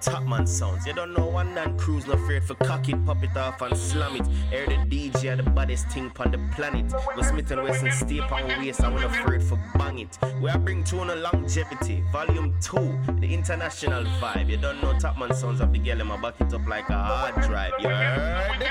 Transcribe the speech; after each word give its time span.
top 0.00 0.24
man 0.24 0.46
sounds. 0.46 0.86
You 0.86 0.92
don't 0.92 1.12
know 1.12 1.26
one 1.26 1.54
man 1.54 1.78
cruise, 1.78 2.06
no 2.06 2.14
afraid 2.14 2.44
for 2.44 2.54
cock 2.54 2.88
it, 2.88 3.04
pop 3.04 3.22
it 3.22 3.36
off 3.36 3.60
and 3.62 3.76
slam 3.76 4.16
it. 4.16 4.26
Aaron 4.52 4.88
the 4.88 5.10
DJ, 5.10 5.36
the 5.36 5.42
baddest 5.42 5.88
thing 5.88 6.10
on 6.18 6.30
the 6.30 6.38
planet. 6.54 6.90
Go 6.90 7.22
Smith 7.22 7.50
and 7.50 7.62
Wesson 7.62 7.90
stay 7.90 8.20
on 8.20 8.48
waist, 8.58 8.82
I'm 8.82 8.94
not 8.94 9.04
afraid 9.04 9.42
for 9.42 9.58
bang 9.76 10.00
it. 10.00 10.18
We 10.40 10.50
are 10.50 10.58
bring 10.58 10.84
tune 10.84 11.10
a 11.10 11.16
longevity, 11.16 12.02
volume 12.12 12.54
2, 12.60 12.98
the 13.20 13.32
international 13.32 14.04
vibe. 14.20 14.48
You 14.48 14.56
don't 14.56 14.82
know 14.82 14.98
top 14.98 15.18
man 15.18 15.34
sounds 15.34 15.60
of 15.60 15.72
the 15.72 15.78
girl 15.78 16.00
in 16.00 16.06
my 16.06 16.20
back 16.20 16.40
it 16.40 16.52
up 16.52 16.66
like 16.66 16.88
a 16.88 16.94
hard 16.94 17.34
drive. 17.42 17.72
You 17.78 17.88
heard? 17.88 18.66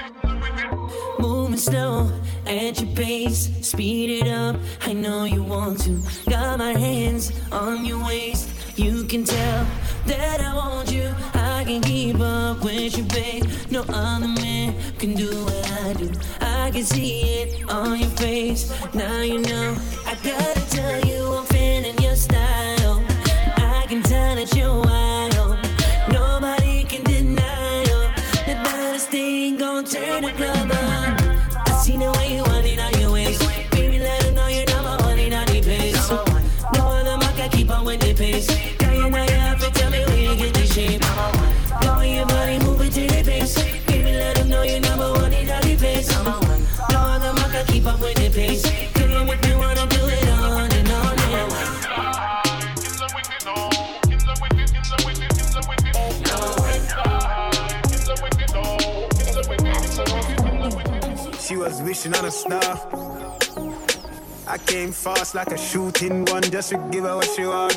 Moving 1.19 1.57
slow 1.57 2.11
at 2.45 2.79
your 2.81 2.95
pace, 2.95 3.49
speed 3.61 4.21
it 4.21 4.27
up. 4.27 4.55
I 4.81 4.93
know 4.93 5.23
you 5.23 5.43
want 5.43 5.81
to. 5.81 6.01
Got 6.29 6.59
my 6.59 6.73
hands 6.73 7.31
on 7.51 7.85
your 7.85 8.03
waist. 8.05 8.54
You 8.75 9.05
can 9.05 9.23
tell 9.23 9.65
that 10.05 10.41
I 10.41 10.53
want 10.53 10.91
you. 10.91 11.09
I 11.33 11.63
can 11.63 11.81
keep 11.81 12.19
up 12.19 12.61
with 12.61 12.97
you, 12.97 13.05
babe. 13.05 13.45
No 13.71 13.85
other 13.87 14.27
man 14.27 14.75
can 14.99 15.13
do 15.13 15.45
what 15.45 15.71
I 15.83 15.93
do. 15.93 16.11
I 16.41 16.71
can 16.71 16.83
see 16.83 17.21
it 17.41 17.69
on 17.69 17.97
your 17.97 18.09
face. 18.11 18.73
Now 18.93 19.21
you 19.21 19.39
know. 19.39 19.77
I 20.05 20.15
gotta 20.15 20.69
tell 20.69 21.05
you, 21.05 21.35
I'm 21.35 21.45
feeling 21.45 21.97
your 21.99 22.17
style. 22.17 22.64
Was 61.65 61.81
wishing 61.81 62.13
on 62.13 62.25
a 62.25 62.29
star. 62.29 62.61
I 64.47 64.57
came 64.67 64.91
fast 64.91 65.33
like 65.33 65.47
a 65.47 65.57
shooting 65.57 66.23
gun 66.23 66.43
just 66.43 66.69
to 66.69 66.77
give 66.91 67.05
her 67.05 67.15
what 67.15 67.27
she 67.35 67.43
want. 67.43 67.73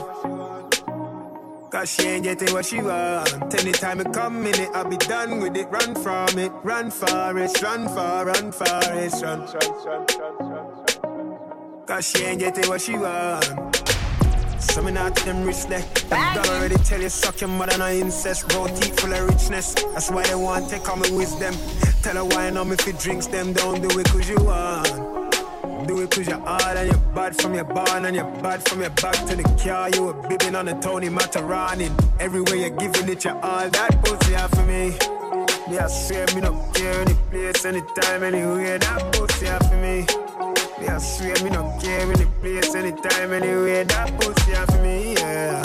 Cause 1.71 1.91
she 1.95 2.03
ain't 2.03 2.25
getting 2.25 2.53
what 2.53 2.67
she 2.67 2.83
want. 2.83 3.55
Anytime 3.55 4.01
it 4.01 4.13
come 4.13 4.47
in 4.47 4.61
it, 4.61 4.69
I'll 4.75 4.85
be 4.85 4.99
done 4.99 5.41
with 5.41 5.57
it. 5.57 5.69
Run 5.71 5.95
from 5.95 6.39
it, 6.39 6.53
run 6.63 6.91
for 6.91 7.39
it, 7.39 7.63
run 7.63 7.89
for, 7.89 8.27
run 8.27 8.53
for 8.53 8.81
it, 8.93 9.15
run. 9.23 9.47
Cause 11.87 12.11
she 12.11 12.25
ain't 12.25 12.41
getting 12.41 12.69
what 12.69 12.83
she 12.83 12.95
want. 12.99 13.88
So 14.61 14.83
me 14.83 14.93
not 14.93 15.15
them 15.17 15.45
rich 15.45 15.67
there. 15.67 15.81
Them 16.09 16.35
done 16.35 16.49
already 16.49 16.77
tell 16.77 17.01
you 17.01 17.09
suck 17.09 17.41
your 17.41 17.49
mother 17.49 17.79
no 17.79 17.89
incest. 17.89 18.49
Bro, 18.49 18.69
teeth 18.69 18.99
full 19.01 19.13
of 19.13 19.29
richness. 19.29 19.75
That's 19.75 20.11
why 20.11 20.25
they 20.25 20.35
want 20.35 20.69
take 20.69 20.89
on 20.89 21.01
me 21.01 21.11
wisdom. 21.11 21.55
Tell 22.03 22.17
her 22.17 22.25
why 22.25 22.51
know 22.51 22.65
me 22.65 22.73
if 22.73 22.87
it 22.87 22.99
drinks 22.99 23.27
them. 23.27 23.53
Don't 23.53 23.81
do 23.81 23.99
it 23.99 24.09
cause 24.09 24.29
you 24.29 24.37
want. 24.37 25.87
Do 25.87 26.01
it 26.03 26.11
cause 26.11 26.27
you're 26.27 26.39
hard 26.41 26.77
and 26.77 26.91
you're 26.91 27.15
bad 27.15 27.41
from 27.41 27.55
your 27.55 27.65
barn 27.65 28.05
and 28.05 28.17
you're 28.17 28.31
bad 28.43 28.69
from 28.69 28.81
your 28.81 28.91
back 28.91 29.15
to 29.27 29.37
the 29.37 29.45
car. 29.63 29.91
You 29.91 30.05
were 30.05 30.15
bibbing 30.29 30.59
on 30.59 30.67
the 30.67 30.75
Tony 30.75 31.09
Matarani. 31.09 31.91
Everywhere 32.21 32.57
you're 32.57 32.71
giving 32.71 33.09
it 33.09 33.25
your 33.25 33.37
all. 33.45 33.69
That 33.71 34.05
pussy 34.05 34.35
out 34.35 34.51
for 34.51 34.65
me. 34.65 34.97
Yeah, 35.71 35.85
I 35.85 35.89
swear 35.89 36.27
me 36.35 36.41
no 36.41 36.53
care 36.75 37.01
any 37.01 37.15
place, 37.31 37.65
anytime, 37.65 38.23
anywhere. 38.23 38.79
That 38.79 39.13
pussy 39.13 39.49
out 39.49 39.65
for 39.67 39.77
me. 39.77 40.28
Yeah, 40.81 40.97
I 40.97 40.99
swear 40.99 41.35
me 41.43 41.51
no 41.51 41.77
care 41.81 42.01
any 42.01 42.25
place, 42.41 42.75
anytime, 42.75 43.33
anywhere. 43.33 43.85
That 43.85 44.21
pussy 44.21 44.55
out 44.55 44.71
for 44.73 44.83
me, 44.83 45.15
yeah. 45.15 45.63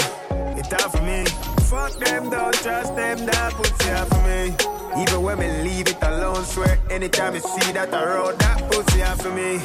It 0.57 0.73
out 0.73 0.91
for 0.91 1.01
me. 1.03 1.25
Fuck 1.69 1.93
them, 1.99 2.29
don't 2.29 2.53
trust 2.55 2.95
them. 2.95 3.25
That 3.25 3.53
pussy 3.53 3.89
out 3.91 4.07
for 4.09 4.21
me. 4.27 4.55
Even 5.01 5.21
when 5.21 5.39
me 5.39 5.47
leave 5.63 5.87
it 5.87 5.97
alone, 6.01 6.43
swear 6.45 6.79
anytime 6.89 7.33
I 7.33 7.39
see 7.39 7.71
that 7.73 7.93
I 7.93 8.05
road, 8.05 8.39
that 8.39 8.71
pussy 8.71 9.01
out 9.03 9.21
for 9.21 9.31
me. 9.31 9.57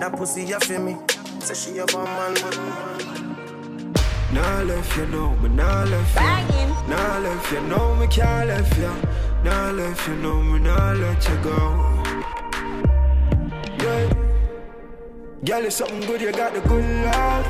That 0.00 0.14
pussy 0.16 0.52
out 0.54 0.64
for 0.64 0.78
me. 0.78 0.96
Say 1.40 1.54
she 1.54 1.78
have 1.78 1.94
a 1.94 2.04
man, 2.04 2.34
but 2.34 2.58
Nah 4.32 4.62
left 4.62 4.96
you 4.96 5.06
know, 5.06 5.34
me 5.36 5.48
nah 5.48 5.84
left 5.84 6.14
you. 6.14 6.88
Nah 6.88 7.18
left 7.18 7.52
you 7.52 7.60
know, 7.62 7.94
me 7.96 8.06
can't 8.06 8.48
left 8.48 8.78
you. 8.78 8.92
Nah 9.42 9.70
left 9.72 10.08
you 10.08 10.14
know, 10.16 10.42
me 10.42 10.58
nah 10.58 10.92
let 10.92 11.28
you 11.28 11.36
go. 11.42 11.99
Girl, 15.42 15.64
it's 15.64 15.76
something 15.76 16.00
good, 16.00 16.20
you 16.20 16.32
got 16.32 16.52
the 16.52 16.60
good 16.60 16.84
love. 17.06 17.46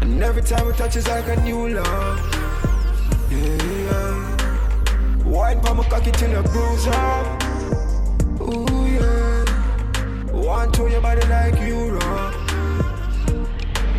And 0.00 0.22
every 0.22 0.40
time 0.40 0.66
we 0.66 0.72
touch 0.72 0.96
it's 0.96 1.06
like 1.06 1.28
a 1.28 1.36
new 1.42 1.68
love. 1.68 2.18
Yeah. 3.30 5.24
Wine 5.26 5.60
pa 5.60 5.74
my 5.74 5.84
cocky 5.84 6.10
till 6.10 6.30
you 6.30 6.42
bruise 6.44 6.86
up. 6.86 7.42
Ooh, 8.40 8.86
yeah. 8.86 9.44
Want 10.32 10.72
to 10.72 10.88
your 10.88 11.02
body 11.02 11.26
like 11.28 11.60
Europe. 11.60 12.34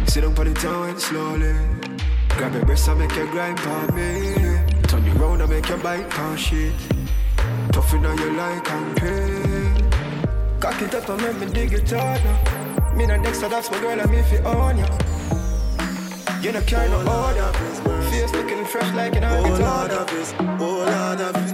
Sit 0.07 0.21
down 0.21 0.33
for 0.33 0.43
the 0.43 0.55
town 0.55 0.99
slowly. 0.99 1.53
Grab 2.29 2.53
your 2.55 2.65
breast 2.65 2.87
and 2.87 2.97
make 2.97 3.15
you 3.15 3.27
grind 3.27 3.59
for 3.59 3.91
me. 3.93 4.33
Turn 4.87 5.05
you 5.05 5.11
round 5.21 5.43
and 5.43 5.51
make 5.51 5.69
you 5.69 5.77
bite 5.77 6.11
for 6.11 6.35
shit. 6.35 6.73
Toughen 7.71 8.07
on 8.07 8.17
you 8.17 8.31
like 8.33 8.63
concrete. 8.63 9.34
Cock 10.59 10.81
it 10.81 10.95
up 10.95 11.09
and 11.09 11.21
make 11.21 11.39
me 11.39 11.45
dig 11.53 11.73
it 11.73 11.91
harder. 11.91 12.95
Me 12.95 13.03
and 13.03 13.23
Dexter, 13.23 13.49
that's 13.49 13.69
my 13.69 13.79
girl, 13.81 13.99
and 13.99 14.09
me 14.09 14.21
fi 14.23 14.37
own 14.39 14.77
ya. 14.77 14.87
You 16.41 16.51
no 16.51 16.61
carry 16.61 16.89
no 16.89 16.99
order. 16.99 17.51
Face 18.09 18.31
looking 18.33 18.65
fresh 18.65 18.93
like 18.95 19.15
an 19.15 19.23
Oh 19.23 19.41
Lord 19.41 19.59
guitar. 19.59 19.89
of 19.91 20.07
this, 20.09 20.33
oh 20.39 20.85
Lord 20.85 21.21
of 21.21 21.33
this. 21.33 21.51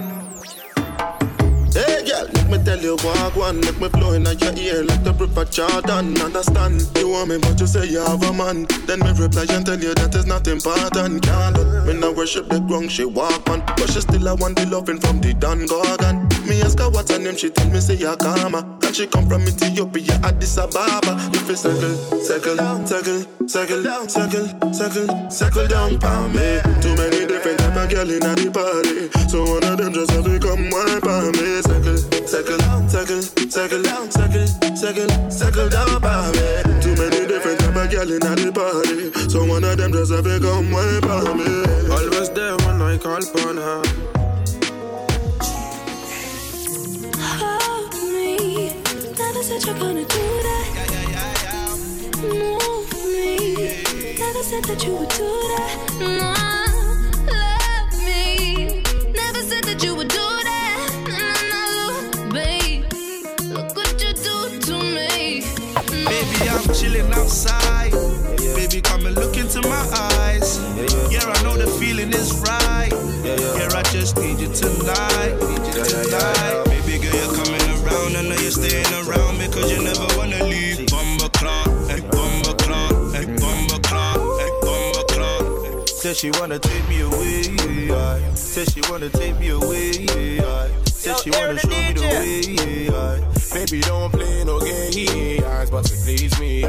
Hey 1.74 2.04
girl, 2.04 2.26
me 2.52 2.62
tell 2.64 2.80
you 2.80 2.96
walk 3.02 3.34
one, 3.34 3.60
make 3.60 3.80
me 3.80 3.88
flow 3.88 4.12
in 4.12 4.24
your 4.24 4.54
ear 4.56 4.84
like 4.84 5.02
the 5.02 5.12
river 5.14 5.44
Jordan. 5.46 6.20
Understand? 6.20 6.84
You 6.98 7.08
want 7.08 7.30
me, 7.30 7.38
but 7.38 7.58
you 7.58 7.66
say 7.66 7.86
you 7.86 8.00
have 8.00 8.22
a 8.22 8.32
man. 8.32 8.66
Then 8.86 9.00
me 9.00 9.10
reply 9.16 9.46
and 9.48 9.64
tell 9.64 9.80
you 9.80 9.94
that 9.94 10.14
is 10.14 10.26
not 10.26 10.46
important. 10.46 11.22
Can't 11.22 11.56
let 11.56 11.86
me 11.86 11.94
not 11.94 12.14
worship 12.14 12.48
the 12.48 12.60
ground 12.60 12.92
she 12.92 13.04
walk 13.04 13.48
on, 13.48 13.60
but 13.64 13.88
she 13.90 14.00
still 14.00 14.28
I 14.28 14.34
want 14.34 14.58
the 14.58 14.66
loving 14.66 15.00
from 15.00 15.20
the 15.20 15.32
Don 15.32 15.64
Gorgon. 15.64 16.28
Me 16.46 16.60
ask 16.60 16.78
her 16.78 16.90
what's 16.90 17.10
her 17.10 17.18
name, 17.18 17.36
she 17.36 17.48
tell 17.48 17.68
me 17.70 17.80
say 17.80 17.96
Yakama, 17.96 18.60
and 18.84 18.94
she 18.94 19.06
come 19.06 19.26
from 19.28 19.42
Ethiopia, 19.42 20.20
Addis 20.22 20.58
Ababa. 20.58 21.16
If 21.32 21.48
you 21.48 21.56
circle, 21.56 21.96
circle, 22.20 22.56
circle, 22.84 23.48
circle, 23.48 23.82
circle, 24.08 24.46
circle, 24.72 25.30
circle 25.30 25.68
down 25.68 25.96
for 26.00 26.28
me. 26.28 26.60
Too 26.84 26.94
many 27.00 27.24
different 27.24 27.60
type 27.60 27.76
of 27.76 27.88
girl 27.88 28.10
in 28.10 28.20
the 28.20 28.50
party, 28.52 29.08
so 29.28 29.44
one 29.44 29.64
of 29.64 29.78
them 29.78 29.92
just 29.94 30.10
have 30.10 30.24
to 30.24 30.38
come 30.38 30.68
wipe 30.68 31.06
on 31.08 31.32
me. 31.32 31.62
Circle, 31.62 32.11
circle, 32.32 32.58
circle, 32.88 33.20
circle, 33.50 33.84
circle, 34.10 34.46
circle, 34.74 35.30
circle 35.30 35.68
down 35.68 35.86
for 36.00 36.32
me. 36.32 36.80
Too 36.80 36.94
many 36.96 37.26
different 37.26 37.60
type 37.60 37.76
of 37.76 37.90
girl 37.90 38.10
in 38.10 38.20
the 38.20 38.50
party, 38.50 39.12
so 39.28 39.44
one 39.44 39.62
of 39.64 39.76
them 39.76 39.92
just 39.92 40.12
have 40.12 40.24
to 40.24 40.40
come 40.40 40.70
wipe 40.70 41.04
on 41.04 41.36
me. 41.36 41.44
Always 41.92 42.30
there 42.30 42.56
when 42.64 42.80
I 42.80 42.96
call 42.96 43.22
upon 43.22 43.58
her. 43.58 43.82
Hold 47.20 47.92
me. 48.14 48.72
Never 49.18 49.42
said 49.42 49.62
you're 49.66 49.78
gonna 49.78 50.06
do 50.06 50.24
that. 50.48 50.66
Move 52.16 52.92
me. 53.12 53.84
Never 54.18 54.42
said 54.42 54.64
that 54.64 54.82
you 54.86 54.94
would 54.94 55.08
do 55.10 55.28
that. 55.52 55.76
No. 56.00 56.61
I'm 67.02 67.12
outside. 67.14 67.92
Baby, 68.54 68.80
come 68.80 69.06
and 69.06 69.14
look 69.16 69.36
into 69.36 69.60
my 69.62 69.84
eyes. 70.14 70.58
Yeah, 71.10 71.24
I 71.26 71.42
know 71.42 71.56
the 71.56 71.66
feeling 71.80 72.10
is 72.10 72.32
right. 72.40 72.92
Yeah, 73.24 73.68
I 73.74 73.82
just 73.90 74.16
need 74.18 74.38
you 74.38 74.48
tonight. 74.52 75.34
Need 75.40 75.66
you 75.66 75.82
tonight. 75.82 76.64
Baby 76.66 77.02
girl, 77.02 77.14
you're 77.14 77.34
coming 77.34 77.64
around. 77.82 78.16
I 78.16 78.22
know 78.22 78.36
you're 78.40 78.50
staying 78.54 78.86
around 79.02 79.38
because 79.38 79.70
you 79.72 79.82
never 79.82 80.06
wanna 80.16 80.44
leave. 80.44 80.86
Bomba 80.88 81.28
clock, 81.30 81.66
eh, 81.90 82.00
bomba 82.10 82.54
clock, 82.54 82.92
eh, 83.14 83.26
bomba 83.40 83.78
clock, 83.82 84.18
eh, 84.40 84.50
bomba 84.62 85.02
clock. 85.08 85.88
Said 85.88 86.16
she 86.16 86.30
wanna 86.38 86.58
take 86.58 86.88
me 86.88 87.00
away. 87.00 87.42
yeah. 87.88 88.34
Said 88.34 88.70
she 88.72 88.80
wanna 88.90 89.08
take 89.10 89.38
me 89.40 89.48
away. 89.50 89.90
yeah. 90.36 90.68
Said 90.84 91.18
she 91.18 91.30
wanna 91.30 91.58
show 91.58 91.68
me 91.68 91.92
the 91.94 92.02
way. 92.02 92.40
yeah. 92.86 93.31
Baby, 93.52 93.80
don't 93.80 94.10
play 94.10 94.44
no 94.44 94.58
games, 94.60 95.70
but 95.70 95.84
to 95.84 95.96
please 96.04 96.40
me. 96.40 96.62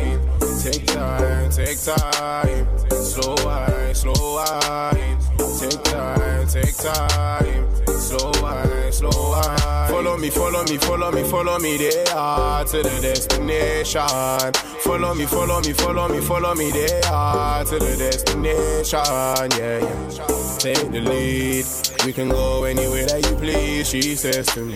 Take 0.61 0.85
time, 0.85 1.49
take 1.49 1.79
time. 1.81 2.67
Slow 2.91 3.35
wine, 3.45 3.95
slow 3.95 4.35
wine. 4.35 5.17
Take 5.59 5.81
time, 5.83 6.47
take 6.47 6.75
time. 6.75 7.92
Slow 8.03 8.31
wine, 8.41 8.91
slow 8.91 9.31
wine. 9.31 9.87
Follow 9.87 10.17
me, 10.17 10.29
follow 10.29 10.63
me, 10.63 10.77
follow 10.77 11.09
me, 11.09 11.23
follow 11.23 11.57
me 11.59 11.77
there 11.77 12.03
to 12.03 12.83
the 12.83 12.99
destination. 13.01 14.53
Follow 14.81 15.15
me, 15.15 15.25
follow 15.25 15.61
me, 15.61 15.71
follow 15.71 16.09
me, 16.09 16.19
follow 16.19 16.53
me 16.53 16.69
there 16.71 17.01
to 17.01 17.79
the 17.79 17.95
destination. 17.97 18.99
Yeah, 19.57 19.79
yeah. 19.79 20.57
Take 20.59 20.91
the 20.91 20.99
lead. 20.99 21.65
We 22.05 22.11
can 22.11 22.27
go 22.27 22.65
anywhere 22.65 23.05
that 23.05 23.25
you 23.25 23.37
please. 23.37 23.89
She 23.89 24.15
says 24.15 24.47
to 24.47 24.59
me, 24.65 24.75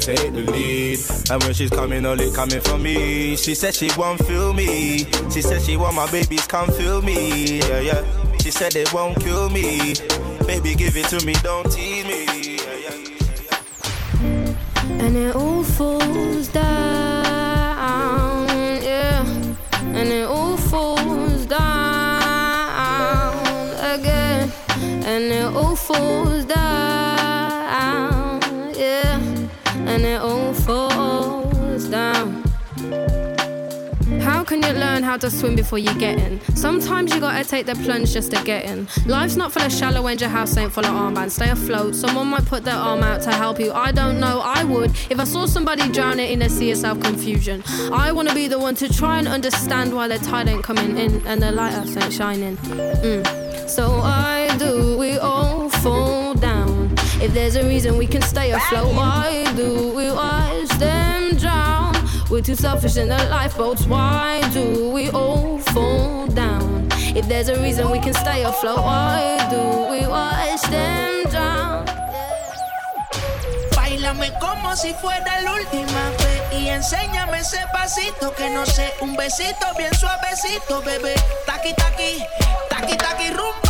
take 0.00 0.32
the 0.32 0.50
lead. 0.50 0.98
And 1.30 1.42
when 1.42 1.52
she's 1.52 1.70
coming, 1.70 2.06
only 2.06 2.30
coming 2.32 2.60
for 2.60 2.78
me. 2.78 3.36
She 3.36 3.54
said 3.54 3.74
she 3.74 3.90
won't 3.98 4.24
feel 4.24 4.54
me. 4.54 5.04
She 5.30 5.42
said 5.42 5.60
she 5.60 5.76
want 5.76 5.96
my 5.96 6.10
babies 6.10 6.46
come 6.46 6.70
feel 6.72 7.02
me. 7.02 7.58
Yeah, 7.58 7.80
yeah. 7.80 8.04
She 8.38 8.50
said 8.50 8.72
they 8.72 8.86
won't 8.92 9.20
kill 9.20 9.50
me. 9.50 9.94
Baby, 10.48 10.74
give 10.74 10.96
it 10.96 11.04
to 11.08 11.24
me, 11.26 11.34
don't 11.42 11.70
tease 11.70 12.06
me. 12.06 12.56
And 14.98 15.14
it 15.14 15.36
all 15.36 15.62
falls 15.62 16.48
down, 16.48 17.07
learn 34.98 35.04
how 35.04 35.16
to 35.16 35.30
swim 35.30 35.54
before 35.54 35.78
you 35.78 35.94
get 35.94 36.18
in? 36.18 36.40
Sometimes 36.56 37.14
you 37.14 37.20
gotta 37.20 37.48
take 37.48 37.66
the 37.66 37.74
plunge 37.76 38.12
just 38.12 38.32
to 38.32 38.42
get 38.42 38.64
in. 38.64 38.88
Life's 39.06 39.36
not 39.36 39.52
full 39.52 39.62
of 39.62 39.72
shallow 39.72 40.04
and 40.08 40.20
your 40.20 40.30
house 40.30 40.56
ain't 40.56 40.72
full 40.72 40.84
of 40.84 40.90
armbands. 40.90 41.32
Stay 41.32 41.50
afloat. 41.50 41.94
Someone 41.94 42.26
might 42.26 42.44
put 42.46 42.64
their 42.64 42.74
arm 42.74 43.04
out 43.04 43.22
to 43.22 43.32
help 43.32 43.60
you. 43.60 43.72
I 43.72 43.92
don't 43.92 44.18
know, 44.18 44.40
I 44.40 44.64
would. 44.64 44.90
If 45.08 45.20
I 45.20 45.24
saw 45.24 45.46
somebody 45.46 45.88
drowning 45.88 46.32
in 46.32 46.42
a 46.42 46.48
sea 46.48 46.72
of 46.72 46.78
self 46.78 46.98
confusion, 47.00 47.62
I 47.92 48.10
wanna 48.10 48.34
be 48.34 48.48
the 48.48 48.58
one 48.58 48.74
to 48.76 48.92
try 48.92 49.18
and 49.18 49.28
understand 49.28 49.94
why 49.94 50.08
the 50.08 50.18
tide 50.18 50.48
ain't 50.48 50.64
coming 50.64 50.98
in 50.98 51.24
and 51.28 51.40
the 51.40 51.52
lighthouse 51.52 51.96
ain't 51.96 52.12
shining. 52.12 52.56
Mm. 52.56 53.68
So 53.68 54.00
I 54.02 54.56
do 54.58 54.98
we 54.98 55.18
all 55.18 55.68
fall 55.68 56.34
down? 56.34 56.92
If 57.22 57.34
there's 57.34 57.54
a 57.54 57.64
reason 57.64 57.98
we 57.98 58.06
can 58.08 58.22
stay 58.22 58.50
afloat, 58.50 58.94
why 58.94 59.44
do 59.54 59.92
we 59.94 60.08
them 60.78 60.78
drown? 60.78 61.07
We're 62.30 62.42
too 62.42 62.56
selfish 62.56 62.98
in 62.98 63.08
the 63.08 63.16
lifeboats. 63.30 63.86
Why 63.86 64.42
do 64.52 64.90
we 64.90 65.08
all 65.10 65.58
fall 65.72 66.26
down? 66.26 66.86
If 67.16 67.26
there's 67.26 67.48
a 67.48 67.58
reason 67.62 67.90
we 67.90 68.00
can 68.00 68.12
stay 68.12 68.44
afloat, 68.44 68.80
why 68.80 69.48
do 69.48 69.62
we 69.90 70.06
watch 70.06 70.60
them 70.68 71.24
drown? 71.30 71.86
Bailame 73.72 74.30
como 74.40 74.76
si 74.76 74.92
fuera 74.92 75.40
la 75.42 75.54
última 75.54 76.10
vez 76.18 76.42
y 76.52 76.68
enséñame 76.68 77.38
ese 77.38 77.64
pasito 77.72 78.34
que 78.34 78.50
no 78.50 78.66
sé, 78.66 78.92
un 79.00 79.16
besito 79.16 79.66
bien 79.78 79.94
suavecito, 79.94 80.82
bebé. 80.82 81.14
Taqui 81.46 81.72
taqui, 81.74 82.22
taqui 82.68 82.96
taqui 82.98 83.30
rumba. 83.30 83.67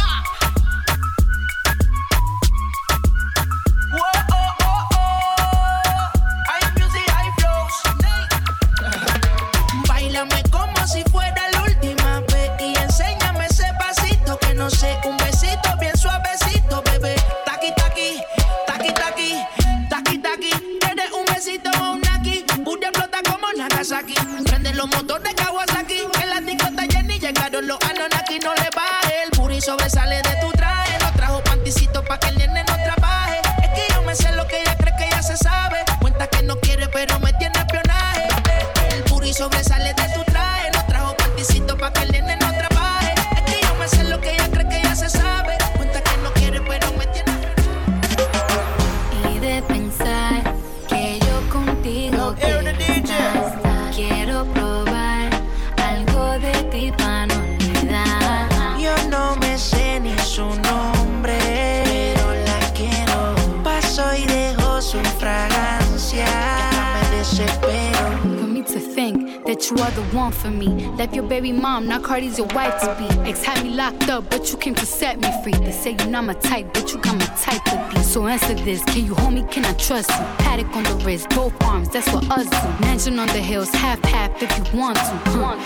You 69.71 69.83
are 69.83 69.91
the 69.91 70.03
one 70.17 70.33
for 70.33 70.51
me. 70.51 70.69
Left 70.97 71.15
your 71.15 71.25
baby 71.25 71.53
mom, 71.53 71.89
now 71.89 71.99
Cardi's 71.99 72.39
your 72.39 72.47
wife 72.49 72.81
to 72.81 72.95
be. 72.99 73.29
Ex 73.29 73.43
had 73.43 73.63
me 73.63 73.71
locked 73.71 74.09
up, 74.09 74.31
but 74.31 74.51
you 74.51 74.57
came 74.59 74.75
to 74.75 74.87
set 74.87 75.21
me 75.21 75.31
free. 75.43 75.53
They 75.53 75.73
say 75.73 75.97
you're 75.99 76.07
not 76.07 76.25
my 76.25 76.35
type, 76.35 76.73
but 76.73 76.93
you 76.93 76.99
got 76.99 77.17
my 77.17 77.27
type 77.37 77.63
to 77.65 77.91
be. 77.95 78.03
So 78.03 78.27
answer 78.27 78.55
this, 78.55 78.83
can 78.85 79.05
you 79.05 79.15
hold 79.15 79.35
me, 79.35 79.45
can 79.51 79.65
I 79.65 79.73
trust 79.75 80.11
you? 80.11 80.25
Paddock 80.39 80.75
on 80.75 80.85
the 80.85 80.95
wrist, 81.05 81.29
both 81.31 81.55
arms, 81.65 81.89
that's 81.89 82.11
what 82.13 82.31
us 82.31 82.49
do. 82.49 82.85
Mansion 82.85 83.19
on 83.19 83.27
the 83.29 83.41
hills, 83.41 83.71
half 83.71 84.03
half 84.05 84.43
if 84.43 84.51
you 84.59 84.79
want 84.79 84.97
to. 84.97 85.39
Want. 85.39 85.61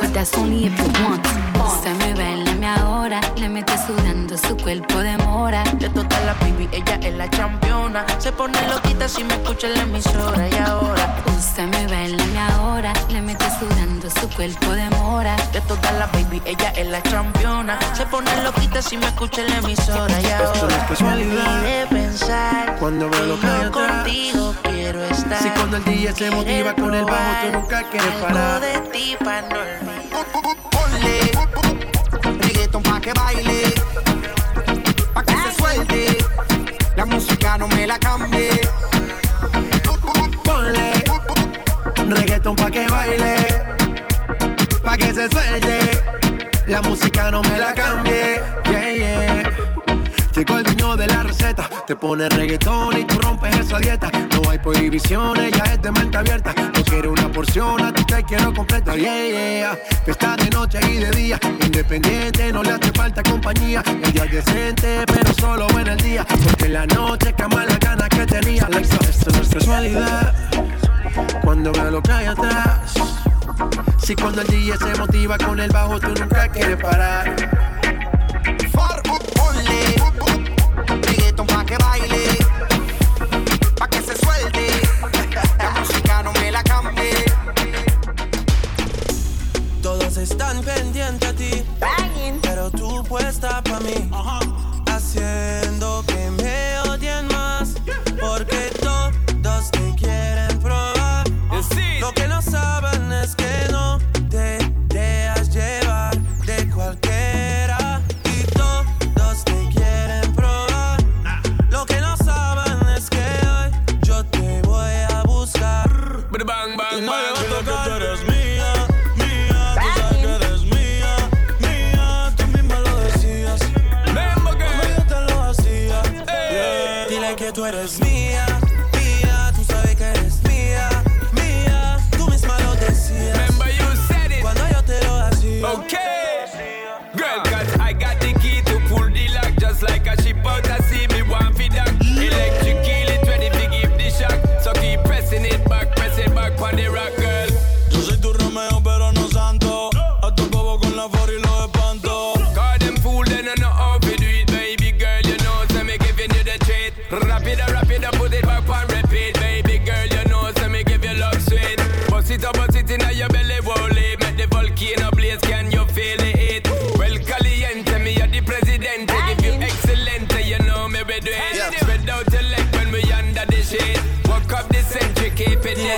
But 0.00 0.12
that's 0.12 0.36
only 0.36 0.66
if 0.66 0.78
you 0.78 1.04
want 1.04 1.22
to. 1.24 1.44
Se 1.82 1.92
me 1.94 2.14
bailame 2.14 2.66
ahora, 2.66 3.20
le 3.36 3.48
mete 3.48 3.76
sudando 3.86 4.36
su 4.36 4.56
cuerpo 4.56 4.98
de 4.98 5.16
mora. 5.18 5.64
De 5.78 5.88
todas 5.88 6.24
las 6.24 6.38
baby, 6.40 6.68
ella 6.72 6.98
es 7.02 7.14
la 7.14 7.28
championa. 7.30 8.04
Se 8.18 8.32
pone 8.32 8.58
loquita 8.68 9.08
si 9.08 9.22
me 9.24 9.34
escucha 9.34 9.68
en 9.68 9.74
la 9.74 9.82
emisora 9.82 10.48
y 10.48 10.54
ahora. 10.56 11.22
Úsame, 11.26 11.86
bailame 11.86 12.38
ahora, 12.38 12.92
le 13.10 13.20
mete 13.22 13.43
sudando 13.50 14.08
su 14.10 14.28
cuerpo 14.30 14.72
de 14.72 14.88
mora. 14.90 15.36
De 15.52 15.60
todas 15.62 15.92
las 15.98 16.10
baby, 16.12 16.42
ella 16.44 16.70
es 16.76 16.86
la 16.88 17.02
championa. 17.02 17.78
Se 17.94 18.06
pone 18.06 18.30
loquita 18.42 18.82
si 18.82 18.96
me 18.96 19.06
escucha 19.06 19.42
en 19.42 19.50
la 19.50 19.56
emisora 19.58 20.20
y 20.20 20.26
ahora. 20.26 20.52
Esto 20.52 20.68
es 20.68 20.84
casualidad. 20.88 21.62
De 21.62 21.86
pensar 21.86 22.76
Cuando 22.78 23.08
veo 23.10 23.26
lo 23.26 23.40
que 23.40 23.46
yo 23.46 23.72
contigo 23.72 24.54
quiero 24.62 25.04
estar. 25.04 25.42
Si 25.42 25.48
cuando 25.50 25.76
el 25.76 25.84
día 25.84 26.14
se 26.14 26.30
motiva 26.30 26.74
con 26.74 26.94
el 26.94 27.04
bajo, 27.04 27.46
tú 27.46 27.52
nunca 27.58 27.82
quieres 27.90 28.14
parar. 28.20 28.60
de 28.60 28.80
ti 28.92 29.16
pa' 29.22 29.42
no 29.42 29.56
olvidar. 29.60 30.24
Ponle 30.70 32.38
reggaeton 32.40 32.82
pa' 32.82 33.00
que 33.00 33.12
baile, 33.12 33.74
pa' 35.12 35.22
que 35.22 35.32
se 35.32 35.52
suelte. 35.58 36.24
La 36.96 37.04
música 37.06 37.58
no 37.58 37.68
me 37.68 37.86
la 37.86 37.98
cambie. 37.98 38.60
Ponle 40.44 41.04
reggaeton 42.06 42.56
pa' 42.56 42.70
que 42.70 42.86
baile, 42.88 43.43
que 44.96 45.14
se 45.14 45.28
suelte. 45.28 46.02
La 46.66 46.80
música 46.82 47.30
no 47.30 47.42
me 47.42 47.58
la 47.58 47.74
cambie, 47.74 48.40
yeah, 48.70 48.92
yeah. 48.92 49.50
Llegó 50.34 50.58
el 50.58 50.64
dueño 50.64 50.96
de 50.96 51.06
la 51.06 51.22
receta, 51.22 51.68
te 51.86 51.94
pone 51.94 52.28
reggaetón 52.28 52.98
y 52.98 53.04
tú 53.04 53.18
rompes 53.18 53.56
esa 53.58 53.78
dieta. 53.78 54.10
No 54.10 54.50
hay 54.50 54.58
prohibiciones, 54.58 55.52
ya 55.52 55.64
es 55.64 55.82
de 55.82 55.92
mente 55.92 56.16
abierta. 56.16 56.54
No 56.54 56.84
quiero 56.84 57.12
una 57.12 57.30
porción, 57.30 57.82
a 57.82 57.92
ti 57.92 58.04
te 58.04 58.22
quiero 58.24 58.52
completa, 58.52 58.96
yeah, 58.96 59.26
yeah. 59.26 59.78
Está 60.06 60.36
de 60.36 60.50
noche 60.50 60.78
y 60.90 60.96
de 60.96 61.10
día, 61.10 61.38
independiente, 61.64 62.52
no 62.52 62.62
le 62.62 62.70
hace 62.70 62.90
falta 62.92 63.22
compañía. 63.22 63.82
El 64.02 64.12
día 64.12 64.24
decente, 64.24 65.04
pero 65.06 65.32
solo 65.34 65.68
en 65.78 65.88
el 65.88 65.98
día. 65.98 66.24
Porque 66.24 66.66
en 66.66 66.72
la 66.72 66.86
noche 66.86 67.32
cama 67.34 67.64
las 67.64 67.78
ganas 67.78 68.08
que 68.08 68.26
tenía. 68.26 68.68
Es 68.80 69.48
casualidad. 69.52 70.34
Cuando 71.42 71.72
veo 71.72 71.90
lo 71.90 72.02
que 72.02 72.12
hay 72.12 72.26
atrás. 72.26 72.94
Si 73.98 74.14
cuando 74.14 74.42
el 74.42 74.48
día 74.48 74.76
se 74.76 74.98
motiva 74.98 75.38
con 75.38 75.58
el 75.60 75.70
bajo, 75.70 75.98
tú 76.00 76.08
nunca 76.08 76.48
quieres 76.48 76.76
parar. 76.82 77.34
Ponle 79.34 79.96
reggaeton 80.86 81.46
pa' 81.46 81.64
que 81.64 81.76
baile, 81.78 82.38
pa' 83.78 83.88
que 83.88 84.02
se 84.02 84.16
suelte. 84.16 84.66
La 85.58 85.70
música 85.80 86.22
no 86.22 86.32
me 86.32 86.50
la 86.50 86.62
cambie. 86.62 87.24
Todos 89.82 90.16
están 90.16 90.60
pendientes 90.62 91.28
a 91.28 91.32
ti, 91.32 91.64
pero 92.42 92.70
tú 92.70 93.04
puesta 93.04 93.62
pa' 93.62 93.80
mí, 93.80 94.10
haciendo 94.86 95.63
que 95.63 95.63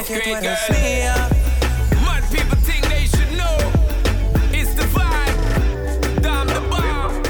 que 0.07 0.21
tú 0.21 0.37
eres 0.37 0.59
girl. 0.69 0.79
mía. 0.79 1.29
Mad 2.05 2.23
people 2.31 2.57
think 2.65 2.87
they 2.89 3.07
should 3.07 3.31
know. 3.37 3.57
It's 4.53 4.75
the 4.75 4.85
vibe. 4.95 6.23
Damn 6.23 6.47
the 6.47 6.61
bomb. 6.71 7.23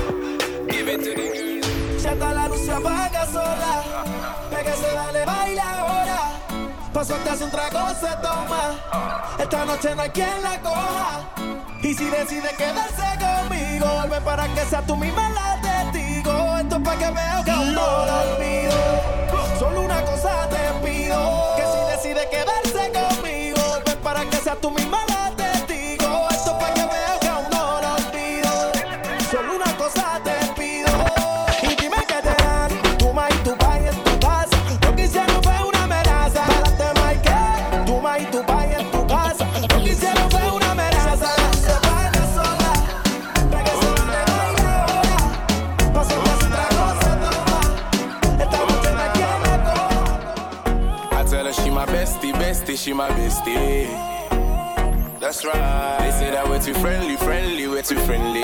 Give 0.69 0.89
it 0.89 1.01
to 1.05 1.15
the 1.15 1.29
girl. 1.33 2.01
Ya 2.03 2.13
está 2.13 2.35
la 2.35 2.49
luz 2.49 2.61
se 2.61 2.73
apaga 2.73 3.27
sola. 3.27 3.85
Pégase, 4.51 4.95
dale, 4.95 5.25
baila 5.25 5.79
ahora. 5.79 6.21
Paso 6.93 7.15
te 7.15 7.31
hace 7.31 7.45
un 7.45 7.51
trago, 7.51 7.89
se 7.95 8.13
toma. 8.23 8.75
Esta 9.39 9.65
noche 9.65 9.95
no 9.95 10.03
hay 10.03 10.11
quien 10.11 10.43
la 10.43 10.61
coja. 10.61 11.21
Y 11.83 11.95
si 11.95 12.05
decide 12.05 12.51
quedarse 12.59 13.07
conmigo, 13.19 13.87
vuelve 13.87 14.21
para 14.21 14.49
que 14.49 14.65
sea 14.67 14.83
tú 14.83 14.97
misma 14.97 15.31
la 15.31 15.61
testigo. 15.63 16.59
Esto 16.59 16.77
es 16.77 16.83
para 16.83 16.99
que 16.99 17.11
veo 17.11 17.45
que 17.45 17.51
aún 17.51 17.75
no 17.75 18.07
lo 18.07 18.33
olvido. 18.33 18.77
Solo 19.59 19.81
una 19.83 20.03
cosa 20.03 20.49
te 20.49 20.87
pido: 20.87 21.55
que 21.57 21.63
si 21.63 22.09
decide 22.09 22.29
quedarse 22.31 22.46
I 24.49 24.55
tell 51.29 51.45
her 51.45 51.53
she 51.53 51.71
my 51.71 51.85
bestie, 51.87 52.33
bestie, 52.33 52.77
she 52.77 52.93
my 52.93 53.09
bestie. 53.11 54.16
That's 55.27 55.45
right. 55.45 55.99
They 55.99 56.13
say 56.13 56.31
that 56.31 56.47
we're 56.49 56.63
too 56.63 56.73
friendly, 56.75 57.17
friendly, 57.17 57.67
we're 57.67 57.83
too 57.83 57.99
friendly. 58.07 58.43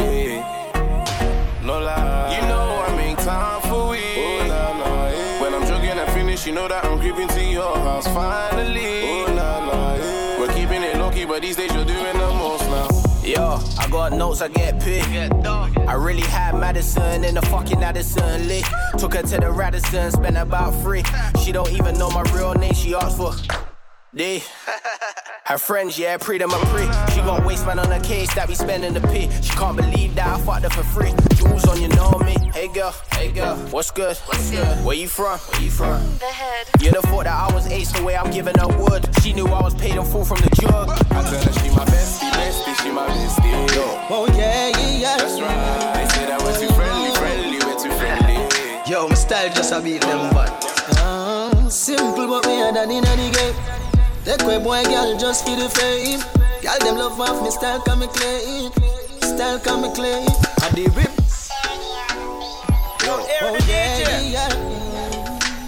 No 1.65 1.79
lie. 1.79 2.35
You 2.35 2.43
know 2.49 2.85
I 2.85 2.97
make 2.97 3.19
time 3.19 3.61
for 3.71 3.91
we. 3.91 3.99
Oh, 4.01 4.47
nah, 4.49 4.79
nah, 4.79 5.09
yeah. 5.11 5.41
When 5.41 5.55
I'm 5.55 5.65
jogging 5.65 5.91
and 5.91 6.11
finish, 6.11 6.45
you 6.45 6.53
know 6.53 6.67
that 6.67 6.85
I'm 6.85 6.99
creeping 6.99 7.29
to 7.29 7.45
your 7.45 7.77
house 7.77 8.09
finally. 8.09 9.03
Oh, 9.13 9.27
nah, 9.29 9.65
nah, 9.65 9.95
yeah. 9.95 10.41
We're 10.41 10.53
keeping 10.55 10.83
it 10.83 10.99
low 10.99 11.13
key, 11.13 11.25
but 11.25 11.43
these 11.43 11.55
days 11.55 11.73
you're 11.73 11.85
doing 11.85 12.19
the 12.19 12.31
most 12.35 12.65
now. 12.65 12.89
Yo, 13.23 13.61
I 13.79 13.89
got 13.89 14.15
notes, 14.15 14.43
I 14.43 14.49
get 14.49 14.81
paid. 14.81 15.05
I 15.07 15.95
really 15.95 16.23
had 16.23 16.59
Madison 16.59 17.23
in 17.23 17.37
the 17.37 17.43
fucking 17.43 17.81
Addison 17.81 18.49
Lee. 18.49 18.65
Took 18.99 19.15
her 19.15 19.23
to 19.23 19.39
the 19.39 19.53
Radisson, 19.53 20.11
spent 20.11 20.37
about 20.37 20.73
three. 20.83 21.05
She 21.45 21.53
don't 21.53 21.71
even 21.71 21.97
know 21.97 22.11
my 22.11 22.23
real 22.35 22.55
name, 22.55 22.75
she 22.75 22.93
asked 22.93 23.19
for 23.19 23.35
D. 24.17 24.43
Her 25.53 25.59
friends, 25.59 25.99
yeah, 25.99 26.17
pre 26.17 26.39
them 26.39 26.51
a 26.51 26.59
pre. 26.73 26.85
She 27.13 27.21
got 27.21 27.45
waistband 27.45 27.79
on 27.79 27.91
her 27.91 28.01
case 28.01 28.33
that 28.37 28.49
we 28.49 28.55
spending 28.55 28.95
the 28.95 29.03
P. 29.09 29.29
She 29.43 29.51
can't 29.51 29.77
believe 29.77 30.15
that 30.15 30.27
I 30.27 30.41
fucked 30.41 30.63
her 30.63 30.71
for 30.71 30.83
free. 30.83 31.13
Jewels 31.37 31.69
on, 31.69 31.79
you 31.79 31.89
know 31.89 32.11
me. 32.25 32.33
Hey 32.55 32.69
girl, 32.69 32.95
hey 33.13 33.31
girl, 33.31 33.57
what's 33.69 33.91
good? 33.91 34.17
What's 34.25 34.51
good? 34.51 34.83
Where 34.83 34.97
you 34.97 35.09
from? 35.09 35.39
Where 35.39 35.61
you 35.61 35.71
from? 35.71 36.01
The 36.21 36.25
head. 36.25 36.69
You'd 36.81 36.95
have 36.95 37.05
thought 37.05 37.25
that 37.25 37.51
I 37.51 37.53
was 37.53 37.67
ace 37.67 37.93
the 37.93 38.03
way 38.03 38.17
I'm 38.17 38.31
giving 38.31 38.57
her 38.57 38.69
wood. 38.79 39.07
She 39.21 39.35
knew 39.35 39.45
I 39.45 39.61
was 39.63 39.75
paid 39.75 39.95
in 39.95 40.05
full 40.07 40.25
from 40.25 40.39
the 40.39 40.49
jug. 40.57 40.89
I 40.89 41.21
tell 41.21 41.45
her 41.45 41.53
she 41.53 41.69
my 41.77 41.85
bestie, 41.85 42.31
bestie, 42.33 42.83
she 42.83 42.91
my 42.91 43.07
bestie. 43.09 43.77
Yo. 43.77 43.85
Oh 44.09 44.33
yeah, 44.35 44.69
yeah, 44.69 44.97
yeah. 44.97 45.17
That's 45.19 45.39
right. 45.39 45.93
They 45.97 46.09
say 46.15 46.27
that 46.29 46.41
we're 46.41 46.59
too 46.59 46.73
friendly, 46.73 47.15
friendly, 47.15 47.59
we're 47.59 47.79
too 47.79 47.93
friendly. 48.01 48.91
Yo, 48.91 49.07
my 49.07 49.15
style 49.15 49.53
just 49.53 49.71
a 49.71 49.83
beat 49.83 50.01
them 50.01 50.33
but 50.33 50.49
uh, 50.99 51.69
Simple 51.69 52.27
but 52.27 52.47
me 52.47 52.57
had 52.57 52.77
in 52.91 53.03
the 53.05 53.31
game 53.37 53.72
Take 54.25 54.43
away 54.43 54.59
boy 54.63 54.85
girl 54.85 55.19
just 55.19 55.45
for 55.45 55.57
the 55.57 55.69
fame 55.69 56.21
Girl 56.63 56.79
them 56.79 56.97
love 56.97 57.21
off 57.21 57.43
me 57.43 57.51
style 57.51 57.81
come 57.81 58.01
me 58.01 58.07
clean 58.07 58.71
Style 59.21 59.59
come 59.59 59.83
me 59.83 59.93
clean 59.95 60.29
I 60.63 60.71
the 60.71 60.87
rip. 60.95 61.11
Yo, 63.03 63.19
oh 63.43 63.59
yeah. 63.67 64.49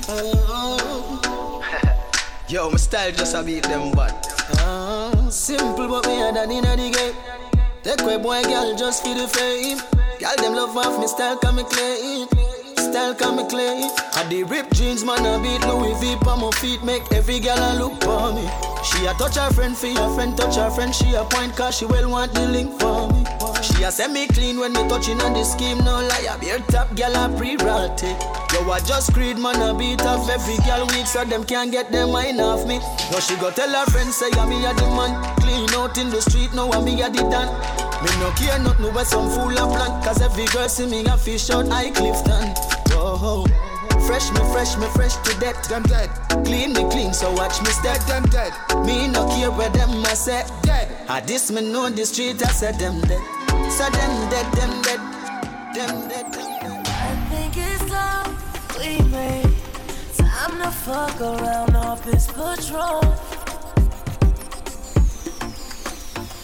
Oh, 0.09 1.63
Yo, 2.49 2.71
my 2.71 2.77
style 2.77 3.11
just 3.11 3.35
a 3.35 3.43
beat 3.43 3.65
them 3.65 3.91
but 3.91 4.13
uh, 4.61 5.29
Simple 5.31 5.89
but 5.89 6.07
me 6.07 6.19
had 6.19 6.37
in 6.37 6.63
the 6.63 6.91
game. 6.97 7.17
Take 7.83 8.03
away 8.03 8.19
boy 8.19 8.43
girl 8.45 8.77
just 8.77 9.03
for 9.03 9.15
the 9.15 9.27
fame 9.27 9.79
Girl 10.21 10.37
them 10.37 10.55
love 10.55 10.77
off 10.77 11.01
me 11.01 11.09
style 11.09 11.37
come 11.39 11.57
me 11.57 11.65
clean 11.65 12.29
Style 12.85 13.15
come 13.15 13.37
me 13.37 13.49
clean 13.49 13.91
I 14.15 14.29
the 14.29 14.45
rip 14.45 14.71
jeans 14.73 15.05
man 15.05 15.25
I 15.25 15.41
beat 15.43 15.67
Louis 15.67 15.95
V 16.01 16.15
on 16.29 16.41
my 16.41 16.51
feet. 16.61 16.85
Make 16.85 17.03
every 17.13 17.41
girl 17.41 17.57
a 17.57 17.73
look 17.81 17.97
for 18.05 18.33
me. 18.33 18.45
She 18.85 19.07
a 19.07 19.15
touch 19.15 19.37
her 19.37 19.51
friend 19.51 19.77
for 19.77 19.89
her 19.89 20.15
friend 20.15 20.37
touch 20.37 20.57
her 20.57 20.71
friend. 20.71 20.95
She 20.95 21.15
a 21.15 21.25
point 21.25 21.57
cause 21.57 21.79
she 21.79 21.87
well 21.87 22.11
want 22.11 22.35
the 22.35 22.47
link 22.47 22.79
for 22.79 23.09
me. 23.11 23.25
She 23.63 23.83
a 23.83 23.91
send 23.91 24.13
me 24.13 24.27
clean 24.29 24.61
when 24.61 24.73
me 24.73 24.87
touching 24.89 25.21
on 25.21 25.33
the 25.33 25.45
scheme. 25.45 25.79
No 25.79 26.05
lie 26.05 26.37
Beer 26.41 26.59
top 26.69 26.95
girl 26.95 27.17
a 27.17 27.33
pre-rotty 27.37 28.13
Yo 28.53 28.71
I 28.71 28.81
just 28.85 29.15
creed 29.15 29.39
man 29.39 29.57
I 29.57 29.73
beat 29.73 30.03
off 30.03 30.29
every 30.29 30.59
girl 30.67 30.87
weak 30.93 31.07
So 31.07 31.25
them 31.25 31.45
can't 31.45 31.73
get 31.73 31.91
their 31.91 32.07
mind 32.07 32.41
off 32.41 32.67
me. 32.69 32.79
Now 33.11 33.19
she 33.19 33.35
go 33.37 33.51
tell 33.51 33.73
her 33.73 33.87
friends 33.91 34.17
say 34.17 34.31
I'm 34.37 34.49
me 34.49 34.65
a 34.65 34.75
the 34.75 34.87
man. 34.93 35.17
Clean 35.41 35.69
out 35.75 35.97
in 35.97 36.11
the 36.11 36.21
street 36.21 36.53
now 36.53 36.71
I'm 36.71 36.85
me 36.85 37.01
a 37.03 37.09
the 37.09 37.25
dan. 37.33 37.49
Me 38.05 38.11
no 38.21 38.31
care 38.37 38.59
nothing 38.59 38.93
where 38.93 39.05
some 39.05 39.31
fool 39.31 39.57
a 39.57 39.65
plan. 39.67 40.03
Cause 40.05 40.21
every 40.21 40.45
girl 40.47 40.69
see 40.69 40.87
me 40.87 41.05
a 41.07 41.17
fish 41.17 41.51
out 41.51 41.71
I 41.71 41.91
Clifton 41.91 42.74
Whoa 43.05 43.45
Fresh 44.07 44.33
me 44.33 44.41
fresh 44.53 44.77
me 44.77 44.87
fresh 44.95 45.17
to 45.17 45.39
death 45.39 45.69
Them 45.69 45.83
dead 45.85 46.11
Clean 46.45 46.73
me 46.73 46.89
clean 46.91 47.13
so 47.13 47.33
watch 47.33 47.61
me 47.61 47.71
step 47.71 48.01
Them 48.07 48.25
dead 48.25 48.53
Me 48.87 49.09
no 49.09 49.29
care 49.29 49.51
where 49.51 49.71
them 49.71 49.91
I 50.07 50.15
say 50.15 50.45
Dead 50.63 50.89
I 51.09 51.21
this 51.21 51.51
me 51.51 51.61
know 51.61 51.91
the 51.91 52.07
street 52.07 52.43
I 52.43 52.51
said 52.51 52.79
them 52.79 53.01
dead 53.03 53.23
dead 53.79 53.93
them 53.93 54.83
dead 54.83 55.01
Them 55.75 56.09
dead 56.09 56.33
them 56.33 56.33
dead 56.33 56.87
I 56.87 57.15
think 57.31 57.55
it's 57.57 57.91
love 57.91 58.45
we 58.79 58.99
made. 59.09 59.55
Time 60.17 60.59
to 60.59 60.71
fuck 60.71 61.21
around 61.21 61.77
off 61.77 62.05
this 62.05 62.27
patrol. 62.27 63.01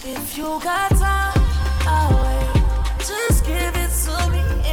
If 0.05 0.39
you 0.39 0.61
got 0.63 0.91
time, 0.91 1.43
I'll 1.87 2.13
wait. 2.23 2.99
Just 2.99 3.45
give 3.45 3.75
it 3.75 3.91
to 4.05 4.31
me 4.31 4.70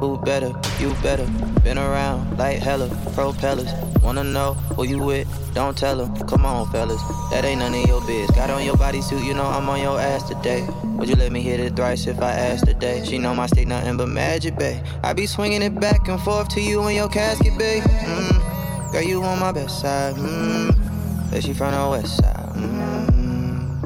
who 0.00 0.16
better, 0.18 0.52
you 0.80 0.94
better. 1.02 1.26
Been 1.62 1.76
around 1.76 2.38
like 2.38 2.58
hella, 2.58 2.88
propellers. 3.12 3.70
Wanna 4.02 4.24
know 4.24 4.54
who 4.74 4.86
you 4.86 4.98
with? 4.98 5.28
Don't 5.54 5.76
tell 5.76 5.98
them. 5.98 6.26
Come 6.26 6.46
on, 6.46 6.70
fellas, 6.72 7.02
that 7.30 7.44
ain't 7.44 7.60
none 7.60 7.74
of 7.74 7.86
your 7.86 8.00
biz. 8.06 8.30
Got 8.30 8.48
on 8.48 8.64
your 8.64 8.76
bodysuit, 8.76 9.22
you 9.24 9.34
know 9.34 9.44
I'm 9.44 9.68
on 9.68 9.78
your 9.78 10.00
ass 10.00 10.26
today. 10.26 10.66
Would 10.96 11.10
you 11.10 11.16
let 11.16 11.32
me 11.32 11.42
hit 11.42 11.60
it 11.60 11.76
thrice 11.76 12.06
if 12.06 12.20
I 12.22 12.32
asked 12.32 12.66
today? 12.66 13.04
She 13.04 13.18
know 13.18 13.34
my 13.34 13.46
stick 13.46 13.68
nothing 13.68 13.98
but 13.98 14.08
magic, 14.08 14.56
babe. 14.56 14.82
I 15.04 15.12
be 15.12 15.26
swinging 15.26 15.60
it 15.60 15.78
back 15.78 16.08
and 16.08 16.20
forth 16.22 16.48
to 16.50 16.62
you 16.62 16.86
in 16.88 16.96
your 16.96 17.08
casket, 17.08 17.58
babe. 17.58 17.82
Mm. 17.82 18.92
Girl, 18.92 19.02
you 19.02 19.22
on 19.22 19.38
my 19.38 19.52
best 19.52 19.80
side. 19.82 20.14
Mm. 20.14 21.30
Bet 21.30 21.44
she 21.44 21.52
from 21.52 21.72
the 21.72 21.90
west 21.90 22.16
side. 22.16 22.48
Mm. 22.54 23.80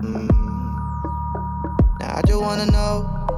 Mm. 0.00 0.28
Now 2.00 2.16
I 2.16 2.22
just 2.26 2.40
wanna 2.40 2.66
know. 2.66 3.31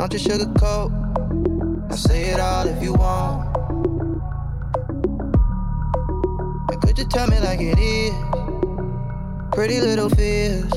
Don't 0.00 0.14
you 0.14 0.18
sugarcoat. 0.18 1.90
I'll 1.90 1.96
say 1.98 2.30
it 2.30 2.40
all 2.40 2.66
if 2.66 2.82
you 2.82 2.94
want. 2.94 3.54
And 6.70 6.80
could 6.80 6.98
you 6.98 7.04
tell 7.04 7.28
me 7.28 7.38
like 7.40 7.60
it 7.60 7.78
is? 7.78 8.14
Pretty 9.52 9.78
little 9.78 10.08
fears. 10.08 10.72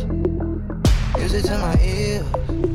It 1.16 1.44
to 1.46 1.58
my 1.58 1.80
ears. 1.82 2.73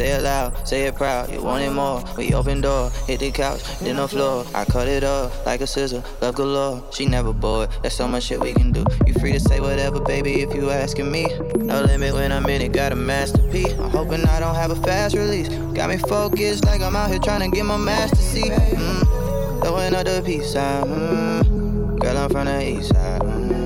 Say 0.00 0.12
it 0.12 0.22
loud, 0.22 0.66
say 0.66 0.86
it 0.86 0.94
proud. 0.94 1.30
You 1.30 1.42
want 1.42 1.62
it 1.62 1.72
more? 1.72 2.02
We 2.16 2.32
open 2.32 2.62
door, 2.62 2.88
hit 3.06 3.20
the 3.20 3.30
couch, 3.30 3.62
then 3.80 3.96
the 3.96 4.08
floor. 4.08 4.46
I 4.54 4.64
cut 4.64 4.88
it 4.88 5.04
up 5.04 5.44
like 5.44 5.60
a 5.60 5.66
scissor, 5.66 6.02
love 6.22 6.36
galore. 6.36 6.82
She 6.90 7.04
never 7.04 7.34
bored. 7.34 7.68
There's 7.82 7.92
so 7.92 8.08
much 8.08 8.22
shit 8.22 8.40
we 8.40 8.54
can 8.54 8.72
do. 8.72 8.82
You 9.06 9.12
free 9.20 9.32
to 9.32 9.40
say 9.40 9.60
whatever, 9.60 10.00
baby, 10.00 10.40
if 10.40 10.54
you 10.54 10.70
asking 10.70 11.12
me. 11.12 11.26
No 11.56 11.82
limit 11.82 12.14
when 12.14 12.32
I'm 12.32 12.46
in 12.46 12.62
it, 12.62 12.72
got 12.72 12.92
a 12.92 12.96
masterpiece. 12.96 13.74
I'm 13.74 13.90
hoping 13.90 14.24
I 14.24 14.40
don't 14.40 14.54
have 14.54 14.70
a 14.70 14.76
fast 14.76 15.14
release. 15.14 15.50
Got 15.74 15.90
me 15.90 15.98
focused 15.98 16.64
like 16.64 16.80
I'm 16.80 16.96
out 16.96 17.10
here 17.10 17.18
trying 17.18 17.50
to 17.50 17.54
get 17.54 17.66
my 17.66 17.76
master 17.76 18.16
seat. 18.16 18.52
Mm, 18.52 19.62
throwing 19.62 19.94
up 19.94 20.06
the 20.06 20.22
peace 20.24 20.54
sign. 20.54 20.84
Mm, 20.84 21.98
girl, 22.00 22.16
I'm 22.16 22.30
from 22.30 22.46
the 22.46 22.66
east 22.66 22.88
side. 22.88 23.20
Mm. 23.20 23.60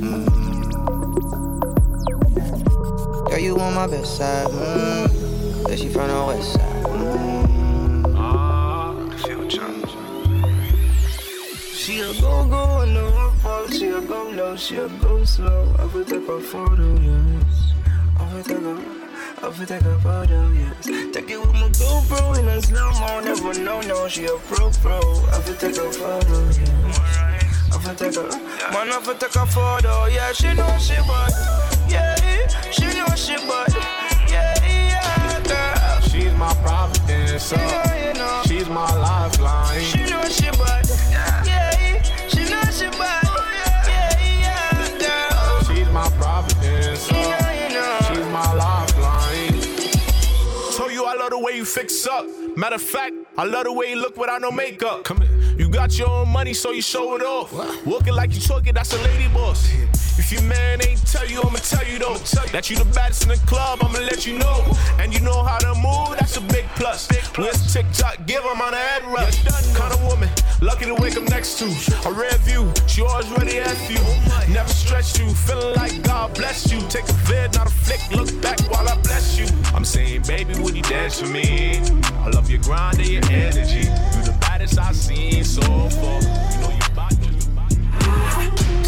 Girl, 0.00 0.37
you 3.58 3.64
on 3.64 3.74
my 3.74 3.86
best 3.86 4.16
side. 4.16 4.46
Mm. 4.48 5.66
Bet 5.66 5.78
she 5.78 5.88
from 5.88 6.08
the 6.08 6.24
west 6.26 6.52
side. 6.52 6.84
Mm. 6.84 7.18
She 11.74 12.00
a 12.00 12.12
go 12.20 12.44
go 12.46 12.80
and 12.80 12.94
no 12.94 13.30
fall. 13.42 13.66
She 13.68 13.88
a 13.88 14.00
go 14.00 14.28
low, 14.30 14.56
she 14.56 14.76
a 14.76 14.88
go 14.88 15.24
slow. 15.24 15.74
I 15.78 15.84
will 15.86 16.04
take 16.04 16.28
a 16.28 16.40
photo, 16.40 17.00
yes. 17.00 17.72
I 18.18 18.34
will 18.34 18.42
take 18.44 18.58
a. 18.58 18.78
I 19.40 19.48
will 19.48 19.66
take 19.66 19.82
a 19.82 19.98
photo, 20.00 20.50
yes. 20.50 20.86
Take 21.14 21.30
it 21.30 21.40
with 21.40 21.52
my 21.54 21.68
GoPro 21.80 22.38
in 22.38 22.48
a 22.48 22.60
slow 22.60 22.90
mo. 23.00 23.20
Never 23.20 23.54
know, 23.60 23.80
no, 23.82 24.08
she 24.08 24.26
a 24.26 24.36
pro 24.48 24.70
pro. 24.82 25.00
I 25.00 25.38
will 25.46 25.56
take 25.56 25.76
a 25.76 25.90
photo, 25.90 26.46
yes. 26.46 26.98
I 27.72 27.76
will 27.76 27.94
take 27.94 28.16
a, 28.16 28.22
man, 28.72 28.92
I 28.92 29.02
will 29.04 29.14
take 29.14 29.34
a 29.34 29.46
photo. 29.46 30.06
Yeah, 30.06 30.32
she 30.32 30.52
know 30.54 30.78
she 30.78 30.94
bad. 31.08 31.67
Yeah, 32.68 32.74
she 32.74 32.98
know 32.98 33.14
she 33.16 33.36
bad. 33.46 33.74
Yeah, 34.28 34.54
yeah, 34.66 35.42
girl. 35.42 36.00
She's 36.02 36.32
my 36.34 36.52
providence. 36.54 37.52
Uh. 37.52 37.56
You 37.56 37.64
know, 37.64 38.08
you 38.08 38.14
know. 38.14 38.42
She's 38.46 38.68
my 38.68 38.94
lifeline. 38.96 39.80
She 39.82 39.98
know 40.04 40.22
she 40.28 40.50
bad. 40.50 40.86
Yeah, 41.10 41.44
yeah. 41.46 42.02
she 42.28 42.44
know 42.50 42.62
she 42.70 42.88
bad. 42.98 43.24
Yeah, 43.86 44.20
yeah, 44.20 44.98
girl. 44.98 45.74
She's 45.74 45.88
my 45.92 46.10
providence. 46.18 47.10
Uh. 47.10 47.14
You 47.16 47.22
know, 47.22 47.50
you 47.62 47.74
know. 47.74 47.98
She's 48.08 48.26
my 48.32 48.52
lifeline. 48.52 49.60
Told 50.76 50.92
you 50.92 51.04
I 51.04 51.14
love 51.14 51.30
the 51.30 51.38
way 51.38 51.56
you 51.56 51.64
fix 51.64 52.06
up. 52.06 52.26
Matter 52.56 52.76
of 52.76 52.82
fact, 52.82 53.14
I 53.38 53.44
love 53.44 53.64
the 53.64 53.72
way 53.72 53.90
you 53.90 53.96
look 53.96 54.16
without 54.16 54.42
no 54.42 54.50
makeup. 54.50 55.04
Come 55.04 55.22
here. 55.22 55.54
You 55.56 55.68
got 55.70 55.98
your 55.98 56.10
own 56.10 56.28
money, 56.28 56.52
so 56.54 56.72
you 56.72 56.82
show 56.82 57.16
it 57.16 57.22
off. 57.22 57.52
Walking 57.86 58.14
like 58.14 58.34
you 58.34 58.40
talking, 58.40 58.74
that's 58.74 58.92
a 58.92 58.98
lady 59.02 59.28
boss. 59.28 59.66
If 60.18 60.32
your 60.32 60.42
man 60.42 60.80
ain't 60.86 61.06
tell 61.06 61.26
you, 61.26 61.40
I'ma 61.40 61.58
tell 61.58 61.86
you 61.86 61.98
though. 61.98 62.18
That 62.52 62.68
you 62.68 62.76
the 62.76 62.84
baddest 62.86 63.22
in 63.22 63.28
the 63.28 63.36
club, 63.46 63.78
I'ma 63.82 64.00
let 64.00 64.26
you 64.26 64.38
know. 64.38 64.64
And 64.98 65.14
you 65.14 65.20
know 65.20 65.42
how 65.42 65.58
to 65.58 65.74
move, 65.80 66.18
that's 66.18 66.36
a 66.36 66.40
big 66.40 66.66
plus. 66.74 67.08
Where's 67.36 67.72
TikTok? 67.72 68.26
Give 68.26 68.42
him 68.42 68.60
on 68.60 68.72
the 68.72 68.78
head 68.78 69.04
rush. 69.04 69.44
Kind 69.74 69.94
of 69.94 70.02
woman, 70.04 70.28
lucky 70.60 70.86
to 70.86 70.94
wake 70.94 71.16
up 71.16 71.28
next 71.30 71.58
to. 71.60 71.66
A 72.08 72.12
rare 72.12 72.36
view, 72.38 72.72
she 72.86 73.02
always 73.02 73.30
ready 73.38 73.58
at 73.58 73.78
you. 73.88 74.00
Never 74.52 74.68
stress 74.68 75.18
you, 75.18 75.28
feeling 75.30 75.76
like 75.76 76.02
God 76.02 76.34
bless 76.34 76.70
you. 76.72 76.80
Take 76.88 77.08
a 77.08 77.12
vid, 77.28 77.54
not 77.54 77.68
a 77.68 77.70
flick, 77.70 78.00
look 78.10 78.42
back 78.42 78.58
while 78.70 78.88
I 78.88 79.00
bless 79.02 79.38
you. 79.38 79.46
I'm 79.72 79.84
saying, 79.84 80.22
baby, 80.22 80.58
would 80.60 80.74
you 80.74 80.82
dance 80.82 81.20
for 81.20 81.28
me? 81.28 81.78
I 82.24 82.30
love 82.30 82.50
your 82.50 82.60
grind 82.62 82.98
and 82.98 83.08
your 83.08 83.24
energy. 83.30 83.86
You 83.86 84.22
the 84.24 84.36
baddest 84.40 84.78
I've 84.78 84.96
seen 84.96 85.44
so 85.44 85.62
far. 85.62 86.57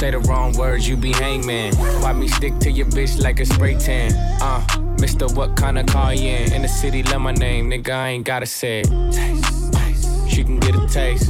Say 0.00 0.12
the 0.12 0.18
wrong 0.20 0.54
words, 0.54 0.88
you 0.88 0.96
be 0.96 1.12
hangman. 1.12 1.74
Why 1.76 2.14
me 2.14 2.26
stick 2.26 2.58
to 2.60 2.70
your 2.70 2.86
bitch 2.86 3.22
like 3.22 3.38
a 3.38 3.44
spray 3.44 3.74
tan? 3.74 4.14
Uh, 4.40 4.64
Mister, 4.98 5.26
what 5.26 5.56
kind 5.56 5.78
of 5.78 5.84
car 5.84 6.14
you 6.14 6.26
in? 6.26 6.54
In 6.54 6.62
the 6.62 6.68
city, 6.68 7.02
love 7.02 7.20
my 7.20 7.32
name, 7.32 7.68
nigga, 7.68 7.90
I 7.90 8.08
ain't 8.08 8.24
gotta 8.24 8.46
say 8.46 8.80
it. 8.80 8.88
Taste, 9.12 9.74
taste. 9.74 10.30
She 10.30 10.42
can 10.42 10.58
get 10.58 10.74
a 10.74 10.88
taste. 10.88 11.26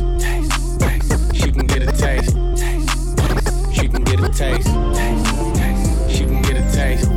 She 1.34 1.50
can 1.50 1.66
get 1.66 1.82
a 1.82 1.90
taste. 1.90 2.30
She 3.74 3.88
can 3.88 4.04
get 4.04 4.20
a 4.20 4.28
taste. 4.28 4.68
She 6.08 6.24
can 6.26 6.42
get 6.42 6.56
a 6.56 6.70
taste. 6.70 7.08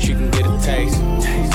She 0.00 0.12
can 0.14 0.30
get 0.30 0.46
a 0.46 0.60
taste. 0.62 1.51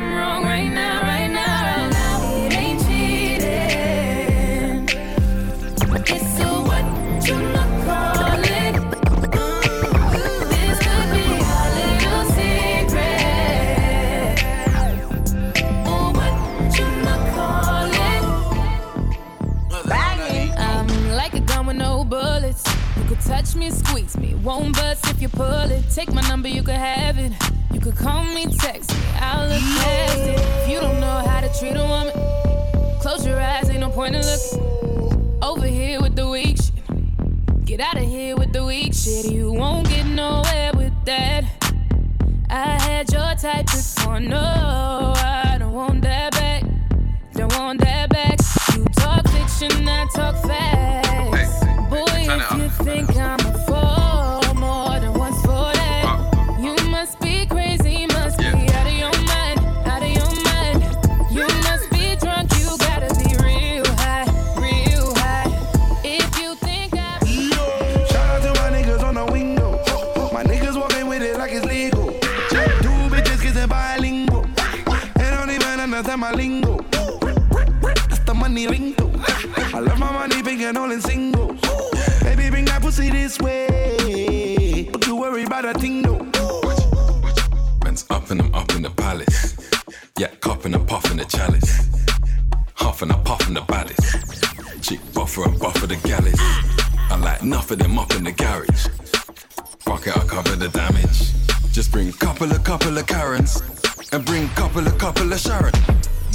I'm 0.00 0.14
wrong 0.14 0.42
right 0.44 0.68
now, 0.72 1.02
right 1.02 1.28
now, 1.28 1.88
now. 1.90 2.46
It 2.46 2.54
ain't 2.54 2.80
cheating. 2.80 3.44
It's 5.68 6.40
a 6.40 6.48
what 6.68 6.84
you 7.28 7.34
call 7.84 8.40
it. 8.40 8.74
Mm, 9.36 10.48
this 10.48 10.78
could 10.84 11.08
be 11.12 11.26
our 11.44 11.68
little 11.76 12.24
secret. 12.32 13.12
Oh, 15.84 16.08
what 16.16 16.34
you 16.78 16.86
not 17.04 17.20
call 17.34 17.92
it. 17.92 18.22
I'm 20.58 20.88
like 21.10 21.34
a 21.34 21.40
gun 21.40 21.66
with 21.66 21.76
no 21.76 22.04
bullets. 22.04 22.64
You 22.96 23.04
could 23.04 23.20
touch 23.20 23.54
me, 23.54 23.70
squeeze 23.70 24.16
me, 24.16 24.34
won't 24.36 24.74
bust 24.76 25.06
if 25.10 25.20
you 25.20 25.28
pull 25.28 25.70
it. 25.70 25.84
Take 25.94 26.10
my 26.14 26.22
number, 26.22 26.48
you 26.48 26.62
could 26.62 26.76
have 26.76 27.18
it. 27.18 27.32
Call 28.00 28.24
me, 28.24 28.46
text 28.46 28.90
me, 28.92 28.98
I'll 29.16 29.46
look 29.46 29.60
past 29.60 30.18
it. 30.20 30.40
If 30.62 30.68
you 30.70 30.80
don't 30.80 31.00
know 31.00 31.18
how 31.28 31.40
to 31.42 31.58
treat 31.58 31.76
a 31.76 31.84
woman, 31.84 32.14
close 32.98 33.26
your 33.26 33.38
eyes, 33.38 33.68
ain't 33.68 33.80
no 33.80 33.90
point 33.90 34.14
in 34.14 34.22
looking. 34.22 35.38
Over 35.42 35.66
here 35.66 36.00
with 36.00 36.16
the 36.16 36.26
weak 36.26 36.56
shit. 36.56 37.64
Get 37.66 37.80
out 37.80 37.98
of 37.98 38.04
here 38.04 38.36
with 38.36 38.54
the 38.54 38.64
weak 38.64 38.94
shit. 38.94 39.30
You 39.30 39.52
won't 39.52 39.86
get 39.86 40.06
nowhere 40.06 40.72
with 40.74 40.94
that. 41.04 41.44
I 42.48 42.80
had 42.80 43.12
your 43.12 43.34
type 43.34 43.66
before, 43.66 44.18
no, 44.18 45.12
I 45.16 45.49
my 76.18 76.32
lingo. 76.32 76.78
That's 78.08 78.20
the 78.20 78.34
money 78.34 78.66
lingo. 78.66 79.10
I 79.74 79.80
love 79.80 79.98
my 79.98 80.10
money 80.12 80.42
big 80.42 80.60
and 80.62 80.76
all 80.76 80.90
in 80.90 81.00
single. 81.00 81.54
Baby, 82.22 82.50
bring 82.50 82.64
that 82.66 82.80
pussy 82.82 83.10
this 83.10 83.38
way. 83.38 84.88
Don't 84.90 85.06
you 85.06 85.16
worry 85.16 85.44
about 85.44 85.64
a 85.64 85.74
thing 85.74 86.02
though. 86.02 86.18
Man's 87.84 88.06
up 88.10 88.30
and 88.30 88.40
I'm 88.40 88.54
up 88.54 88.70
in 88.74 88.82
the 88.82 88.90
palace. 88.90 89.56
Yeah, 90.18 90.28
cupping 90.40 90.74
and 90.74 90.86
puffing 90.88 91.18
the 91.18 91.24
chalice. 91.24 91.88
Huffing 92.74 93.10
and 93.10 93.24
puffing 93.24 93.54
the 93.54 93.62
baddest. 93.62 94.82
Chick 94.82 95.00
buffer 95.14 95.44
and 95.44 95.58
buffer 95.58 95.86
the 95.86 95.96
galleys. 95.96 96.40
I 97.10 97.16
like 97.22 97.42
enough 97.42 97.70
of 97.70 97.78
them 97.78 97.98
up 97.98 98.12
in 98.14 98.24
the 98.24 98.32
garage. 98.32 98.86
Fuck 99.80 100.06
it, 100.06 100.16
I'll 100.16 100.26
cover 100.26 100.56
the 100.56 100.68
damage. 100.68 101.32
Just 101.72 101.92
bring 101.92 102.10
couple 102.12 102.50
of 102.50 102.64
couple 102.64 102.96
of 102.98 103.06
Karens. 103.06 103.79
And 104.12 104.24
bring 104.24 104.48
couple 104.50 104.84
of 104.84 104.98
couple 104.98 105.32
of 105.32 105.38
Sharon. 105.38 105.72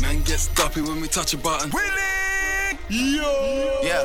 Man 0.01 0.21
gets 0.21 0.47
duppy 0.47 0.79
when 0.79 1.01
we 1.01 1.09
touch 1.09 1.33
a 1.33 1.37
button. 1.37 1.69
Wheeling! 1.71 2.79
Yo! 2.87 3.81
Yeah. 3.83 4.03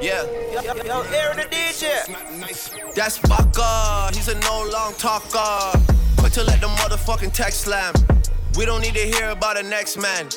Yeah. 0.00 0.24
Yo, 0.52 0.62
yo, 0.62 0.74
yo, 0.84 1.02
Aaron 1.12 1.36
the 1.36 1.44
DJ. 1.50 2.94
That's 2.94 3.18
Baka. 3.18 4.14
He's 4.14 4.28
a 4.28 4.38
no 4.40 4.68
long 4.72 4.94
talker. 4.94 5.78
Quick 6.16 6.32
to 6.32 6.44
let 6.44 6.62
the 6.62 6.68
motherfucking 6.68 7.34
text 7.34 7.62
slam. 7.62 7.92
We 8.56 8.64
don't 8.64 8.80
need 8.80 8.94
to 8.94 9.00
hear 9.00 9.30
about 9.30 9.56
the 9.56 9.62
next 9.64 9.98
man. 9.98 10.28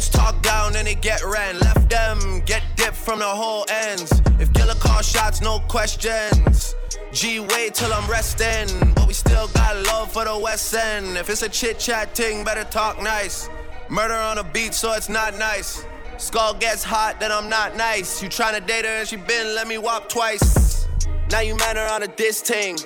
Dudes 0.00 0.08
talk 0.08 0.40
down 0.40 0.76
and 0.76 0.86
they 0.86 0.94
get 0.94 1.22
ran. 1.22 1.58
Left 1.58 1.90
them 1.90 2.40
get 2.46 2.62
dipped 2.74 2.96
from 2.96 3.18
the 3.18 3.26
whole 3.26 3.66
ends. 3.68 4.10
If 4.38 4.50
killer 4.54 4.74
call 4.76 5.02
shots, 5.02 5.42
no 5.42 5.58
questions. 5.68 6.74
G, 7.12 7.40
wait 7.40 7.74
till 7.74 7.92
I'm 7.92 8.10
resting. 8.10 8.94
But 8.94 9.06
we 9.08 9.12
still 9.12 9.48
got 9.48 9.76
love 9.84 10.10
for 10.10 10.24
the 10.24 10.38
West 10.38 10.74
End. 10.74 11.18
If 11.18 11.28
it's 11.28 11.42
a 11.42 11.50
chit 11.50 11.78
chat 11.78 12.14
thing, 12.14 12.44
better 12.44 12.64
talk 12.64 13.02
nice. 13.02 13.50
Murder 13.90 14.14
on 14.14 14.38
a 14.38 14.44
beat, 14.44 14.72
so 14.72 14.94
it's 14.94 15.10
not 15.10 15.36
nice. 15.38 15.84
Skull 16.16 16.54
gets 16.54 16.82
hot, 16.82 17.20
then 17.20 17.30
I'm 17.30 17.50
not 17.50 17.76
nice. 17.76 18.22
You 18.22 18.30
tryna 18.30 18.66
date 18.66 18.86
her 18.86 19.00
and 19.00 19.08
she 19.08 19.16
been 19.16 19.54
let 19.54 19.68
me 19.68 19.76
walk 19.76 20.08
twice. 20.08 20.86
Now 21.30 21.40
you 21.40 21.56
man 21.56 21.76
her 21.76 21.88
on 21.88 22.04
a 22.04 22.08
diss 22.08 22.40
ting. 22.40 22.78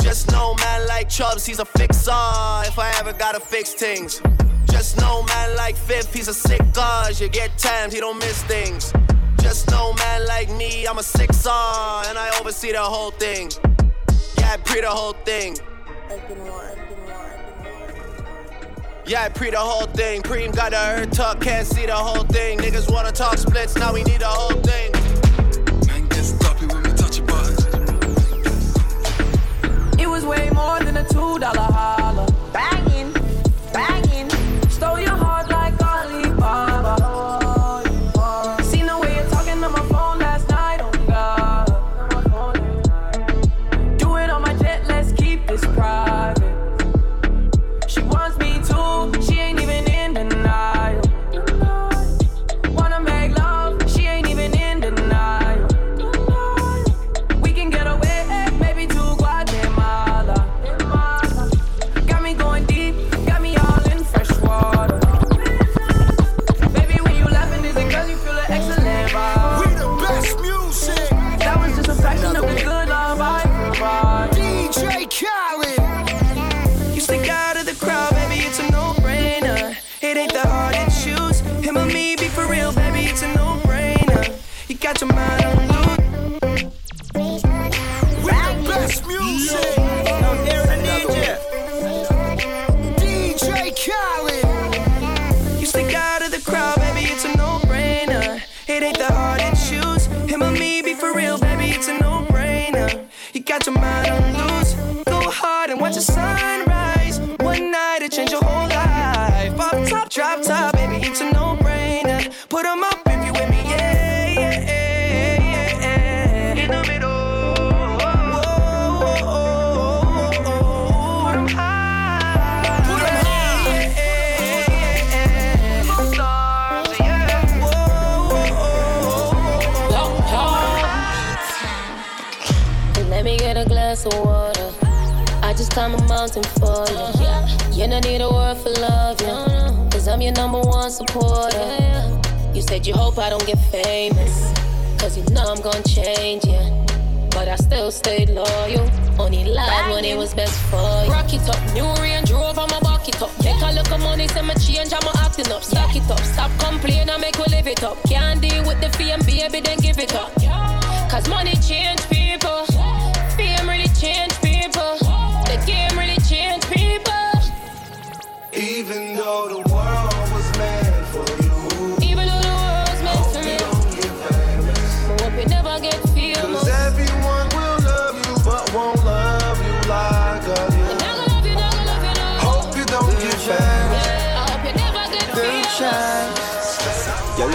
Just 0.00 0.30
know 0.32 0.54
man 0.54 0.88
like 0.88 1.10
Chubbs, 1.10 1.44
he's 1.44 1.58
a 1.58 1.66
fixer. 1.66 2.10
If 2.64 2.78
I 2.78 2.90
ever 2.98 3.12
gotta 3.12 3.40
fix 3.40 3.74
things. 3.74 4.22
Just 4.74 4.98
know 5.00 5.22
man 5.22 5.54
like 5.56 5.76
Fifth, 5.76 6.12
he's 6.12 6.26
a 6.26 6.34
sick 6.34 6.60
cause. 6.74 7.20
You 7.20 7.28
get 7.28 7.56
times, 7.56 7.94
he 7.94 8.00
don't 8.00 8.18
miss 8.18 8.42
things. 8.42 8.92
Just 9.40 9.70
know 9.70 9.92
man 9.94 10.26
like 10.26 10.50
me, 10.50 10.84
I'm 10.84 10.98
a 10.98 11.02
sixer. 11.02 11.48
And 12.08 12.18
I 12.18 12.36
oversee 12.40 12.72
the 12.72 12.82
whole 12.82 13.12
thing. 13.12 13.52
Yeah, 14.36 14.54
I 14.54 14.56
pre 14.56 14.80
the 14.80 14.88
whole 14.88 15.12
thing. 15.12 15.56
Yeah, 19.06 19.22
I 19.22 19.28
pre 19.28 19.50
the 19.50 19.58
whole 19.58 19.86
thing. 19.86 20.22
Preem 20.22 20.52
got 20.52 20.72
a 20.72 20.76
hurt 20.76 21.12
tuck, 21.12 21.40
can't 21.40 21.68
see 21.68 21.86
the 21.86 21.94
whole 21.94 22.24
thing. 22.24 22.58
Niggas 22.58 22.92
wanna 22.92 23.12
talk 23.12 23.38
splits, 23.38 23.76
now 23.76 23.92
we 23.92 24.02
need 24.02 24.22
the 24.22 24.26
whole 24.26 24.60
thing. 24.60 24.90
Man 25.86 26.08
gets 26.08 26.32
duppy 26.32 26.66
when 26.66 26.82
we 26.82 26.90
touch 26.94 27.20
a 27.20 27.22
button. 27.22 27.54
It 30.00 30.08
was 30.08 30.24
way 30.24 30.50
more 30.50 30.80
than 30.80 30.96
a 30.96 31.08
two 31.08 31.38
dollar 31.38 31.60
holler. 31.60 32.03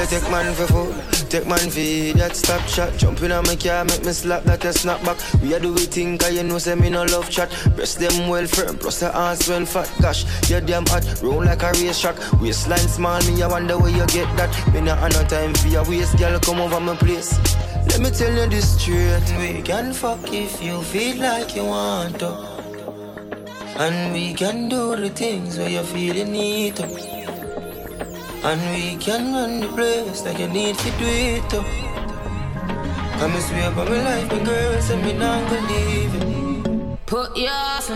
Take 0.10 0.30
man 0.32 0.54
for 0.56 0.66
food, 0.66 1.30
take 1.30 1.46
man 1.46 1.70
for 1.70 2.18
that 2.18 2.36
stop 2.36 2.68
shot. 2.68 2.98
Jump 2.98 3.22
in 3.22 3.32
on 3.32 3.46
my 3.46 3.56
car, 3.56 3.86
make 3.86 4.04
me 4.04 4.12
slap 4.12 4.44
that 4.44 4.66
a 4.66 4.74
snap 4.74 5.04
back. 5.06 5.18
We 5.42 5.54
a 5.54 5.60
do 5.60 5.72
we 5.72 5.86
think, 5.86 6.22
cause 6.22 6.34
you 6.34 6.44
know 6.44 6.58
say 6.58 6.74
me 6.76 6.90
no 6.90 7.04
love 7.04 7.30
chat. 7.30 7.50
Breast 7.76 8.00
them 8.00 8.28
well 8.28 8.48
firm, 8.48 8.78
plus 8.78 9.00
the 9.02 9.16
ass 9.16 9.48
well 9.48 9.66
fat. 9.66 9.92
Gosh, 10.02 10.26
you 10.50 10.60
damn 10.62 10.86
hot, 10.88 11.06
roll 11.22 11.46
like 11.46 11.62
a 11.62 11.72
race 11.74 12.02
track. 12.02 12.18
Waistline 12.42 12.90
small, 12.90 13.22
me 13.28 13.44
I 13.44 13.48
wonder 13.48 13.78
where 13.78 13.92
you 13.92 14.06
get 14.08 14.36
that. 14.38 14.74
Me 14.74 14.82
not 14.82 14.98
have 14.98 15.14
no 15.14 15.24
time 15.28 15.54
for 15.54 15.68
your 15.68 15.88
waist, 15.88 16.18
girl, 16.18 16.40
come 16.40 16.60
over 16.60 16.80
my 16.80 16.96
place. 16.96 17.38
Let 17.90 18.00
me 18.00 18.10
tell 18.10 18.34
you 18.34 18.50
this 18.50 18.82
straight. 18.82 19.22
We 19.38 19.62
can 19.62 19.94
fuck 19.94 20.34
if 20.34 20.62
you 20.62 20.82
feel 20.82 21.18
like 21.18 21.56
you 21.56 21.66
want 21.66 22.20
to. 22.20 22.32
And 23.78 24.12
we 24.14 24.34
can 24.34 24.70
do 24.70 24.96
the 24.96 25.10
things 25.10 25.58
where 25.58 25.70
you 25.70 25.84
feel 25.84 26.16
you 26.16 26.26
need 26.26 26.76
to. 26.78 27.29
And 28.42 28.62
we 28.72 28.96
can 28.96 29.34
run 29.34 29.60
the 29.60 29.68
place 29.68 30.24
like 30.24 30.40
you 30.40 30.48
need 30.48 30.78
to 30.78 30.92
do 30.92 31.06
it 31.06 31.50
too. 31.50 31.64
Come 33.20 33.34
and 33.34 33.44
swear 33.44 33.70
by 33.72 33.84
my 33.84 34.02
life, 34.02 34.32
my 34.32 34.40
girl, 34.44 34.82
say 34.82 34.96
me 35.04 35.12
not 35.12 35.50
gonna 35.50 35.68
leave 35.68 36.16
it. 36.16 37.06
Put 37.06 37.36
your 37.36 37.50
ass 37.50 37.90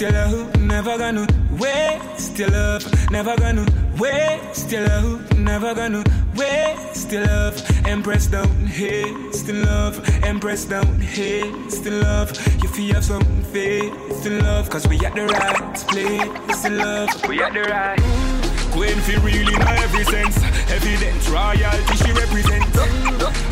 your 0.00 0.12
love, 0.12 0.60
never 0.60 0.98
gonna 0.98 1.26
waste 1.58 2.38
your 2.38 2.48
love, 2.48 3.10
never 3.10 3.36
gonna 3.36 3.66
waste 3.98 4.70
your 4.70 4.86
love, 4.86 5.38
never 5.38 5.74
gonna 5.74 6.02
waste 6.34 7.12
your 7.12 7.24
love. 7.26 7.86
Empress 7.86 8.26
don't 8.26 8.66
haste 8.66 9.48
in 9.48 9.64
love, 9.64 10.00
Empress 10.24 10.64
don't 10.64 11.00
haste 11.00 11.86
in 11.86 12.00
love. 12.00 12.30
You 12.62 12.68
feel 12.68 12.94
have 12.94 13.04
some 13.04 13.24
faith 13.52 14.26
in 14.26 14.38
love, 14.40 14.70
cause 14.70 14.86
we 14.88 14.96
at 15.04 15.14
the 15.14 15.26
right 15.26 15.74
place 15.88 16.64
in 16.64 16.78
love, 16.78 17.10
we 17.28 17.42
at 17.42 17.52
the 17.52 17.62
right. 17.62 18.44
Queen 18.74 18.98
feel 19.02 19.20
really 19.20 19.54
in 19.54 19.62
every 19.62 20.04
sense. 20.04 20.36
Evidence, 20.68 21.28
royalty 21.28 21.96
she 21.96 22.10
represents 22.10 22.76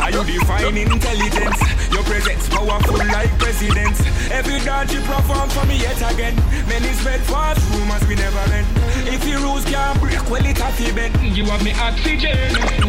Are 0.01 0.11
you 0.11 0.25
define 0.25 0.77
intelligence? 0.77 1.82
Your 1.93 2.03
presence 2.05 2.49
powerful 2.49 2.97
like 2.97 3.31
presidents. 3.39 4.01
Every 4.31 4.59
dance 4.61 4.93
you 4.95 5.01
perform 5.03 5.49
for 5.51 5.67
me 5.67 5.77
yet 5.77 6.01
again. 6.13 6.35
Many 6.67 6.89
spread 6.95 7.21
fast 7.21 7.61
rumors 7.75 8.07
we 8.09 8.15
never 8.15 8.39
end. 8.53 8.67
If 9.07 9.29
your 9.29 9.41
rules 9.41 9.65
can't 9.67 10.01
break, 10.01 10.23
well 10.31 10.45
it 10.45 10.59
have 10.59 10.77
to 10.79 10.95
bend. 10.95 11.15
You 11.37 11.45
have 11.45 11.63
me 11.63 11.73
oxygen. 11.75 12.37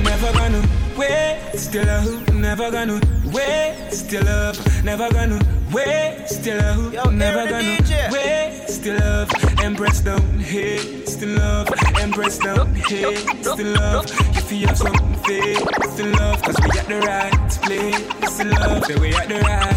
Never 0.04 0.32
gonna 0.34 0.64
waste 0.98 1.74
your 1.74 1.86
love. 1.86 2.34
Never 2.34 2.72
gonna 2.72 3.02
waste 3.26 4.12
your 4.12 4.24
love. 4.24 4.84
Never 4.84 5.12
gonna 5.12 5.40
waste 5.74 6.46
your 6.46 6.58
love. 6.58 6.94
Yo, 6.94 7.04
Never 7.10 7.48
gonna 7.50 7.78
DJ. 7.78 8.12
waste 8.12 8.86
your 8.86 9.00
love. 9.00 9.30
Empress 9.62 10.00
don't 10.02 10.40
haste 10.40 11.22
in 11.22 11.36
love. 11.36 11.68
Empress 12.00 12.38
don't 12.40 12.76
haste 12.76 13.60
in 13.60 13.74
love. 13.74 14.06
If 14.38 14.52
you 14.52 14.68
have 14.68 14.78
some 14.78 15.14
faith 15.24 16.00
in 16.00 16.12
love, 16.14 16.42
cause 16.42 16.56
we 16.62 16.80
at 16.80 16.88
the 16.88 17.00
right 17.02 17.50
place 17.64 18.40
in 18.40 18.50
love. 18.52 18.86
Say 18.86 18.96
we 18.96 19.14
at 19.14 19.28
the 19.28 19.40
right. 19.40 19.74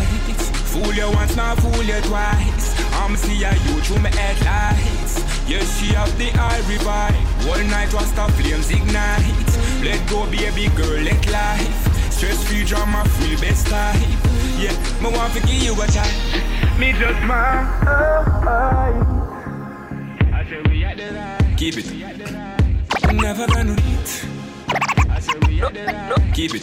Fool 0.72 0.92
you 0.92 1.10
once, 1.12 1.36
not 1.36 1.58
fool 1.58 1.82
you 1.82 2.00
twice. 2.02 2.66
I'm 3.00 3.16
see 3.16 3.42
a 3.44 3.52
you 3.52 3.80
through 3.80 4.00
my 4.00 4.10
headlights. 4.10 5.22
Yes, 5.48 5.78
she 5.78 5.94
have 5.94 6.16
the 6.18 6.30
eye 6.34 6.62
revive. 6.68 7.14
One 7.46 7.68
night 7.70 7.92
was 7.94 8.12
the 8.12 8.26
flames 8.36 8.70
ignite. 8.70 9.50
Let 9.84 10.08
go, 10.10 10.26
baby 10.30 10.68
girl, 10.76 11.00
let 11.02 11.30
life. 11.30 12.12
Stress 12.12 12.42
free 12.48 12.64
drama, 12.64 13.04
free 13.16 13.36
best 13.36 13.66
type. 13.68 14.35
Yeah, 14.58 14.72
me 15.02 15.10
want 15.16 15.32
to 15.34 15.40
give 15.40 15.62
you 15.62 15.72
a 15.74 15.86
time. 15.86 16.80
Me 16.80 16.92
just 16.92 17.20
my 17.24 17.34
I 20.32 20.46
say 20.48 20.60
we 20.70 20.84
at 20.84 20.96
the 20.96 21.12
right. 21.12 21.56
Keep 21.58 21.76
it. 21.78 21.92
Never 23.12 23.46
gonna 23.46 23.72
eat. 23.92 24.26
I 25.10 25.20
say 25.20 25.38
we 25.46 25.62
at 25.62 25.74
the 25.74 25.84
right. 25.84 26.34
Keep 26.34 26.54
it. 26.54 26.62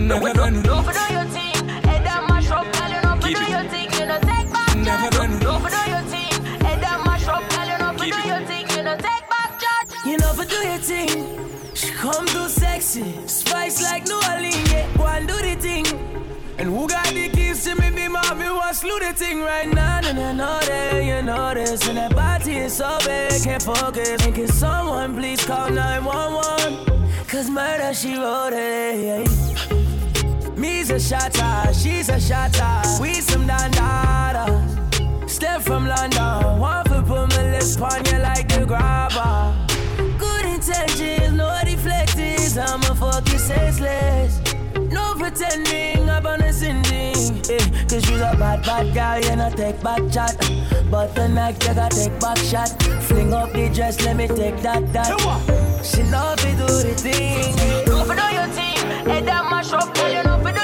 Never 0.00 0.32
gonna 0.34 0.62
Don't 0.62 0.86
eat. 0.86 0.94
do 0.94 1.14
your 1.14 1.24
thing, 1.36 1.68
head 1.86 2.04
down 2.04 2.26
my 2.28 2.40
shop, 2.40 2.66
girl, 2.72 2.90
you 2.90 3.00
know, 3.02 3.16
Keep 3.22 3.36
do 3.36 3.42
it. 3.42 3.50
your 3.50 3.64
thing, 3.70 3.92
you 4.00 4.06
know, 4.06 4.18
take 4.20 4.52
back 4.52 4.76
Never 4.76 5.08
charge. 5.10 5.16
gonna 5.16 5.40
Don't 5.40 5.62
do 5.62 5.90
your 5.90 6.02
thing, 6.12 6.44
head 6.66 6.80
down 6.80 7.04
my 7.04 7.18
shop, 7.18 7.42
girl, 7.50 7.66
you 7.66 7.78
know, 7.78 7.92
do 7.96 8.06
your 8.28 8.40
thing, 8.46 8.66
you 8.76 8.82
know, 8.82 8.96
take 8.96 9.24
back 9.30 9.60
charge. 9.62 9.88
You 10.04 10.18
know, 10.18 10.32
for 10.32 10.44
do 10.44 10.56
your 10.56 10.78
thing. 10.78 11.38
She 11.74 11.90
come 11.92 12.26
too 12.26 12.48
sexy, 12.48 13.04
spice 13.26 13.82
like 13.82 14.06
New 14.06 14.20
Orleans. 14.30 14.72
Yeah, 14.72 14.86
go 14.96 15.06
and 15.06 15.26
do 15.28 15.34
the 15.40 15.54
thing. 15.56 15.84
And 16.58 16.70
who 16.70 16.88
got 16.88 17.08
the 17.08 17.28
keys 17.28 17.64
to 17.64 17.74
me? 17.74 17.90
Be 17.90 18.08
mommy, 18.08 18.48
what's 18.48 18.80
do 18.80 18.98
the 18.98 19.12
thing 19.12 19.40
right 19.40 19.68
now? 19.68 20.00
And 20.02 20.18
I 20.18 20.32
know 20.32 20.58
that 20.60 21.04
you 21.04 21.22
know 21.22 21.52
this. 21.52 21.86
And 21.86 21.98
that 21.98 22.14
body 22.14 22.56
is 22.56 22.72
so 22.72 22.98
big, 23.04 23.42
can't 23.44 23.62
focus. 23.62 24.24
And 24.24 24.34
can 24.34 24.48
someone 24.48 25.14
please 25.14 25.44
call 25.44 25.70
911? 25.70 27.26
Cause 27.28 27.50
murder, 27.50 27.92
she 27.92 28.16
wrote 28.16 28.54
it. 28.54 29.28
Yeah. 29.28 30.50
Me's 30.56 30.90
a 30.90 30.98
shotter, 30.98 31.74
she's 31.74 32.08
a 32.08 32.18
shotter. 32.18 33.02
We 33.02 33.20
some 33.20 33.46
dandadas. 33.46 35.28
Step 35.28 35.60
from 35.60 35.86
London, 35.86 36.58
one 36.58 36.84
for 36.86 37.02
put 37.02 37.36
my 37.36 37.50
lips 37.50 37.76
on 37.78 38.02
you 38.06 38.18
like 38.20 38.48
the 38.48 38.64
grabber. 38.64 39.54
Good 40.18 40.46
intentions, 40.46 41.32
no 41.32 41.50
deflectors. 41.64 42.56
I'm 42.56 42.80
a 42.80 42.94
fucking 42.94 43.38
senseless. 43.38 44.45
Cause 47.96 48.10
you's 48.10 48.20
a 48.20 48.36
bad, 48.38 48.62
bad 48.62 48.92
girl, 48.92 49.30
you 49.30 49.36
know, 49.36 49.48
take 49.48 49.82
back 49.82 50.02
chat. 50.12 50.36
But 50.90 51.14
tonight 51.14 51.56
you 51.64 51.72
gotta 51.72 51.96
take 51.96 52.20
back 52.20 52.36
shot. 52.36 52.68
Fling 53.04 53.32
up 53.32 53.54
the 53.54 53.70
dress, 53.70 54.04
let 54.04 54.16
me 54.16 54.28
take 54.28 54.60
that, 54.60 54.92
that. 54.92 55.18
She 55.82 56.02
if 56.02 56.44
you 56.44 56.56
do 56.58 56.66
the 56.66 56.94
thing. 56.94 57.56
Don't 57.86 58.06
do 58.06 58.34
your 58.36 58.48
team, 58.52 58.84
head 59.08 59.24
that 59.24 59.50
my 59.50 59.62
shop, 59.62 59.94
girl, 59.94 60.12
you 60.12 60.22
know, 60.24 60.55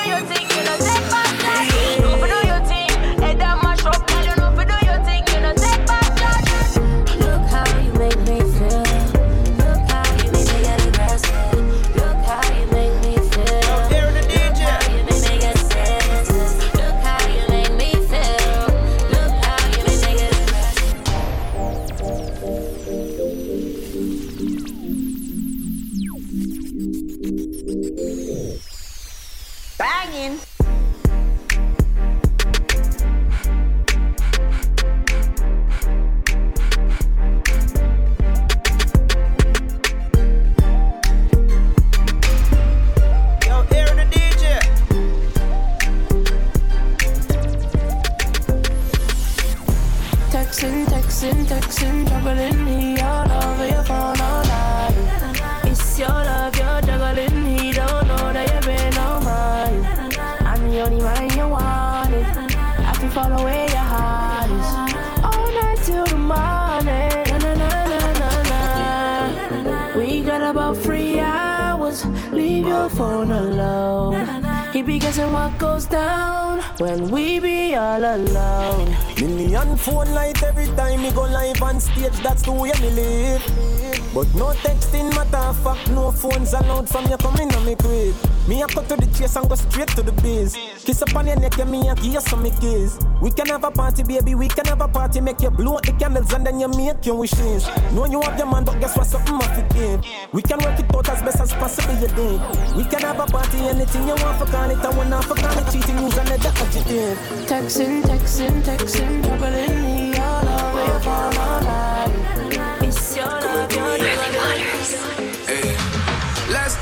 But 84.14 84.28
no 84.34 84.52
texting 84.60 85.08
matter 85.16 85.56
fuck, 85.64 85.78
no 85.88 86.10
phones 86.10 86.52
allowed 86.52 86.86
from 86.86 87.06
you 87.06 87.16
coming 87.16 87.52
on 87.54 87.64
me 87.64 87.74
crib. 87.76 88.14
Me 88.46 88.60
a 88.60 88.66
cut 88.66 88.86
to 88.90 88.96
the 88.96 89.06
chase 89.16 89.36
and 89.36 89.48
go 89.48 89.54
straight 89.54 89.88
to 89.88 90.02
the 90.02 90.12
biz. 90.20 90.54
Kiss 90.84 91.00
up 91.00 91.16
on 91.16 91.28
your 91.28 91.40
neck 91.40 91.58
and 91.58 91.70
me 91.70 91.88
a 91.88 91.94
give 91.94 92.12
you 92.12 92.20
some 92.20 92.44
kiss. 92.60 92.98
We 93.22 93.30
can 93.30 93.46
have 93.46 93.64
a 93.64 93.70
party, 93.70 94.02
baby, 94.02 94.34
we 94.34 94.48
can 94.48 94.66
have 94.66 94.82
a 94.82 94.88
party. 94.88 95.22
Make 95.22 95.40
you 95.40 95.50
blow 95.50 95.78
the 95.80 95.92
candles 95.92 96.30
and 96.34 96.46
then 96.46 96.60
you 96.60 96.68
make 96.68 97.06
your 97.06 97.16
wishes. 97.16 97.66
Know 97.92 98.04
you 98.04 98.20
have 98.20 98.36
your 98.36 98.50
man, 98.50 98.64
but 98.64 98.78
guess 98.80 98.98
what? 98.98 99.06
Something 99.06 99.36
must 99.36 99.54
be 99.56 99.62
give. 99.74 100.04
We 100.32 100.42
can 100.42 100.58
work 100.58 100.78
it 100.78 100.94
out 100.94 101.08
as 101.08 101.22
best 101.22 101.40
as 101.40 101.52
possible, 101.54 101.94
you 101.94 102.08
think. 102.08 102.76
We 102.76 102.84
can 102.84 103.00
have 103.00 103.18
a 103.18 103.24
party, 103.24 103.60
anything 103.60 104.08
you 104.08 104.16
want 104.20 104.36
for 104.38 104.44
call 104.44 104.70
it. 104.70 104.84
I 104.84 104.90
want 104.90 105.08
not 105.08 105.24
for 105.24 105.36
call 105.36 105.56
it, 105.56 105.72
cheating, 105.72 105.98
use 106.02 106.18
another 106.18 106.52
adjective. 106.52 107.16
Texting, 107.48 108.02
texting, 108.02 108.60
texting, 108.60 109.24
juggling 109.24 110.12
he 110.12 110.18
all 110.18 110.48
over 110.48 110.72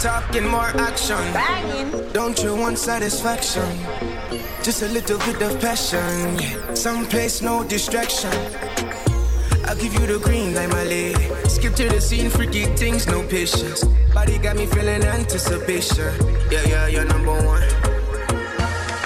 talking, 0.01 0.49
more 0.49 0.73
action. 0.81 1.23
Don't 2.13 2.43
you 2.43 2.57
want 2.57 2.79
satisfaction? 2.79 3.69
Just 4.63 4.83
a 4.83 4.89
little 4.89 5.19
bit 5.19 5.43
of 5.43 5.61
passion. 5.61 6.39
Someplace, 6.75 7.43
no 7.43 7.65
distraction. 7.65 8.33
I'll 9.67 9.77
give 9.77 9.93
you 9.95 10.07
the 10.07 10.19
green 10.23 10.55
light, 10.55 10.71
my 10.71 10.85
lady. 10.85 11.23
Skip 11.49 11.75
to 11.75 11.89
the 11.89 12.01
scene, 12.01 12.31
freaky 12.31 12.65
things, 12.77 13.07
no 13.07 13.23
patience. 13.29 13.85
Body 14.15 14.39
got 14.39 14.57
me 14.57 14.67
feeling 14.67 15.03
anticipation. 15.03 16.13
Yeah, 16.51 16.65
yeah, 16.67 16.87
you're 16.87 17.05
number 17.05 17.35
one. 17.45 17.63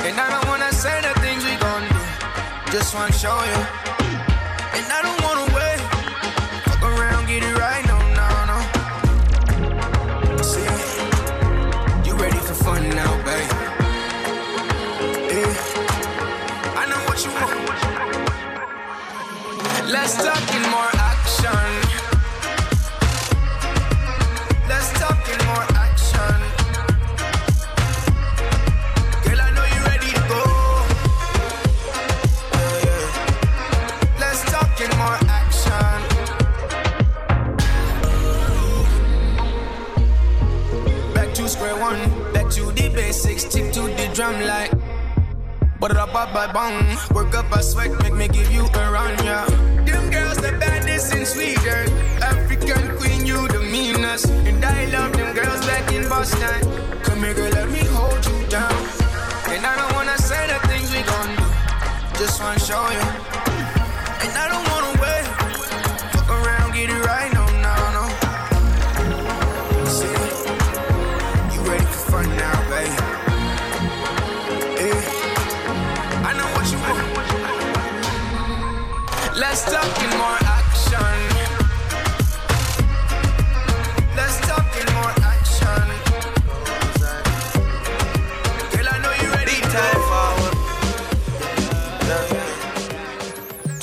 And 0.06 0.16
I 0.20 0.28
don't 0.30 0.46
wanna 0.48 0.72
say 0.72 1.00
the 1.02 1.20
things 1.20 1.44
we 1.44 1.56
gon' 1.56 1.88
do. 1.88 2.72
Just 2.72 2.94
wanna 2.94 3.12
show 3.12 3.36
you. 3.44 3.83
Bang. 46.34 46.98
Work 47.14 47.34
up 47.34 47.52
a 47.52 47.62
sweat, 47.62 47.90
make 48.02 48.14
me 48.14 48.28
give 48.28 48.50
you 48.50 48.64
a 48.66 48.90
run, 48.90 49.14
yeah. 49.24 49.46
Them 49.86 50.10
girls 50.10 50.36
the 50.38 50.52
baddest 50.58 51.14
in 51.14 51.24
Sweden. 51.24 51.86
African 52.22 52.96
queen, 52.98 53.24
you 53.24 53.46
the 53.48 53.60
meanest. 53.60 54.28
And 54.28 54.64
I 54.64 54.86
love 54.86 55.12
them 55.12 55.34
girls 55.34 55.64
back 55.66 55.92
in 55.92 56.08
Boston. 56.08 56.83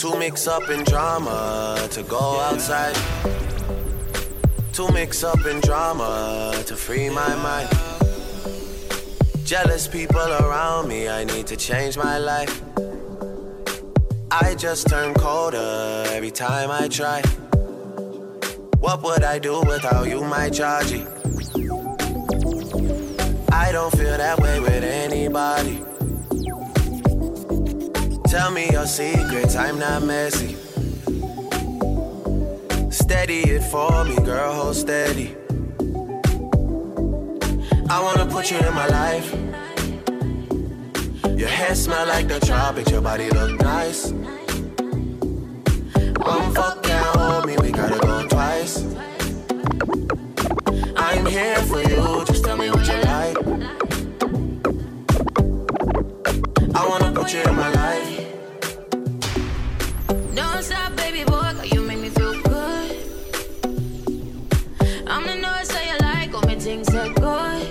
Too 0.01 0.17
mixed 0.17 0.47
up 0.47 0.67
in 0.71 0.83
drama 0.83 1.87
to 1.91 2.01
go 2.01 2.39
outside. 2.39 2.97
Too 4.73 4.89
mixed 4.91 5.23
up 5.23 5.45
in 5.45 5.59
drama 5.59 6.63
to 6.65 6.75
free 6.75 7.07
my 7.11 7.35
mind. 7.35 7.69
Jealous 9.45 9.87
people 9.87 10.17
around 10.17 10.87
me, 10.87 11.07
I 11.07 11.23
need 11.23 11.45
to 11.45 11.55
change 11.55 11.97
my 11.97 12.17
life. 12.17 12.63
I 14.31 14.55
just 14.55 14.89
turn 14.89 15.13
colder 15.13 16.05
every 16.07 16.31
time 16.31 16.71
I 16.71 16.87
try. 16.87 17.21
What 18.79 19.03
would 19.03 19.23
I 19.23 19.37
do 19.37 19.61
without 19.61 20.09
you, 20.09 20.23
my 20.23 20.49
Georgie? 20.49 21.05
I 23.51 23.71
don't 23.71 23.95
feel 23.95 24.17
that 24.17 24.39
way 24.39 24.59
with 24.59 24.83
anybody. 24.83 25.90
Tell 28.31 28.49
me 28.49 28.71
your 28.71 28.87
secrets, 28.87 29.57
I'm 29.57 29.77
not 29.77 30.03
messy. 30.03 30.55
Steady 32.89 33.41
it 33.41 33.61
for 33.63 34.05
me, 34.05 34.15
girl, 34.23 34.53
hold 34.53 34.77
steady. 34.77 35.35
I 37.89 38.01
wanna 38.01 38.25
put 38.25 38.49
you 38.49 38.57
in 38.57 38.73
my 38.73 38.87
life. 38.87 39.33
Your 41.37 41.49
hair 41.49 41.75
smell 41.75 42.07
like 42.07 42.29
the 42.29 42.39
tropics, 42.39 42.89
your 42.89 43.01
body 43.01 43.29
look 43.31 43.59
nice. 43.59 44.11
One 46.23 46.53
fuck 46.55 46.85
hold 46.85 47.47
me, 47.47 47.57
we 47.57 47.69
gotta 47.73 47.99
go 47.99 48.25
twice. 48.29 48.85
I'm 50.95 51.25
here 51.25 51.61
for 51.63 51.81
you, 51.81 52.23
just 52.27 52.45
tell 52.45 52.55
me 52.55 52.69
what 52.69 52.87
you 52.87 52.97
like. 53.11 53.37
I 56.73 56.87
wanna 56.87 57.11
put 57.11 57.33
you 57.33 57.41
in 57.41 57.55
my 57.57 57.69
life. 57.73 58.20
Stop, 60.62 60.95
baby 60.95 61.24
boy, 61.24 61.39
cause 61.58 61.71
you 61.74 61.82
make 61.82 61.97
me 61.97 62.10
feel 62.10 62.39
good. 62.43 62.95
I'm 65.08 65.24
the 65.24 65.36
you 65.36 65.97
like, 66.00 66.34
all 66.36 66.41
me 66.43 66.56
things 66.56 66.88
are 66.93 67.10
good. 67.13 67.67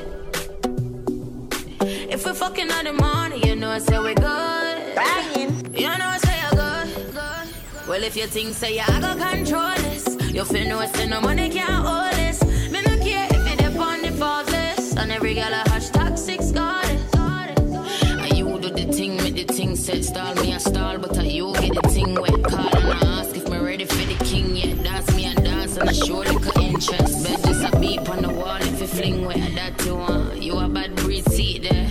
If 2.11 2.26
we're 2.26 2.35
fucking 2.35 2.68
out 2.68 2.85
the 2.85 2.92
morning, 2.92 3.44
you 3.44 3.55
know 3.55 3.70
I 3.70 3.79
say 3.79 3.98
we 4.00 4.14
good. 4.14 4.94
Banging. 4.96 5.72
You 5.72 5.87
know 5.87 6.05
I 6.05 6.18
say 6.18 6.40
you're 6.42 6.50
good, 6.50 7.12
good. 7.14 7.88
Well, 7.88 8.03
if 8.03 8.16
you 8.16 8.26
think 8.26 8.55
say 8.55 8.74
you 8.74 8.83
I 8.85 9.00
go 9.00 9.14
control 9.14 9.74
this, 9.88 10.09
you 10.35 10.44
feel 10.44 10.68
no 10.68 10.85
say 10.87 11.07
no 11.07 11.20
money 11.20 11.48
can't 11.48 11.70
hold 11.70 12.12
this. 12.14 12.42
Me 12.72 12.83
no 12.83 12.96
care 13.05 13.29
if 13.31 13.48
you 13.48 13.57
dip 13.57 13.81
on 13.81 14.03
the 14.03 14.11
list, 14.50 14.98
and 14.98 15.12
every 15.12 15.35
gal 15.35 15.53
a 15.53 15.62
hashtag 15.70 16.18
six 16.18 16.50
goddess. 16.50 17.14
And 17.14 18.37
you 18.37 18.59
do 18.59 18.68
the 18.68 18.92
thing, 18.92 19.16
make 19.18 19.35
the 19.35 19.44
thing 19.44 19.76
set 19.76 20.05
stall 20.05 20.35
me 20.35 20.53
a 20.53 20.61
stall, 20.61 20.98
but 20.98 21.16
I 21.16 21.22
you 21.22 21.53
get 21.55 21.74
the 21.74 21.89
thing 22.04 22.14
wet. 22.14 22.42
Call 22.44 22.76
and 22.76 22.92
I 22.92 23.20
ask 23.20 23.36
if 23.36 23.48
me 23.48 23.58
ready 23.58 23.84
for 23.84 24.04
the 24.06 24.24
king 24.24 24.56
yet. 24.56 24.82
Dance 24.82 25.14
me 25.14 25.24
and 25.26 25.44
dance 25.44 25.76
and 25.76 25.88
I 25.88 25.92
show 25.92 26.18
little 26.18 26.62
interest. 26.62 27.24
Bet 27.24 27.42
just 27.44 27.64
a 27.72 27.78
beep 27.78 28.08
on 28.08 28.22
the 28.22 28.30
wall 28.30 28.61
if 28.61 28.80
you 28.80 28.86
fling 28.86 29.24
wet. 29.24 29.55
That 29.55 29.84
you 29.84 29.96
want, 29.96 30.42
you 30.42 30.59
a 30.59 30.68
bad 30.68 30.94
breed 30.96 31.24
seat 31.26 31.62
there. 31.62 31.90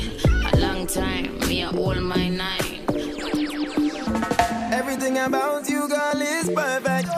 A 0.53 0.57
long 0.57 0.87
time, 0.87 1.39
me 1.47 1.61
a 1.61 1.67
hold 1.67 1.97
my 1.97 2.29
nine. 2.29 2.81
Everything 4.71 5.17
about 5.17 5.69
you, 5.69 5.87
girl, 5.87 6.21
is 6.21 6.49
perfect. 6.49 7.09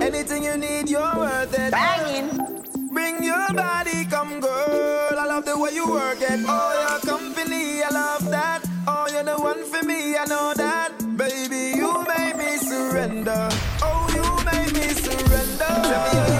Anything 0.00 0.44
you 0.44 0.56
need, 0.56 0.88
you're 0.88 1.16
worth 1.16 1.58
it. 1.58 1.70
Banging. 1.72 2.28
Bring 2.92 3.22
your 3.22 3.48
body, 3.54 4.04
come, 4.06 4.40
girl. 4.40 5.18
I 5.18 5.26
love 5.26 5.44
the 5.44 5.58
way 5.58 5.72
you 5.72 5.90
work 5.90 6.20
it. 6.20 6.40
Oh, 6.46 6.70
your 6.82 7.00
company, 7.00 7.82
I 7.82 7.90
love 7.90 8.30
that. 8.30 8.62
Oh, 8.86 9.06
you're 9.10 9.24
the 9.24 9.36
one 9.40 9.64
for 9.64 9.84
me, 9.84 10.16
I 10.16 10.24
know 10.26 10.52
that. 10.56 11.03
Surrender. 13.04 13.48
Oh, 13.82 14.08
you 14.14 14.44
made 14.46 14.72
me 14.72 14.88
surrender. 14.94 16.33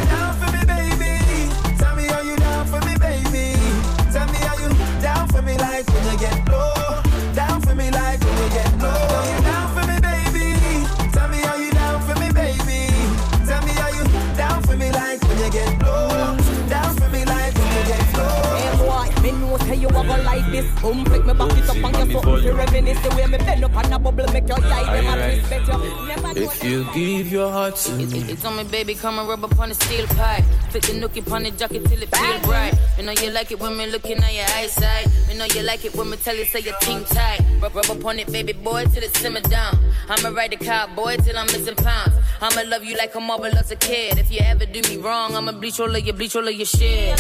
This. 20.55 20.85
Um, 20.85 21.05
pick 21.05 21.25
me 21.25 21.35
back 21.35 21.59
it 21.59 21.69
up 21.69 21.77
and 21.77 22.11
you 22.11 22.21
something 22.21 22.43
to 22.43 22.53
reminisce 22.53 23.01
the 23.03 23.17
way 23.17 23.27
me 23.27 23.39
bend 23.39 23.65
up 23.65 23.77
on 23.77 23.93
a 23.93 23.99
bubble, 23.99 24.27
make 24.33 24.49
your 24.49 24.65
eye 24.65 24.85
them 24.95 25.07
and 25.07 25.41
respect 25.41 25.69
you. 25.69 26.07
Never 26.07 26.39
If 26.39 26.65
you 26.65 26.87
give 26.95 27.33
your 27.33 27.51
heart 27.51 27.77
to 27.77 27.93
me, 27.93 28.05
It's 28.33 28.45
on 28.45 28.57
me, 28.57 28.65
baby, 28.65 28.95
come 28.95 29.19
and 29.19 29.29
rub 29.29 29.45
up 29.45 29.59
on 29.59 29.69
the 29.71 29.75
steel 29.75 30.07
pipe. 30.07 30.45
Fit 30.71 30.83
the 30.83 30.93
nookie 31.01 31.33
on 31.33 31.43
the 31.43 31.51
jacket 31.51 31.85
till 31.87 32.03
it 32.03 32.15
feel 32.15 32.41
bright. 32.41 32.75
You 32.99 33.05
know 33.05 33.13
you 33.13 33.31
like 33.31 33.51
it 33.51 33.61
when 33.61 33.77
me 33.77 33.87
looking 33.87 34.19
at 34.19 34.35
your 34.35 34.47
eyesight. 34.57 35.07
You 35.31 35.39
know 35.39 35.47
you 35.47 35.63
like 35.63 35.85
it 35.85 35.95
when 35.97 36.11
me 36.11 36.17
tell 36.17 36.37
you 36.37 36.45
say 36.45 36.61
your 36.61 36.77
ting 36.81 37.05
tight. 37.05 37.41
Rub, 37.61 37.75
rub 37.75 37.91
up 37.91 38.05
on 38.05 38.19
it, 38.19 38.31
baby 38.31 38.53
boy, 38.53 38.85
till 38.93 39.03
it 39.03 39.15
simmer 39.17 39.41
down. 39.41 39.79
I'ma 40.09 40.29
ride 40.31 40.53
the 40.53 40.57
cowboy 40.57 41.17
till 41.17 41.37
I'm 41.37 41.47
missing 41.47 41.77
pounds. 41.77 42.15
I'ma 42.41 42.63
love 42.69 42.85
you 42.85 42.97
like 42.97 43.15
a 43.15 43.21
mother 43.21 43.51
loves 43.51 43.71
a 43.71 43.77
kid. 43.77 44.19
If 44.19 44.31
you 44.31 44.41
ever 44.41 44.67
do 44.67 44.81
me 44.83 44.99
wrong, 44.99 45.35
I'ma 45.35 45.53
bleach 45.53 45.81
all 45.81 45.95
of 45.95 46.05
your 46.05 46.15
bleach 46.15 46.37
all 46.37 46.47
of 46.47 46.55
your 46.55 46.67
shit. 46.67 47.19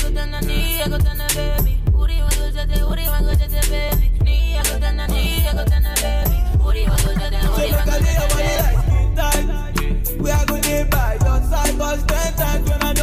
We 10.19 10.31
are 10.31 10.47
going 10.47 10.62
to 10.62 10.87
by 10.91 11.19
your 11.21 11.43
side, 11.43 11.79
cause 11.79 12.05
ten 12.07 12.35
times 12.35 12.93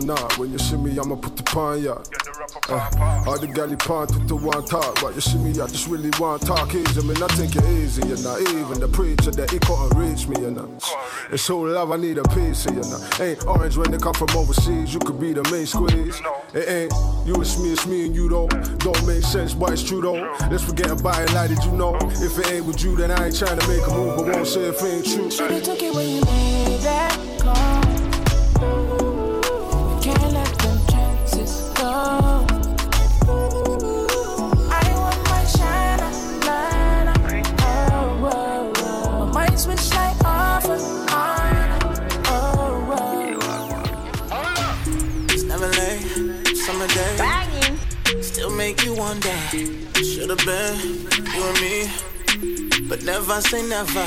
you 0.00 0.06
with 0.06 0.18
it 0.18 0.20
or 0.20 0.22
not? 0.22 0.38
When 0.38 0.52
you 0.52 0.58
see 0.58 0.76
me, 0.76 0.98
I'ma 0.98 1.16
put 1.16 1.36
the 1.36 1.42
pawn 1.42 1.82
ya. 1.82 1.98
Uh, 2.68 3.24
all 3.26 3.38
the 3.38 3.46
galley 3.46 3.76
pants 3.76 4.14
with 4.14 4.28
the 4.28 4.36
one 4.36 4.64
talk, 4.64 5.00
but 5.00 5.14
you 5.14 5.20
see 5.20 5.38
me, 5.38 5.50
I 5.50 5.66
just 5.66 5.86
really 5.88 6.10
want 6.18 6.42
talk 6.42 6.74
easy. 6.74 7.00
I 7.00 7.04
mean, 7.04 7.22
I 7.22 7.26
think 7.28 7.56
it 7.56 7.64
easy, 7.64 8.02
you 8.06 8.16
know. 8.22 8.38
Even 8.38 8.80
the 8.80 8.88
preacher 8.88 9.30
that 9.30 9.50
he 9.50 9.58
couldn't 9.58 9.96
reach 9.96 10.26
me, 10.28 10.40
you 10.40 10.50
know. 10.50 10.78
It's 11.30 11.42
so 11.42 11.60
love, 11.60 11.92
I 11.92 11.96
need 11.96 12.18
a 12.18 12.22
piece 12.24 12.66
of 12.66 12.74
you 12.74 12.82
know. 12.82 13.00
Ain't 13.20 13.46
orange 13.46 13.76
when 13.76 13.90
they 13.90 13.98
come 13.98 14.14
from 14.14 14.30
overseas, 14.36 14.92
you 14.92 15.00
could 15.00 15.20
be 15.20 15.32
the 15.32 15.42
main 15.50 15.66
squeeze. 15.66 16.20
It 16.54 16.68
ain't 16.68 16.92
you, 17.26 17.40
it's 17.40 17.58
me, 17.58 17.72
it's 17.72 17.86
me 17.86 18.06
and 18.06 18.14
you 18.14 18.28
though. 18.28 18.48
Don't 18.48 19.06
make 19.06 19.22
sense, 19.22 19.54
but 19.54 19.72
it's 19.72 19.82
true 19.82 20.00
though. 20.00 20.36
Let's 20.50 20.64
forget 20.64 20.90
about 20.90 21.20
it, 21.22 21.32
like 21.32 21.50
did 21.50 21.64
you 21.64 21.72
know? 21.72 21.96
If 21.96 22.38
it 22.38 22.50
ain't 22.52 22.66
with 22.66 22.82
you, 22.82 22.96
then 22.96 23.10
I 23.10 23.26
ain't 23.26 23.38
trying 23.38 23.58
to 23.58 23.68
make 23.68 23.86
a 23.86 23.90
move, 23.90 24.16
but 24.16 24.26
won't 24.26 24.46
say 24.46 24.64
if 24.64 24.82
it 24.82 24.86
ain't 24.86 25.04
true. 25.04 25.30
Should've 25.30 25.62
took 25.62 25.82
it 25.82 25.94
when 25.94 26.08
you 26.08 26.24
made 26.24 26.80
that 26.80 27.16
call. 27.40 27.89
Never 53.30 53.42
say 53.42 53.62
never. 53.68 54.06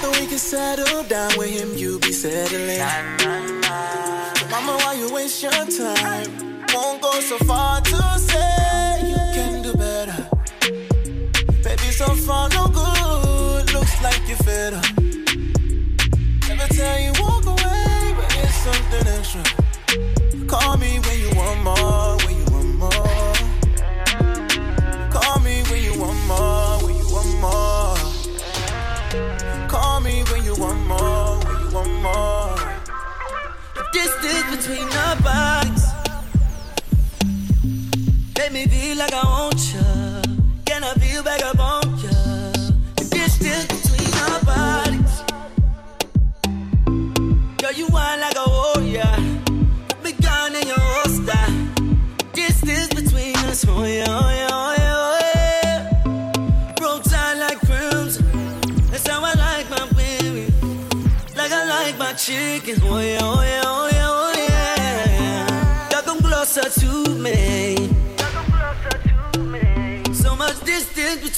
So 0.00 0.10
we 0.10 0.26
can 0.26 0.38
settle 0.38 1.04
down 1.04 1.30
with 1.38 1.50
him, 1.50 1.76
you 1.76 1.98
be 2.00 2.12
settling. 2.12 2.80
So 4.38 4.48
mama, 4.50 4.76
why 4.82 4.94
you 4.94 5.12
waste 5.14 5.42
your 5.42 5.52
time? 5.52 6.66
Won't 6.74 7.00
go 7.00 7.12
so 7.20 7.38
far 7.38 7.80
to 7.80 8.18
say 8.18 9.00
you 9.06 9.22
can 9.34 9.62
do 9.62 9.72
better. 9.74 10.28
Baby, 11.62 11.92
so 11.92 12.06
far 12.26 12.48
no 12.50 12.66
good. 12.66 13.72
Looks 13.72 14.02
like 14.02 14.28
you 14.28 14.36
fed 14.36 14.74
up. 14.74 14.91
Between 34.62 34.91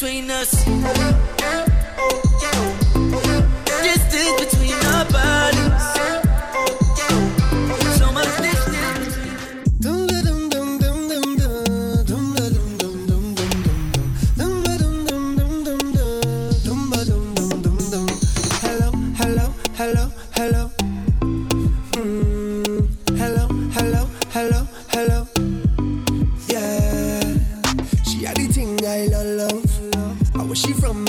between 0.04 0.30
us. 0.30 1.73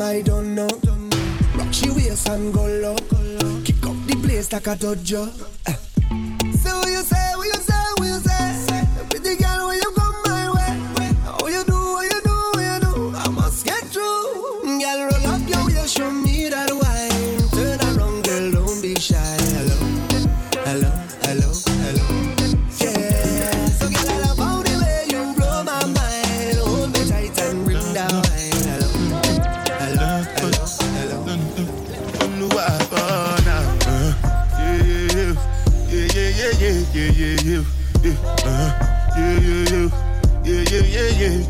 I 0.05 0.21
don't 0.21 0.53
know. 0.53 0.69
Rock 1.57 1.73
she 1.73 1.89
waist 1.89 2.29
and 2.29 2.53
go 2.53 2.67
low. 2.67 2.95
Kick 3.63 3.83
up 3.87 3.97
the 4.05 4.15
place 4.21 4.53
like 4.53 4.67
a 4.67 4.75
dojo. 4.75 5.25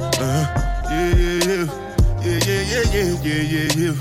uh-huh. 0.06 0.44
yeah. 0.90 1.66
Yeah, 2.24 2.40
yeah, 2.46 2.62
yeah, 2.62 2.84
yeah. 2.92 3.12
Yeah, 3.12 3.22
yeah, 3.22 3.42
yeah, 3.42 3.68
yeah. 3.76 3.96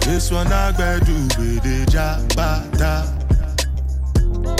This 0.00 0.30
one 0.30 0.52
I 0.52 0.72
do 1.00 1.14
with 1.38 1.62
the 1.62 1.86
jabata. 1.88 2.92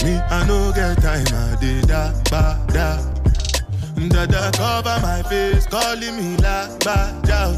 Me, 0.04 0.12
I 0.16 0.46
no 0.46 0.72
get 0.72 1.02
time, 1.02 1.26
I 1.34 1.56
did 1.60 1.86
da 1.88 2.12
ba 2.30 2.56
da. 2.72 2.96
Dada 4.08 4.50
cover 4.56 4.98
my 5.02 5.22
face, 5.28 5.66
calling 5.66 6.16
me 6.16 6.36
la 6.38 6.68
ba 6.84 7.12
da. 7.24 7.52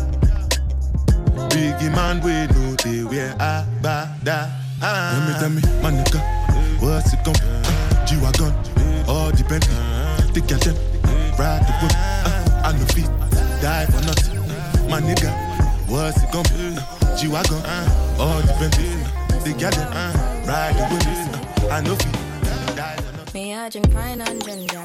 Biggie 1.50 1.94
man, 1.94 2.20
we 2.22 2.46
know 2.54 2.74
they 2.82 3.04
wear 3.04 3.34
a 3.38 3.66
ba 3.82 4.16
da. 4.24 4.48
Ah. 4.82 5.36
Tell 5.38 5.50
me, 5.50 5.60
tell 5.62 5.70
me, 5.70 5.82
my 5.82 5.90
nigga, 5.90 6.39
what's 7.00 7.14
it 7.14 7.24
gon' 7.24 7.34
uh, 7.36 8.06
G-Wagon, 8.06 8.52
all 9.08 9.32
Bentley, 9.48 9.74
the 10.34 10.40
girl 10.46 10.58
them, 10.60 10.76
ride 11.38 11.64
the 11.64 11.72
whip, 11.80 11.92
uh, 11.96 12.62
I 12.62 12.72
no 12.76 12.84
feet, 12.92 13.08
die 13.62 13.86
for 13.86 14.04
nothing. 14.04 14.36
My 14.90 15.00
nigga, 15.00 15.32
what's 15.88 16.22
it 16.22 16.30
gon' 16.30 16.44
be? 16.52 16.76
Uh, 16.76 17.16
G-Wagon, 17.16 17.62
all 18.20 18.42
Bentley, 18.60 18.92
the 19.44 19.56
girl 19.56 19.70
them, 19.70 19.88
uh, 19.96 20.12
ride 20.44 20.76
the 20.76 20.84
whip, 20.92 21.06
uh, 21.64 21.74
I 21.74 21.80
no 21.80 21.96
feet, 21.96 22.76
die. 22.76 22.98
Me, 23.32 23.54
I 23.54 23.70
drink 23.70 23.90
pine 23.94 24.20
and 24.20 24.44
ginger. 24.44 24.84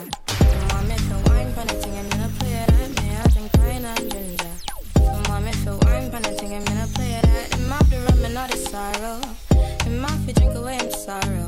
Want 0.71 0.87
me 0.87 0.95
to 0.95 1.15
wine 1.27 1.51
for 1.51 1.65
the 1.67 1.73
thing, 1.81 1.97
I'm 1.97 2.09
gonna 2.09 2.29
play 2.39 2.63
that. 2.63 2.89
Me, 2.95 3.11
I 3.11 3.27
drink 3.27 3.51
pine 3.59 3.83
and 3.83 4.11
ginger. 4.11 4.53
Want 5.27 5.43
me 5.43 5.51
to 5.51 5.71
wine 5.83 6.09
for 6.11 6.21
the 6.21 6.31
thing, 6.39 6.53
I'm 6.55 6.63
gonna 6.63 6.87
play 6.95 7.19
that. 7.21 7.59
It 7.59 7.67
might 7.67 7.89
be 7.89 7.97
rum 7.97 8.23
and 8.23 8.33
not 8.33 8.53
a 8.53 8.57
sorrow. 8.57 9.19
It 9.51 9.89
might 9.89 10.25
be 10.25 10.31
drink 10.31 10.55
away 10.55 10.77
in 10.79 10.91
sorrow. 10.91 11.44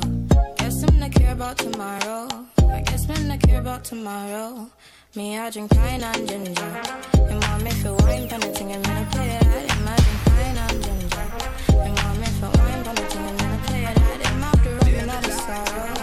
I'm 1.08 1.14
care 1.14 1.32
about 1.32 1.58
tomorrow. 1.58 2.28
I 2.70 2.82
guess 2.82 3.10
I'm 3.10 3.40
care 3.40 3.62
about 3.62 3.86
tomorrow. 3.86 4.70
Me, 5.16 5.38
I 5.38 5.50
drink 5.50 5.72
pine 5.72 6.04
and 6.04 6.28
ginger. 6.28 6.82
You 7.30 7.40
want 7.40 7.64
me 7.64 7.72
wine 7.72 8.28
for 8.28 8.40
the 8.40 8.52
thing, 8.52 8.74
I'm 8.74 8.82
gonna 8.82 9.08
play. 9.12 9.40
It 9.40 9.80
might 9.86 10.04
drink 10.04 10.22
pine 10.26 10.58
and 10.58 10.84
ginger. 10.84 11.26
You 11.72 11.94
want 11.96 12.20
me 12.20 12.28
wine 12.44 12.84
for 12.84 12.94
the 12.94 13.06
thing, 13.08 13.24
I'm 13.24 13.38
gonna 13.38 13.60
play. 13.68 13.84
It 13.88 14.34
might 14.44 14.60
be 14.64 14.70
rum 14.70 14.96
and 15.00 15.08
not 15.08 15.28
a 15.28 15.32
sorrow. 15.32 15.96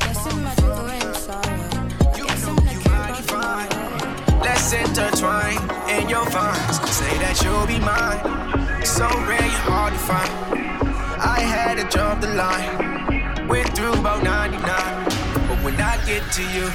Guess 0.00 0.24
I'm 0.26 0.40
drink 0.56 0.78
away 0.80 1.00
in 1.04 1.14
sorrow. 1.26 1.68
I 2.00 2.20
guess 2.24 2.48
I'm 2.48 2.56
not 2.56 2.76
care 2.80 2.96
about 2.96 3.24
tomorrow. 3.28 4.40
Let's 4.40 4.72
intertwine 4.72 5.64
in 5.90 6.08
your 6.08 6.24
vines. 6.30 6.76
Say 6.96 7.12
that 7.18 7.36
you'll 7.44 7.66
be 7.66 7.78
mine. 7.84 8.86
So 8.86 9.04
rare, 9.28 9.42
you're 9.42 9.68
hard 9.68 9.92
to 9.92 9.98
find. 9.98 10.32
I 11.20 11.40
had 11.40 11.74
to 11.76 11.84
jump 11.94 12.22
the 12.22 12.28
line. 12.28 12.95
Get 16.06 16.22
to 16.30 16.42
you, 16.42 16.70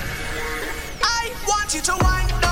I 1.01 1.31
want 1.47 1.73
you 1.73 1.79
to 1.79 1.93
wind 2.03 2.33
up 2.43 2.50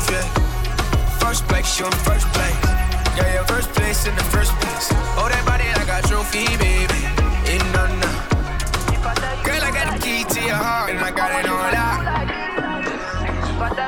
truth, 0.00 0.10
yeah. 0.10 1.18
First 1.18 1.46
place, 1.48 1.78
you 1.78 1.86
in 1.86 1.92
first 1.92 2.26
place. 2.32 2.56
Yeah, 3.16 3.34
your 3.34 3.44
first 3.44 3.70
place 3.72 4.06
in 4.06 4.14
the 4.16 4.24
first 4.24 4.52
place. 4.60 4.88
Oh, 5.18 5.28
that 5.28 5.44
body 5.44 5.64
like 5.76 5.88
a 5.92 6.00
trophy, 6.08 6.46
baby. 6.56 7.00
In 7.52 7.60
none. 7.72 8.00
Girl, 9.44 9.62
I 9.62 9.70
got 9.72 9.94
the 9.94 10.00
key 10.02 10.24
to 10.24 10.40
your 10.40 10.54
heart, 10.56 10.90
and 10.90 11.00
I 11.00 11.10
got 11.10 11.30
it 11.38 11.48
on 11.50 11.72
lock. 11.74 12.00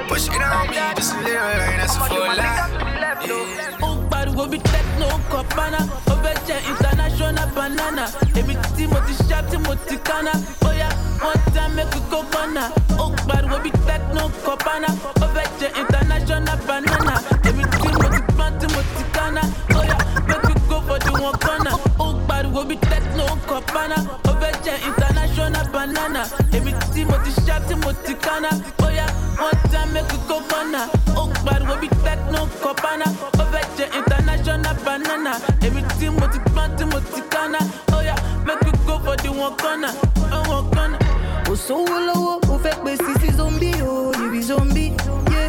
Push 0.08 0.28
it 0.28 0.42
on 0.42 0.68
me, 0.68 0.76
just 0.96 1.14
a 1.14 1.18
little, 1.22 1.40
like 1.40 1.76
that's 1.80 1.96
a 1.96 2.00
full 2.00 2.18
lot. 2.20 2.70
ó 3.82 3.88
pariwo 4.10 4.44
bí 4.52 4.58
techno 4.72 5.08
kọ̀pánà 5.30 5.80
ó 6.12 6.14
fẹ́ 6.22 6.34
jẹ́ 6.46 6.58
international 6.70 7.48
banana 7.56 8.04
èmi 8.38 8.54
tí 8.76 8.84
mo 8.92 8.98
ti 9.06 9.14
ṣá 9.14 9.22
shot 9.28 9.52
mo 9.66 9.74
ti 9.88 9.96
kana. 10.06 10.32
Oh 10.66 10.72
yeah, 10.80 10.92
one 11.24 11.42
time 11.54 11.72
make 11.76 11.94
we 11.94 12.00
corner. 12.52 12.72
Oh, 12.98 13.14
but 13.26 13.44
we 13.50 13.70
be 13.70 13.78
techno 13.86 14.28
copana. 14.44 14.88
The 15.58 15.68
international 15.68 15.91
Oh, 22.54 22.64
but 22.64 22.68
we 22.68 22.74
be 22.74 22.80
techno 22.80 23.24
copana. 23.48 23.98
Over 24.28 24.52
the 24.62 24.74
international 24.86 25.66
banana. 25.72 26.28
Mo 27.08 27.16
ti 27.24 27.30
shot 27.46 27.68
mo 27.82 27.92
ti 28.04 28.14
kana. 28.14 28.50
Oh 28.80 28.88
yeah, 28.90 29.10
one 29.40 29.56
time 29.70 29.92
make 29.92 30.10
we 30.12 30.18
go 30.28 30.40
corner. 30.48 30.86
Oh, 31.16 31.32
but 31.44 31.62
we 31.68 31.88
be 31.88 31.94
techno 32.04 32.46
copana. 32.60 33.06
Over 33.40 33.64
the 33.76 33.86
international 33.96 34.74
banana. 34.84 35.40
Everything 35.62 36.14
mo 36.16 36.26
ti 36.28 36.38
plant 36.52 36.78
mo 36.92 37.00
ti 37.00 37.22
yeah, 38.04 38.16
make 38.44 38.60
we 38.60 38.70
go 38.86 38.98
for 39.00 39.16
the 39.16 39.30
one 39.32 39.56
corner. 39.56 39.88
Oh, 40.32 40.62
one 40.62 40.70
corner. 40.74 40.98
kò 41.52 41.56
sówó 41.56 41.96
lọ́wọ́ 42.06 42.34
ó 42.52 42.54
fẹ́ 42.64 42.74
pé 42.84 42.92
sisi 43.04 43.28
zombi 43.36 43.70
o 43.82 44.12
be 44.32 44.40
zombi 44.48 44.86
yé 45.34 45.42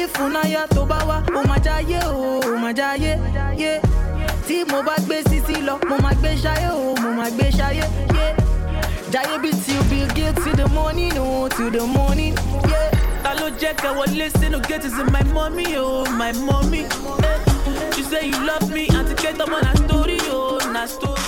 ìfúnnáyà 0.00 0.62
tó 0.74 0.84
bá 0.90 0.98
wá 1.08 1.16
ó 1.38 1.40
máa 1.48 1.58
jáyé 1.66 1.98
o 2.06 2.40
ó 2.50 2.58
máa 2.62 2.72
jáyé 2.78 3.12
yé 3.58 3.80
tí 4.46 4.64
mo 4.70 4.82
bá 4.82 4.94
gbé 5.06 5.22
sisi 5.28 5.60
lọ 5.66 5.78
mo 5.88 5.96
máa 6.02 6.14
gbé 6.14 6.30
ṣayé 6.42 6.68
o 6.70 6.94
mo 7.02 7.10
máa 7.18 7.30
gbé 7.30 7.50
ṣayé 7.58 7.84
yé 8.16 8.26
jáyé 9.12 9.38
bí 9.42 9.50
till 9.64 9.82
bill 9.90 10.06
gates 10.14 10.44
till 10.44 10.56
the 10.56 10.66
morning 10.74 11.12
o 11.18 11.48
till 11.48 11.70
the 11.70 11.80
morning 11.86 12.34
yé. 12.70 12.80
Ta 13.22 13.34
ló 13.34 13.48
jẹ́ 13.60 13.74
ká 13.82 13.90
wọlé 13.98 14.26
sínú 14.38 14.58
gate 14.68 14.84
is 14.86 14.98
in 14.98 15.06
my 15.12 15.22
mommy 15.34 15.76
oh 15.76 16.04
my 16.20 16.32
mommy. 16.32 16.82
Eh. 16.84 17.38
She 17.94 18.02
say 18.02 18.26
you 18.30 18.38
love 18.46 18.70
me 18.72 18.86
àti 18.98 19.14
kẹ́tọ́ 19.22 19.46
mọ́ 19.50 19.60
na 19.64 19.72
story 19.82 20.18
oh 20.30 20.58
na 20.72 20.86
story. 20.86 21.22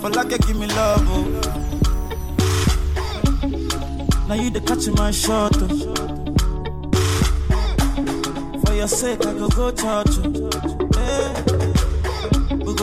For 0.00 0.10
like 0.10 0.36
give 0.46 0.58
me 0.58 0.66
love, 0.66 1.08
oh. 1.16 1.24
Now 4.28 4.34
you 4.34 4.50
the 4.50 4.60
catch 4.60 4.86
my 4.98 5.10
shot, 5.10 5.56
oh. 5.62 5.68
For 8.66 8.74
your 8.74 8.88
sake, 8.88 9.24
I 9.24 9.32
go 9.32 9.48
go 9.48 9.70
church, 9.70 10.18
oh. 10.20 10.83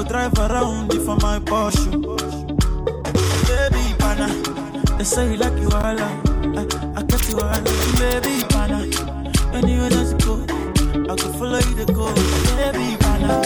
Go 0.02 0.08
drive 0.08 0.34
around 0.39 0.91
for 1.06 1.16
my 1.18 1.38
Porsche. 1.38 1.91
Baby, 3.45 3.93
pana. 3.99 4.28
They 4.97 5.04
say 5.04 5.30
you 5.32 5.38
like 5.38 5.54
you 5.62 5.70
all, 5.70 5.99
I, 5.99 6.10
I 6.97 7.04
get 7.04 7.30
you 7.30 7.38
all, 7.38 7.62
baby, 8.02 8.43
pana. 8.49 8.82
Anywhere 9.54 9.89
that 9.91 10.08
you 10.10 10.18
go, 10.26 10.41
I 11.08 11.16
could 11.16 11.36
follow 11.36 11.60
you 11.60 11.86
to 11.86 11.93
go, 11.93 12.12
baby, 12.58 12.97
pana. 12.97 13.41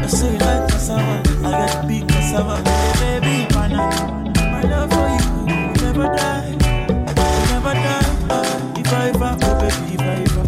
They 0.00 0.08
say 0.08 0.32
you 0.32 0.38
like 0.38 0.70
cassava, 0.70 1.22
I 1.44 1.66
get 1.66 1.86
big 1.86 2.08
cassava, 2.08 2.56
baby, 3.00 3.46
pana. 3.52 3.84
My 4.52 4.62
love 4.62 4.90
for 4.90 5.08
you 5.20 5.44
never 5.84 6.16
die, 6.16 6.56
never 7.52 7.74
die. 7.74 8.08
Uh, 8.30 8.74
if 8.78 8.90
I 8.90 9.08
ever, 9.10 9.36
oh 9.42 9.60
baby, 9.60 9.94
if 9.96 10.00
I 10.00 10.22
ever, 10.22 10.39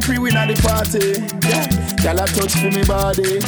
Everybody 0.00 0.18
pre 0.18 0.18
win 0.18 0.36
at 0.36 0.48
the 0.48 0.56
party. 0.62 1.20
Yeah, 1.48 1.68
y'all 2.02 2.20
a 2.20 2.26
touch 2.26 2.54
for 2.56 2.70
me 2.70 2.82
body. 2.84 3.40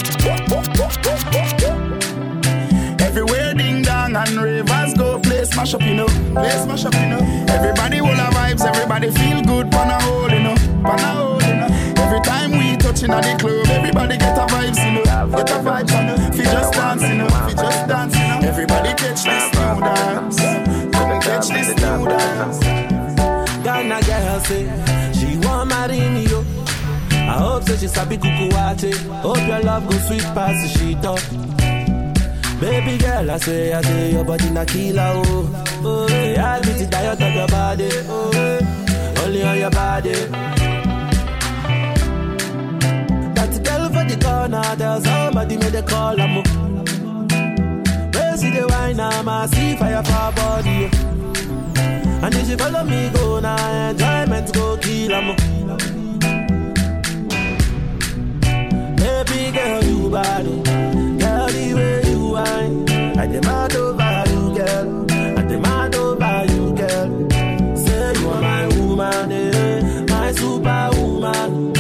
Everywhere 3.01 3.55
ding 3.55 3.83
dong 3.83 4.17
and 4.17 4.37
rivers 4.37 4.95
go, 4.95 5.19
play 5.21 5.45
smash 5.45 5.75
up, 5.75 5.83
you 5.83 5.95
know. 5.95 6.07
Play 6.35 6.51
smash 6.51 6.85
up, 6.85 6.95
you 6.95 7.09
know. 7.09 7.47
Everybody 7.49 8.01
will 8.01 8.15
have 8.15 8.35
vibes, 8.35 8.65
everybody 8.65 9.11
feel 9.11 9.43
good, 9.43 9.71
pan 9.71 9.91
a 9.91 10.03
hole, 10.03 10.31
you 10.31 10.41
know. 10.41 10.55
Pan 10.85 11.01
a 11.01 11.09
hole, 11.17 11.43
you 11.43 11.55
know. 11.55 12.03
Every 12.03 12.21
time 12.21 12.53
we 12.53 12.77
touching 12.77 13.11
at 13.11 13.23
the 13.23 13.37
club, 13.39 13.67
everybody 13.69 14.19
get 14.19 14.37
a 14.37 14.47
vibes, 14.47 14.85
you 14.85 14.93
know. 14.93 15.05
Get 15.37 15.51
a 15.51 15.59
vibe, 15.65 15.91
you 15.91 16.03
know. 16.05 16.17
Fi 16.33 16.45
just 16.45 16.73
dance, 16.75 17.03
you 17.03 17.15
know. 17.15 17.29
Fi 17.29 17.55
just 17.55 17.89
dance, 17.89 18.15
you 18.15 18.29
know. 18.29 18.49
Everybody 18.49 18.89
catch 18.95 19.25
this 19.25 19.49
new 19.55 19.81
dance. 19.81 20.39
Come 20.93 21.21
catch 21.23 21.49
this 21.49 21.69
new 21.77 22.09
dance. 22.09 22.59
Ghana 23.65 24.03
girl 24.03 24.41
say 24.41 25.02
yo. 25.77 26.45
I 27.13 27.39
hope 27.39 27.63
say 27.65 27.77
she 27.77 27.89
sabi 27.89 28.17
kuku 28.17 28.49
wache. 28.51 28.93
Hope 29.23 29.47
your 29.47 29.61
love 29.63 29.89
go 29.89 29.97
sweet 30.07 30.23
past 30.35 30.63
the 30.63 30.69
sheet 30.79 31.05
up. 31.05 31.21
Baby 32.61 32.99
girl, 32.99 33.31
I 33.31 33.39
say, 33.39 33.73
I 33.73 33.83
say 33.83 34.13
your 34.13 34.25
body 34.25 34.51
na 34.51 34.65
killer 34.65 35.13
oh. 35.17 35.65
Oh, 35.85 36.07
yeah, 36.09 36.55
I 36.55 36.61
beat 36.61 36.81
it 36.81 36.91
diet 36.91 37.21
of 37.21 37.35
your 37.35 37.49
body. 37.49 37.89
Oh, 38.09 39.25
only 39.25 39.43
on 39.43 39.59
your 39.59 39.71
body. 39.71 40.13
That 43.35 43.53
girl 43.65 43.89
for 43.89 44.05
the 44.05 44.17
corner, 44.23 44.77
there's 44.77 45.05
somebody 45.05 45.57
made 45.57 45.75
a 45.75 45.83
call. 45.83 46.21
I'm 46.21 46.35
Where 48.13 48.37
see 48.37 48.51
the 48.51 48.67
wine, 48.69 49.01
I'm 49.01 49.29
a 49.29 49.49
see 49.49 49.77
fire 49.77 50.03
for 50.05 50.33
body. 50.37 50.91
Oh. 50.93 51.22
And 52.25 52.35
if 52.37 52.49
you 52.49 52.57
follow 52.57 52.85
me, 52.85 53.11
go 53.15 53.41
now, 53.41 53.91
enjoyment 53.91 54.53
go 54.55 54.77
kill 54.77 55.13
'em. 55.13 55.37
Baby 58.97 59.51
girl, 59.57 59.83
you 59.85 60.11
bad, 60.11 60.47
oh. 60.47 60.63
girl, 61.19 61.47
the 61.49 61.75
way 61.75 62.03
you 62.11 62.21
whine. 62.35 62.89
I 63.19 63.27
demand 63.27 63.75
over 63.75 64.25
you, 64.31 64.55
girl. 64.57 65.07
I 65.11 65.43
demand 65.43 65.95
over 65.97 66.45
you, 66.53 66.73
girl. 66.81 67.09
Say 67.77 68.13
you 68.21 68.29
are 68.31 68.41
my 68.41 68.67
woman, 68.77 69.33
eh, 69.33 70.05
my 70.09 70.33
superwoman. 70.33 71.72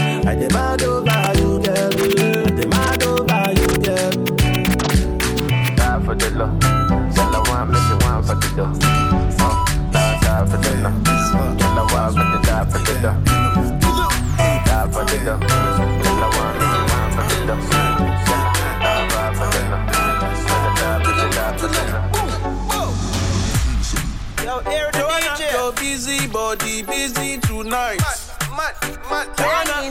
For 10.52 10.58
the 10.58 10.72
love. 10.82 11.04
Tell 11.04 11.76
her 11.76 11.86
one, 11.94 12.42
die 12.42 12.64
for 12.68 12.78
the 12.78 12.94
dough. 13.00 13.16
Die 14.66 14.86
for 14.92 15.04
the 15.08 15.16
dough. 15.24 15.40
Tell 15.40 16.20
her 16.20 16.30
one, 16.36 16.56
make 16.60 17.16
for 17.16 17.24
the 17.32 17.36
dough. 17.48 17.62
Die, 18.82 19.02
die 19.08 19.32
for 19.32 19.48
the 19.52 19.60
love. 19.70 19.86
Tell 19.92 20.12
die 20.76 21.00
for 21.04 21.14
the 21.16 21.26
die 21.32 21.56
for 21.56 21.68
the 21.68 21.80
love. 21.92 22.12
Yo, 24.44 24.54
Aaron 24.70 24.92
Joanna, 24.92 25.32
DJ. 25.36 25.52
your 25.52 25.72
busy 25.72 26.26
body 26.26 26.82
busy 26.82 27.38
tonight. 27.38 28.00
Mad, 28.50 28.74
mad, 29.08 29.26
Joanna, 29.38 29.90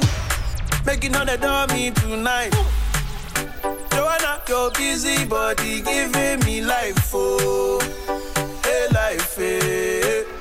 making 0.85 1.15
on 1.15 1.25
the 1.25 1.37
dummy 1.37 1.89
tonight. 1.91 2.53
Joanna, 3.91 4.41
your 4.47 4.69
busy 4.71 5.25
body 5.25 5.81
giving 5.81 6.39
me 6.45 6.61
life, 6.61 7.11
oh, 7.15 7.79
hey 8.63 8.87
life, 8.93 9.35
hey. 9.35 10.40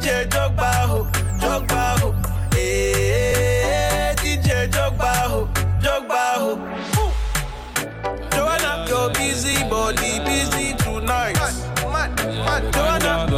DJ 0.00 0.26
Drogba, 0.30 0.72
ho? 0.88 1.04
Drogba, 1.38 2.00
ho? 2.00 2.14
Hey, 2.52 2.92
eh, 3.64 4.14
DJ 4.16 4.66
Drogba, 4.70 5.12
ho? 5.28 5.48
Drogba, 5.82 6.40
ho? 6.40 6.56
Ooh. 6.96 7.12
Joanna, 8.32 8.86
your 8.88 9.10
busy 9.12 9.62
body 9.68 10.20
busy 10.24 10.72
tonight. 10.80 11.36
Joanna, 12.72 13.28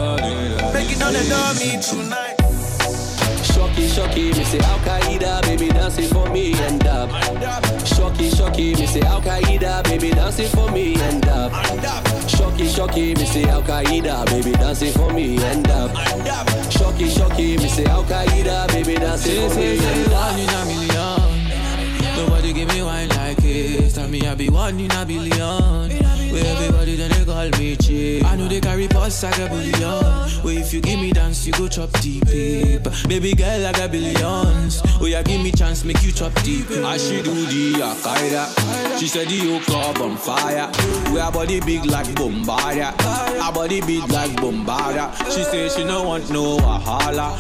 making 0.73 1.03
on 1.03 1.13
the 1.13 1.27
dummy 1.29 1.83
tonight. 1.83 2.39
Shocky, 3.43 3.89
shocky, 3.89 4.31
me 4.31 4.45
say 4.45 4.59
Al 4.61 4.79
Qaeda, 4.87 5.42
baby 5.42 5.42
dancing 5.83 6.09
for 6.15 6.31
me 6.31 6.53
and 6.61 6.87
up. 6.87 7.11
Shocky, 7.85 8.31
shocky, 8.31 8.75
me 8.77 8.87
say 8.87 9.01
Al 9.01 9.21
Qaeda, 9.21 9.83
baby 9.83 10.11
dancing 10.11 10.49
for 10.51 10.71
me 10.71 10.95
and 10.95 11.27
up. 11.27 11.51
Shocky, 12.29 12.69
shocky, 12.69 13.15
me 13.17 13.27
say 13.27 13.43
Al 13.49 13.63
Qaeda, 13.63 14.25
baby 14.27 14.53
dancing 14.53 14.93
for 14.93 15.13
me 15.13 15.43
and 15.43 15.67
up. 15.69 15.91
Shocky, 16.71 17.09
shocky, 17.09 17.57
me 17.57 17.69
say 17.69 17.85
Al 17.87 18.05
Qaeda, 18.05 18.69
baby 18.69 18.95
dancing 18.95 19.51
for 19.51 19.57
me 19.57 19.79
and 19.79 20.13
One 20.13 20.39
in 20.39 20.49
a 20.49 20.65
million. 20.71 22.17
Nobody 22.17 22.53
give 22.53 22.69
me 22.69 22.83
wine 22.83 23.09
like 23.09 23.39
this. 23.39 23.95
Tell 23.95 24.07
me 24.07 24.21
I 24.21 24.37
be 24.37 24.49
one 24.51 24.79
in 24.79 24.93
a 24.93 25.05
billion. 25.05 26.22
Where 26.33 26.47
everybody 26.47 26.97
then 26.97 27.11
they 27.11 27.25
call 27.25 27.49
me 27.61 27.77
cheap. 27.77 28.25
I 28.25 28.37
know 28.37 28.49
they 28.49 28.61
carry 28.61 28.89
pulse 28.89 29.23
like 29.23 29.39
a 29.39 29.49
billion. 29.49 30.05
Where 30.43 30.59
if 30.59 30.73
you 30.73 30.81
give 30.81 30.99
me 30.99 31.13
dance, 31.13 31.47
you 31.47 31.53
go 31.53 31.69
chop 31.69 31.93
deep. 32.01 32.25
Baby 32.25 33.35
girl, 33.35 33.67
I 33.67 33.73
got 33.73 33.93
billions. 33.93 34.81
Oh 35.01 35.07
yeah, 35.07 35.23
give 35.23 35.43
me 35.43 35.53
chance, 35.53 35.85
make 35.85 36.03
you 36.03 36.11
chop 36.13 36.33
deep. 36.43 36.71
I 36.71 36.97
she 36.97 37.23
do 37.23 37.35
the 37.35 37.75
Akaida. 37.83 38.99
She 38.99 39.09
said 39.09 39.29
the 39.29 39.39
whole 39.41 39.61
club 39.61 39.99
on 39.99 40.17
fire. 40.17 40.71
We 41.13 41.21
her 41.21 41.31
body 41.31 41.61
big 41.61 41.85
like 41.85 42.07
Bombardia. 42.15 42.93
Her 43.43 43.53
body 43.53 43.81
big 43.83 44.09
like 44.11 44.31
Bombardia. 44.33 45.13
She 45.35 45.43
say 45.45 45.69
she 45.69 45.85
no 45.85 46.03
want 46.05 46.31
no 46.31 46.57
Wahala. 46.59 47.37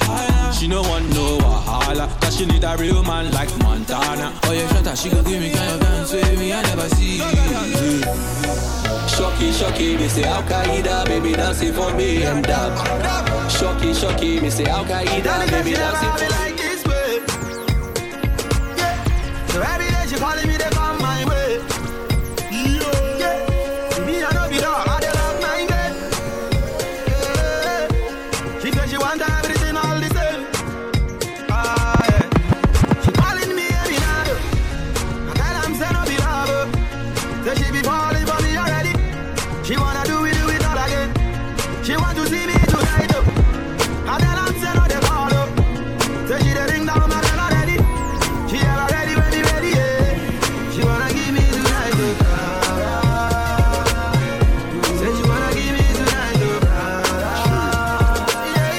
She 0.52 0.68
no 0.68 0.82
want 0.82 1.08
no 1.10 1.38
Wahala. 1.38 2.08
Cause 2.20 2.36
she 2.36 2.46
need 2.46 2.64
a 2.64 2.76
real 2.76 3.02
man 3.02 3.30
like 3.32 3.50
Montana. 3.60 4.32
Oh 4.44 4.52
yeah, 4.52 4.68
shut 4.68 4.86
up, 4.86 4.96
she 4.96 5.08
go 5.08 5.22
give 5.22 5.40
me 5.40 5.50
kind 5.50 5.72
of 5.72 5.80
dance 5.80 6.12
with 6.12 6.38
me, 6.38 6.52
I 6.52 6.62
never 6.62 6.88
see. 6.90 8.81
Shocky, 9.08 9.52
shocky, 9.52 9.96
me 9.96 10.08
say 10.08 10.24
Al 10.24 10.42
Qaeda, 10.42 11.04
baby 11.06 11.32
dancing 11.32 11.72
for 11.72 11.92
me 11.94 12.22
and 12.24 12.46
up. 12.48 13.50
Shocky, 13.50 13.94
shocky, 13.94 14.40
me 14.40 14.50
say 14.50 14.66
Al 14.66 14.84
Qaeda, 14.84 15.50
baby 15.50 15.72
dancing 15.72 16.10
for 16.12 16.24
me. 16.24 16.28
like 16.30 16.56
this 16.56 16.84
way. 16.84 17.20
Yeah. 18.76 19.91
She 39.72 39.78
wanna 39.78 40.04
do 40.04 40.24
it, 40.26 40.34
do 40.34 40.48
it 40.50 40.62
all 40.66 40.76
again. 40.84 41.08
She 41.82 41.96
want 41.96 42.16
to 42.18 42.26
see 42.26 42.46
me 42.46 42.52
tonight. 42.52 43.10
oh. 43.16 43.24
I 44.06 44.18
tell 44.20 44.38
am 44.44 44.52
say 44.60 44.72
no 44.76 44.84
dey 44.86 45.00
call 45.08 45.32
up. 45.32 45.48
Say 46.28 46.38
she 46.44 46.52
dey 46.52 46.66
ring 46.72 46.84
down 46.84 47.00
my 47.08 47.20
bell 47.22 47.40
already. 47.40 47.76
She 48.50 48.58
ever 48.60 48.86
ready 48.92 49.14
me 49.16 49.40
ready, 49.48 49.70
yeah. 49.78 50.72
She 50.72 50.80
wanna 50.84 51.08
give 51.14 51.32
me 51.32 51.40
tonight, 51.56 51.94
oh. 52.04 52.14
Say 55.00 55.10
she 55.16 55.22
wanna 55.30 55.50
give 55.54 55.72
me 55.72 55.84
tonight, 56.00 56.42
oh. 56.42 56.60
Yeah, 58.54 58.72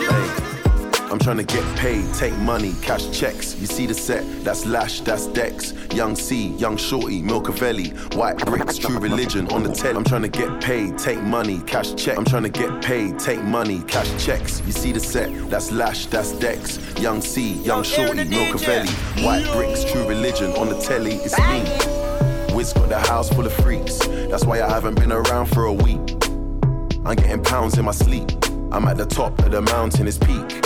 yeah. 0.00 1.10
I'm 1.12 1.18
trying 1.18 1.36
to 1.38 1.44
get 1.44 1.64
paid, 1.76 2.04
take 2.14 2.34
money, 2.38 2.72
cash 2.80 3.10
checks. 3.10 3.55
See 3.76 3.84
the 3.84 3.92
set, 3.92 4.24
that's 4.42 4.64
Lash, 4.64 5.00
that's 5.00 5.26
Dex. 5.26 5.74
Young 5.92 6.16
C, 6.16 6.46
Young 6.56 6.78
Shorty, 6.78 7.20
Milcavelli, 7.20 7.92
White 8.14 8.38
Bricks, 8.38 8.78
True 8.78 8.98
Religion 8.98 9.46
on 9.48 9.64
the 9.64 9.70
telly. 9.70 9.98
I'm 9.98 10.04
trying 10.04 10.22
to 10.22 10.28
get 10.28 10.62
paid, 10.62 10.96
take 10.96 11.20
money, 11.20 11.60
cash 11.66 11.94
check. 11.94 12.16
I'm 12.16 12.24
trying 12.24 12.44
to 12.44 12.48
get 12.48 12.82
paid, 12.82 13.18
take 13.18 13.42
money, 13.42 13.82
cash 13.82 14.08
checks. 14.16 14.62
You 14.64 14.72
see 14.72 14.92
the 14.92 15.00
set, 15.00 15.28
that's 15.50 15.72
Lash, 15.72 16.06
that's 16.06 16.32
Dex. 16.32 16.78
Young 16.98 17.20
C, 17.20 17.52
Young 17.64 17.82
Shorty, 17.82 18.24
Milcavelli, 18.24 18.88
White 19.22 19.44
Bricks, 19.52 19.84
True 19.84 20.08
Religion 20.08 20.52
on 20.52 20.70
the 20.70 20.78
telly. 20.78 21.16
It's 21.16 21.38
me. 21.38 22.56
Wiz 22.56 22.72
got 22.72 22.88
the 22.88 22.98
house 22.98 23.28
full 23.28 23.44
of 23.44 23.52
freaks. 23.56 23.98
That's 24.30 24.46
why 24.46 24.62
I 24.62 24.70
haven't 24.70 24.94
been 24.94 25.12
around 25.12 25.48
for 25.48 25.66
a 25.66 25.72
week. 25.74 26.16
I'm 27.04 27.14
getting 27.14 27.44
pounds 27.44 27.76
in 27.76 27.84
my 27.84 27.92
sleep. 27.92 28.30
I'm 28.72 28.88
at 28.88 28.96
the 28.96 29.04
top 29.04 29.38
of 29.40 29.50
the 29.50 29.60
mountain, 29.60 30.08
it's 30.08 30.16
peak. 30.16 30.65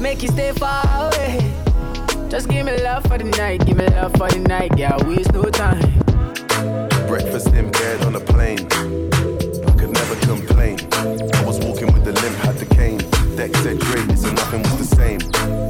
Make 0.00 0.22
you 0.22 0.28
stay 0.28 0.52
far 0.52 0.84
away. 1.06 1.52
Just 2.28 2.48
give 2.48 2.64
me 2.66 2.76
love 2.82 3.02
for 3.04 3.18
the 3.18 3.24
night, 3.24 3.66
give 3.66 3.76
me 3.76 3.86
love 3.86 4.12
for 4.12 4.28
the 4.28 4.38
night, 4.38 4.70
yeah, 4.76 4.96
waste 5.06 5.32
no 5.32 5.42
time. 5.42 5.80
Breakfast 7.08 7.48
in 7.48 7.70
bed 7.70 8.04
on 8.04 8.14
a 8.14 8.20
plane. 8.20 8.60
I 9.66 9.72
could 9.76 9.90
never 9.90 10.14
complain. 10.24 10.78
I 10.92 11.44
was 11.44 11.58
walking 11.58 11.92
with 11.92 12.04
the 12.04 12.12
limp, 12.12 12.36
had 12.46 12.56
the 12.58 12.66
cane. 12.74 12.98
Deck 13.36 13.54
said 13.56 13.80
great, 13.80 14.16
so 14.16 14.30
nothing 14.32 14.62
was 14.62 14.88
the 14.88 14.96
same. 14.96 15.18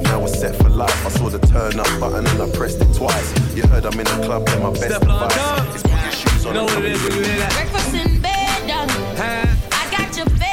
Now 0.02 0.20
we're 0.20 0.28
set 0.28 0.56
for 0.56 0.68
life. 0.68 1.06
I 1.06 1.10
saw 1.10 1.30
the 1.30 1.38
turn 1.46 1.80
up 1.80 1.88
button 1.98 2.26
and 2.26 2.42
I 2.42 2.50
pressed 2.54 2.82
it 2.82 2.92
twice. 2.94 3.32
You 3.56 3.62
heard 3.68 3.86
I'm 3.86 3.98
in 3.98 4.04
the 4.04 4.24
club, 4.26 4.44
then 4.46 4.62
my 4.62 4.70
best 4.70 4.84
Step 4.84 5.02
on 5.04 5.10
advice 5.10 5.34
top. 5.36 5.74
is 5.74 5.82
put 5.82 5.90
your 5.90 6.12
shoes 6.12 6.46
on. 6.46 6.54
You 6.54 6.60
know 6.60 6.64
what 6.64 6.84
it 6.84 6.92
is 6.92 7.02
when 7.02 7.12
you 7.12 7.22
hear 7.24 7.38
that? 7.38 7.52
Breakfast 7.54 7.94
in 7.94 8.20
bed, 8.20 8.68
darling. 8.68 9.56
I 9.72 9.88
got 9.90 10.16
your 10.16 10.26
bed 10.38 10.47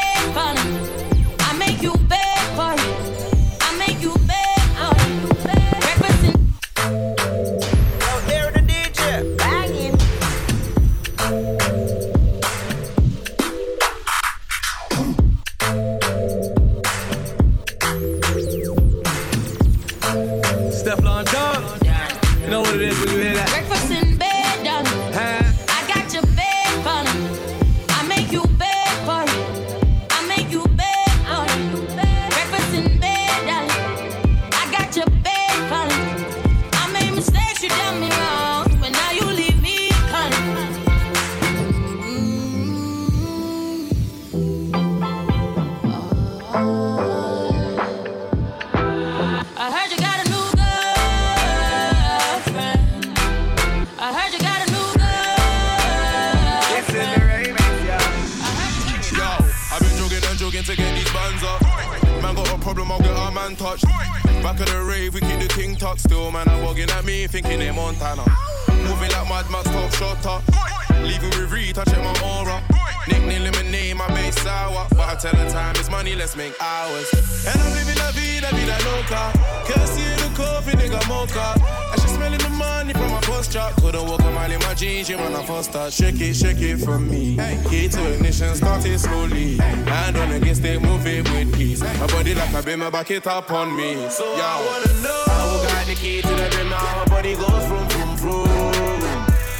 when 85.86 85.92
I 85.92 85.92
first 85.92 85.98
start. 85.98 86.16
Shake 86.16 86.22
it, 86.22 86.34
shake 86.36 86.62
it 86.62 86.78
for 86.78 87.00
me. 87.00 87.38
Key 87.70 87.88
to 87.90 88.14
ignition, 88.14 88.56
start 88.56 88.86
it 88.86 89.00
slowly. 89.00 89.58
Hand 89.58 90.18
on 90.18 90.32
against 90.32 90.64
it, 90.64 90.82
move 90.82 91.06
it 91.06 91.30
with 91.32 91.60
ease. 91.60 91.82
My 91.82 92.08
body 92.08 92.34
like 92.34 92.54
a 92.54 92.64
beamer, 92.64 92.92
back 92.92 93.12
it 93.12 93.28
up 93.28 93.52
on 93.52 93.76
me. 93.76 94.10
So 94.10 94.24
Yo. 94.36 94.42
I 94.42 94.66
wanna 94.66 95.02
know 95.02 95.24
how 95.26 95.48
who 95.48 95.68
got 95.68 95.86
the 95.86 95.96
key 95.96 96.22
to 96.22 96.28
the 96.28 96.64
now 96.70 96.98
my 96.98 97.06
body 97.06 97.36
goes 97.36 97.66
from 97.68 97.90
from 97.90 98.18
from. 98.18 98.48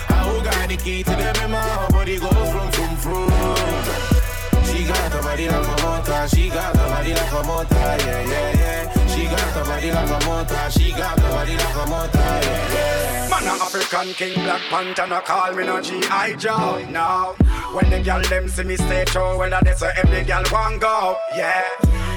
How 0.08 0.44
got 0.44 0.70
the 0.70 0.78
key 0.78 1.04
to 1.04 1.10
the 1.10 1.48
now 1.48 1.48
my 1.48 1.90
body 1.90 2.18
goes 2.18 2.50
from 2.52 2.72
from 2.72 2.96
from. 2.98 3.30
She 4.66 4.86
got 4.86 5.12
the 5.12 5.22
body 5.22 5.48
like 5.48 5.80
a 5.80 5.84
motor, 5.84 6.28
she 6.28 6.50
got 6.50 6.74
the 6.74 6.80
body 6.80 7.14
like 7.14 7.32
a 7.32 7.44
motor, 7.44 7.76
yeah, 7.76 8.22
yeah, 8.28 8.54
yeah. 8.54 8.95
Got 9.36 9.54
the 9.54 9.70
body 9.70 9.92
like 9.92 10.10
a 10.10 10.26
motor, 10.26 10.72
she 10.72 10.92
got 10.92 11.16
the 11.18 11.24
body 11.24 11.56
like 11.58 11.76
a 11.76 11.90
motor, 11.90 12.18
yeah, 12.18 12.74
yeah. 12.74 13.30
Man, 13.30 13.44
a 13.44 13.62
African 13.62 14.14
king, 14.14 14.34
Black 14.44 14.62
Panther, 14.70 15.08
no 15.08 15.20
call 15.22 15.54
me 15.54 15.66
no 15.66 15.82
G.I. 15.82 16.36
Joe, 16.36 16.86
no. 16.90 17.36
When 17.74 17.90
the 17.90 18.00
girl 18.00 18.22
them 18.22 18.48
see 18.48 18.64
me 18.64 18.78
stay 18.78 19.04
true, 19.06 19.38
well, 19.38 19.50
that's 19.50 19.82
where 19.82 19.94
every 19.98 20.24
girl 20.24 20.44
want 20.52 20.80
go, 20.80 21.18
yeah. 21.36 21.64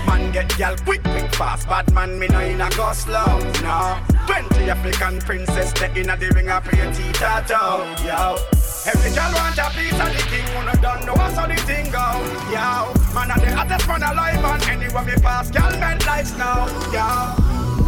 Man 0.07 0.31
get 0.33 0.57
girl 0.57 0.77
quick, 0.85 1.03
quick, 1.03 1.35
fast, 1.35 1.69
bad 1.69 1.93
man, 1.93 2.19
me 2.19 2.29
no 2.29 2.39
in 2.41 2.61
a 2.61 2.71
go 2.71 2.93
slow, 2.93 3.39
no. 3.63 3.99
Twenty 4.27 4.71
African 4.71 5.19
princess, 5.21 5.73
they 5.73 6.01
in 6.01 6.11
a 6.11 6.17
the 6.17 6.31
ring, 6.35 6.49
I 6.49 6.61
play 6.61 6.81
a 6.81 7.13
tattoo, 7.13 8.07
yo. 8.07 8.58
Every 8.87 9.11
girl 9.11 9.33
want 9.35 9.59
a 9.59 9.71
piece 9.75 9.93
of 9.93 10.11
the 10.15 10.23
king, 10.31 10.55
wanna 10.55 10.77
done 10.81 11.05
know 11.05 11.17
how 11.17 11.47
the 11.47 11.57
thing 11.57 11.91
go, 11.91 12.07
yo. 12.51 12.93
Man, 13.15 13.31
I'm 13.31 13.41
the 13.41 13.55
hottest 13.55 13.89
man 13.89 14.03
alive, 14.03 14.45
and 14.45 14.63
anywhere 14.65 15.05
me 15.05 15.15
pass, 15.21 15.51
girl 15.51 15.71
make 15.79 16.07
lights 16.07 16.37
now, 16.37 16.67
yo. 16.93 17.05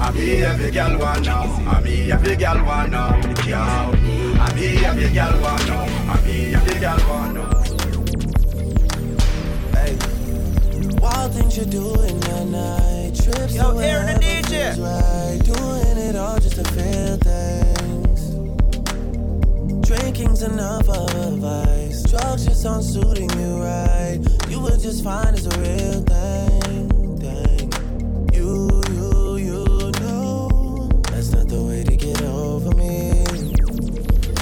I 0.02 0.10
be 0.12 0.42
every 0.42 0.70
girl 0.70 0.98
want 0.98 1.24
know, 1.24 1.64
I 1.68 1.80
be 1.80 2.10
every 2.12 2.36
girl 2.36 2.64
want 2.64 2.90
know, 2.90 3.20
yo. 3.46 3.58
I 3.58 4.52
be 4.54 4.84
every 4.84 5.10
girl 5.10 5.40
want 5.40 5.66
know, 5.68 5.86
I 6.08 6.20
be 6.24 6.54
every 6.54 6.80
girl 6.80 6.98
want 7.08 7.34
know. 7.34 7.60
Wild 11.00 11.32
things 11.32 11.56
you 11.56 11.64
do 11.64 11.94
in 12.02 12.20
the 12.20 12.44
night. 12.44 13.14
Trips 13.14 13.54
Yo, 13.54 13.72
to 13.72 13.78
Aaron 13.78 14.06
the 14.06 14.12
wherever 14.12 14.18
DJ. 14.20 14.74
feels 14.74 14.78
Right. 14.78 15.40
Doing 15.42 16.08
it 16.08 16.16
all 16.16 16.38
just 16.38 16.56
to 16.56 16.64
feel 16.64 17.16
things. 17.16 17.79
Drinking's 20.12 20.42
enough 20.42 20.88
of 20.88 21.14
a 21.14 21.30
vice. 21.36 22.02
Drugs 22.02 22.44
just 22.44 22.66
aren't 22.66 22.82
suiting 22.82 23.30
you 23.38 23.62
right. 23.62 24.18
You 24.48 24.58
were 24.58 24.76
just 24.76 25.04
fine 25.04 25.34
as 25.34 25.46
a 25.46 25.60
real 25.60 26.02
thing. 26.02 27.16
thing. 27.20 27.72
You, 28.34 28.82
you, 28.90 29.36
you 29.36 29.92
know. 30.00 30.88
That's 31.10 31.30
not 31.30 31.46
the 31.46 31.62
way 31.62 31.84
to 31.84 31.96
get 31.96 32.20
over 32.22 32.74
me. 32.74 33.22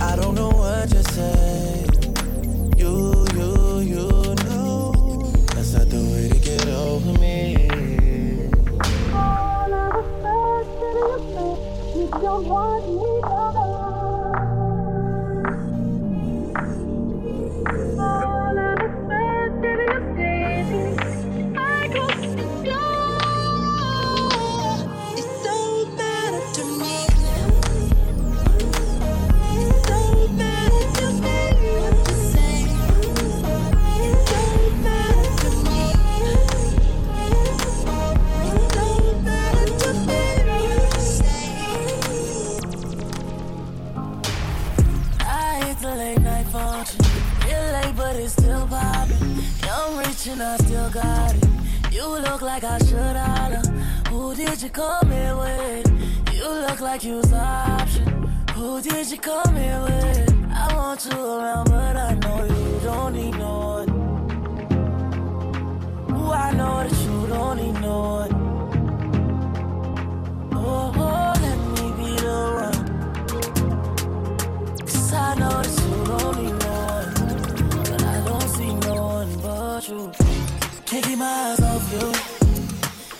I 0.00 0.16
don't 0.16 0.34
know 0.34 0.48
what 0.48 0.90
you 0.90 1.02
say. 1.02 1.84
You, 2.78 3.26
you, 3.34 3.80
you 3.80 4.34
know. 4.46 5.30
That's 5.54 5.74
not 5.74 5.90
the 5.90 6.00
way 6.00 6.30
to 6.30 6.38
get 6.38 6.66
over 6.68 7.12
me. 7.18 7.68
You 11.94 12.08
don't 12.22 12.46
want 12.46 12.88
me 12.88 13.17
Young, 50.26 50.40
and 50.40 50.42
I 50.42 50.56
still 50.56 50.90
got 50.90 51.34
it. 51.34 51.44
You 51.92 52.06
look 52.06 52.42
like 52.42 52.64
I 52.64 52.78
should 52.78 53.16
holler. 53.16 53.62
Who 54.08 54.34
did 54.34 54.60
you 54.60 54.68
come 54.68 55.10
here 55.10 55.36
with? 55.36 55.86
You 56.34 56.48
look 56.48 56.80
like 56.80 57.04
you 57.04 57.16
was 57.16 57.32
option. 57.32 58.28
Who 58.54 58.80
did 58.80 59.10
you 59.10 59.18
come 59.18 59.54
here 59.54 59.80
with? 59.82 60.46
I 60.52 60.74
want 60.74 61.04
you 61.04 61.12
around, 61.12 61.70
but 61.70 61.96
I 61.96 62.14
know 62.14 62.44
you 62.44 62.80
don't 62.82 63.14
need 63.14 63.38
no 63.38 63.58
one. 63.58 63.90
Ooh, 66.10 66.32
I 66.32 66.52
know 66.52 66.88
that 66.88 66.92
you 67.04 67.26
don't 67.28 67.56
need 67.56 67.80
no 67.80 67.98
one. 68.00 68.37
Can't 79.88 81.02
keep 81.02 81.16
my 81.16 81.24
eyes 81.24 81.60
off 81.62 81.92
you. 81.94 82.12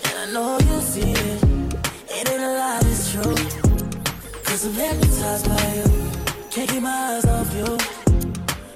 And 0.05 0.19
I 0.19 0.33
know 0.35 0.59
you 0.59 0.81
see 0.83 1.13
it. 1.13 1.43
It 2.11 2.31
ain't 2.31 2.43
a 2.43 2.53
lie, 2.59 2.81
it's 2.83 3.11
true. 3.11 3.35
Cause 4.45 4.67
I'm 4.67 4.75
hypnotized 4.75 5.49
by 5.49 5.75
you. 5.77 6.11
Can't 6.51 6.69
keep 6.69 6.83
my 6.83 6.91
eyes 6.91 7.25
off 7.25 7.55
you. 7.55 7.79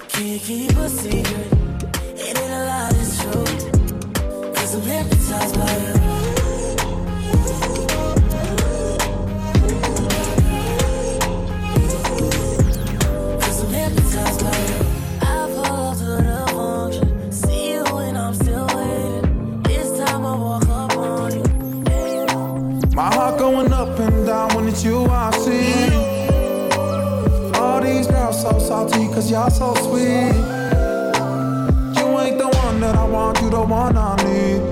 Can't 0.09 0.40
keep 0.40 0.70
a 0.70 0.88
secret? 0.88 1.32
Salty 28.89 29.07
cause 29.09 29.30
y'all 29.30 29.51
so 29.51 29.74
sweet. 29.74 30.33
You 31.99 32.07
ain't 32.20 32.39
the 32.39 32.51
one 32.64 32.80
that 32.80 32.97
I 32.97 33.05
want, 33.07 33.41
you 33.41 33.51
the 33.51 33.62
one 33.62 33.97
I 33.97 34.16
need. 34.24 34.62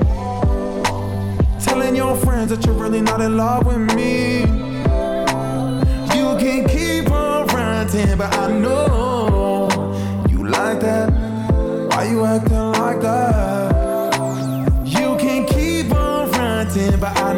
Telling 1.61 1.94
your 1.96 2.16
friends 2.16 2.50
that 2.50 2.64
you're 2.66 2.74
really 2.74 3.00
not 3.00 3.20
in 3.20 3.36
love 3.36 3.66
with 3.66 3.94
me. 3.94 4.40
You 6.16 6.26
can 6.38 6.68
keep 6.68 7.11
on 7.11 7.46
ranting, 7.48 8.16
but 8.18 8.34
I 8.36 8.50
know 8.50 9.68
you 10.28 10.46
like 10.46 10.80
that. 10.80 11.11
Why 11.90 12.08
you 12.11 12.24
acting 12.24 12.72
like 12.72 13.00
that? 13.02 13.74
You 14.84 15.16
can 15.18 15.46
keep 15.46 15.92
on 15.94 16.30
ranting, 16.32 16.98
but 16.98 17.16
I 17.18 17.30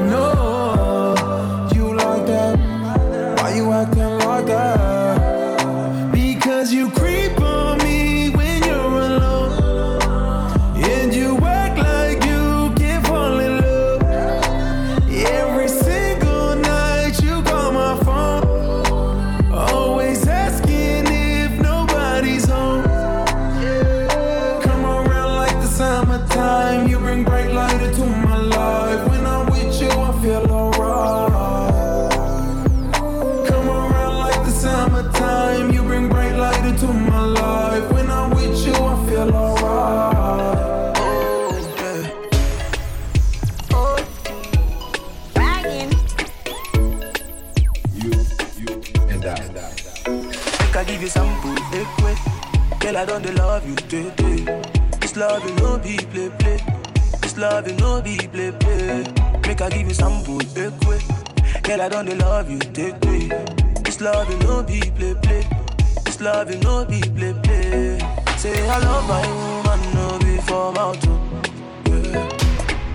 This 55.13 55.21
love 55.21 55.47
you 55.47 55.55
no 55.57 55.77
be 55.77 55.99
play, 55.99 56.31
play. 56.39 56.59
This 57.21 57.37
love 57.37 57.69
you 57.69 57.75
no 57.77 58.01
be 58.01 58.17
play, 58.17 58.51
play. 58.51 59.05
Make 59.47 59.61
I 59.61 59.69
give 59.69 59.87
you 59.87 59.93
sample, 59.93 60.41
eh, 60.57 60.71
quick. 60.83 61.03
Girl, 61.65 61.83
I 61.83 61.89
don't 61.91 62.19
love 62.19 62.51
you, 62.51 62.59
day, 62.59 62.93
day. 62.93 63.29
This 63.85 64.01
love 64.01 64.31
you 64.31 64.39
no 64.39 64.63
be 64.63 64.81
play, 64.81 65.15
play. 65.21 65.47
This 66.07 66.19
love 66.23 66.51
you 66.51 66.59
no 66.61 66.87
be 66.87 67.03
play, 67.03 67.35
play. 67.43 67.99
Say 68.39 68.67
I 68.67 68.79
love 68.79 69.07
my 69.07 69.21
woman, 69.37 69.81
no 69.93 70.19
be 70.21 70.39
for 70.49 70.73
mouth. 70.73 70.97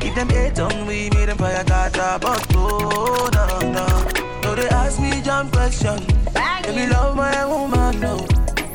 If 0.02 0.16
them 0.16 0.30
hate 0.30 0.58
on 0.60 0.88
we, 0.88 1.12
me 1.12 1.26
them 1.28 1.38
fire 1.38 1.64
kata, 1.66 2.18
but 2.20 2.44
oh, 2.56 3.30
no, 3.32 3.72
no. 3.74 4.42
No, 4.42 4.56
they 4.56 4.68
ask 4.70 5.00
me 5.00 5.22
jump 5.22 5.52
question. 5.52 6.04
Baby, 6.64 6.92
love 6.92 7.16
my 7.16 7.46
woman, 7.46 8.00
no. 8.00 8.26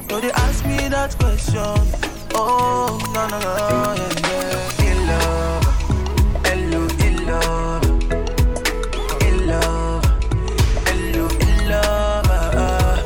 No, 0.08 0.20
they 0.20 0.30
ask 0.30 0.64
me 0.64 0.86
that 0.86 1.16
question. 1.18 2.11
Oh, 2.34 2.98
no, 3.14 3.26
no, 3.28 3.38
no, 3.38 3.94
yeah, 3.94 4.12
yeah. 4.28 4.90
In 4.90 5.06
love, 5.06 5.64
hello, 6.46 6.82
in 7.06 7.26
love, 7.26 7.84
in 9.22 9.46
love, 9.46 10.04
hello, 10.86 11.28
in 11.40 11.68
love, 11.68 12.26
uh, 12.30 13.02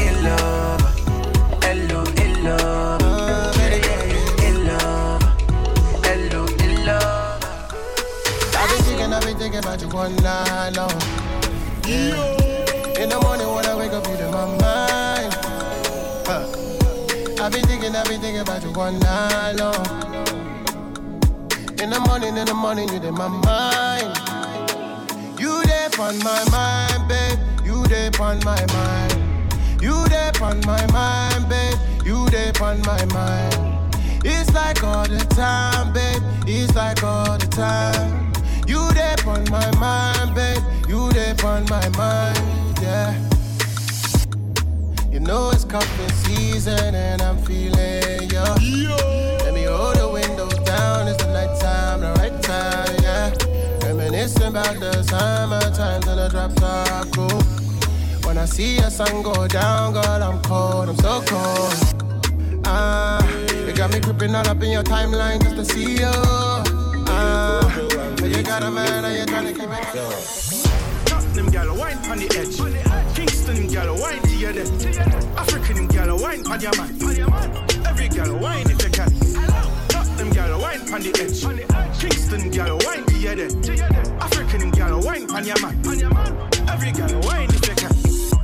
in 0.00 0.14
love, 0.24 0.82
hello, 1.62 2.00
in 2.22 2.44
love, 2.44 3.02
yeah, 3.58 3.76
yeah, 3.76 4.02
yeah. 4.04 4.48
in 4.48 4.66
love, 4.66 5.22
hello, 6.04 6.46
in 6.64 6.84
love. 6.86 7.44
I've 8.54 8.68
been 8.70 8.82
thinking, 8.84 9.12
I've 9.12 9.22
been 9.24 9.38
thinking 9.38 9.58
about 9.60 9.80
you 9.80 9.88
one 9.88 10.16
night 10.16 10.70
long. 10.76 11.00
Yeah. 11.86 12.35
Thinking, 17.86 18.00
I've 18.00 18.08
been 18.08 18.20
thinking 18.20 18.40
about 18.40 18.62
you 18.64 18.72
one 18.72 18.98
night 18.98 19.52
long. 19.52 19.86
In 21.80 21.90
the 21.90 22.00
morning, 22.06 22.36
in 22.36 22.46
the 22.46 22.54
morning, 22.54 22.88
you 22.88 22.96
in 22.96 23.14
my 23.14 23.28
mind. 23.28 24.10
You 25.38 25.62
there 25.64 25.90
on 26.00 26.18
my 26.20 26.42
mind, 26.50 27.08
babe. 27.08 27.38
You 27.64 27.86
there 27.86 28.10
on 28.20 28.40
my 28.44 28.64
mind. 28.72 29.82
You 29.82 30.08
there 30.08 30.32
on 30.42 30.60
my 30.66 30.84
mind, 30.90 31.48
babe. 31.48 31.78
You 32.04 32.28
there 32.30 32.52
on 32.60 32.80
my 32.82 33.04
mind. 33.06 33.94
It's 34.24 34.52
like 34.52 34.82
all 34.82 35.06
the 35.06 35.24
time, 35.30 35.92
babe. 35.92 36.22
It's 36.46 36.74
like 36.74 37.04
all 37.04 37.38
the 37.38 37.46
time. 37.46 38.32
You 38.66 38.90
there 38.94 39.16
on 39.26 39.44
my 39.50 39.70
mind, 39.76 40.34
babe. 40.34 40.62
You 40.88 41.12
there 41.12 41.36
on 41.44 41.64
my 41.66 41.88
mind, 41.90 42.78
yeah. 42.80 43.25
Know 45.26 45.50
it's 45.50 45.64
cuffing 45.64 46.14
season 46.24 46.94
and 46.94 47.20
I'm 47.20 47.38
feeling 47.38 48.30
you. 48.30 48.88
Let 49.42 49.52
me 49.52 49.64
hold 49.64 49.96
the 49.96 50.08
windows 50.12 50.54
down. 50.60 51.08
It's 51.08 51.20
the 51.20 51.32
night 51.32 51.58
time, 51.58 52.00
the 52.00 52.12
right 52.20 52.40
time, 52.40 52.94
yeah. 53.02 53.34
Reminiscing 53.82 54.46
about 54.46 54.78
the 54.78 55.02
summer 55.02 55.58
times 55.74 56.06
and 56.06 56.18
the 56.18 56.28
drops 56.28 56.62
are 56.62 57.04
cool. 57.06 57.42
When 58.24 58.38
I 58.38 58.44
see 58.44 58.78
a 58.78 58.88
sun 58.88 59.22
go 59.24 59.48
down, 59.48 59.94
girl, 59.94 60.04
I'm 60.06 60.40
cold. 60.42 60.90
I'm 60.90 60.96
so 60.98 61.20
cold. 61.26 62.62
Ah, 62.64 63.18
you 63.50 63.72
got 63.72 63.92
me 63.92 64.00
creeping 64.00 64.32
all 64.32 64.46
up 64.46 64.62
in 64.62 64.70
your 64.70 64.84
timeline 64.84 65.42
just 65.42 65.56
to 65.56 65.64
see 65.64 65.94
you. 65.94 66.12
Ah, 67.08 67.78
you 68.22 68.44
got 68.44 68.62
a 68.62 68.70
man 68.70 69.04
and 69.04 69.16
you're 69.16 69.26
trying 69.26 69.52
to 69.52 69.52
keep 69.52 69.70
it. 69.70 71.06
Tottenham 71.06 71.50
gal 71.50 71.76
wine 71.76 71.98
on 72.10 72.18
the 72.18 72.26
edge. 72.38 72.85
Kingston 73.26 73.66
gal 73.66 73.98
wine 73.98 74.22
to 74.22 74.36
your 74.36 74.52
dead. 74.52 74.68
African 75.36 75.88
gal 75.88 76.16
wine 76.16 76.46
on 76.46 76.60
your 76.60 76.76
man. 76.76 76.90
Every 77.84 78.08
gal 78.08 78.38
wine 78.38 78.70
if 78.70 78.80
you 78.80 78.90
can. 78.90 79.10
Tottenham 79.88 80.30
gal 80.30 80.60
wine 80.60 80.80
on 80.94 81.00
the 81.02 81.10
edge. 81.18 81.42
Kingston 81.98 82.50
gal 82.50 82.78
wine 82.84 83.04
to 83.06 83.18
your 83.18 83.34
dead. 83.34 83.52
African 84.20 84.70
gal 84.70 85.00
wine 85.02 85.28
on 85.30 85.44
your 85.44 85.60
man. 85.60 85.74
Every 86.68 86.92
gal 86.92 87.20
wine 87.22 87.50
you. 87.50 87.55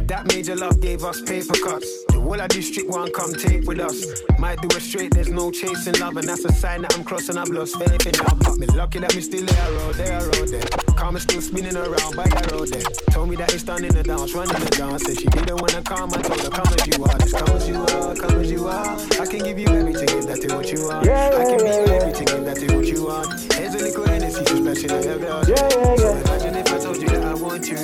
That 0.09 0.27
major 0.27 0.57
love 0.57 0.81
gave 0.81 1.05
us 1.05 1.21
paper 1.23 1.55
cuts. 1.65 2.05
The 2.09 2.21
whole 2.21 2.41
of 2.41 2.49
district 2.49 2.91
one 2.91 3.11
come 3.13 3.33
take 3.35 3.67
with 3.67 3.81
us. 3.81 4.05
Might 4.39 4.61
do 4.61 4.69
it 4.77 4.83
straight, 4.83 5.15
there's 5.15 5.31
no 5.31 5.51
chasing 5.51 5.99
love, 6.01 6.17
and 6.17 6.29
that's 6.29 6.45
a 6.45 6.53
sign 6.53 6.83
that 6.83 6.95
I'm 6.97 7.05
crossing. 7.05 7.39
I've 7.39 7.49
lost 7.49 7.79
faith 7.79 8.07
in 8.07 8.15
love. 8.25 8.39
But 8.41 8.59
me 8.59 8.67
lucky 8.67 8.99
that 8.99 9.15
me 9.15 9.23
still 9.23 9.47
there, 9.47 9.73
road 9.73 9.95
there, 9.95 10.21
road 10.21 10.49
there. 10.49 10.69
Karma 10.97 11.21
still 11.21 11.41
spinning 11.41 11.77
around 11.77 12.17
by 12.17 12.25
that 12.29 12.51
road 12.53 12.69
there. 12.69 12.83
Told 13.11 13.31
me 13.31 13.37
that 13.37 13.55
it's 13.55 13.63
done 13.63 13.85
in 13.85 13.95
the 13.95 14.03
dance, 14.03 14.35
running 14.35 14.59
the 14.59 14.71
dance. 14.71 15.03
Said 15.05 15.21
she 15.21 15.29
didn't 15.29 15.61
wanna 15.61 15.83
come, 15.83 16.13
I 16.13 16.21
told 16.23 16.41
her 16.41 16.51
come 16.51 16.67
as 16.67 16.87
you 16.87 17.05
are, 17.05 17.19
just 17.19 17.37
come 17.37 17.57
as 17.57 17.69
you 17.69 17.81
are, 17.81 18.15
come 18.15 18.41
as 18.41 18.51
you 18.51 18.67
are. 18.69 19.23
I 19.23 19.27
can 19.27 19.39
give 19.45 19.59
you 19.59 19.69
everything 19.69 20.11
if 20.19 20.27
that 20.27 20.45
is 20.45 20.53
what 20.53 20.71
you 20.71 20.83
want. 20.87 21.09
I 21.09 21.45
can 21.47 21.59
be 21.59 21.71
you 21.73 21.87
everything 21.95 22.29
if 22.29 22.45
that 22.45 22.59
is 22.59 22.73
what 22.75 22.87
you 22.87 23.05
want. 23.07 23.29
Here's 23.55 23.75
a 23.75 23.79
little 23.79 24.07
Hennessy, 24.07 24.45
just 24.45 24.57
splashing 24.57 24.91
on 24.91 25.03
your 25.03 25.19
blood. 25.19 25.47
So 25.47 26.17
imagine 26.21 26.57
if 26.57 26.73
I 26.73 26.79
told 26.79 27.01
you 27.01 27.09
that 27.09 27.25
I 27.25 27.35
want 27.35 27.65
you. 27.71 27.79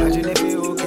Imagine 0.00 0.28
if 0.28 0.40
it 0.42 0.81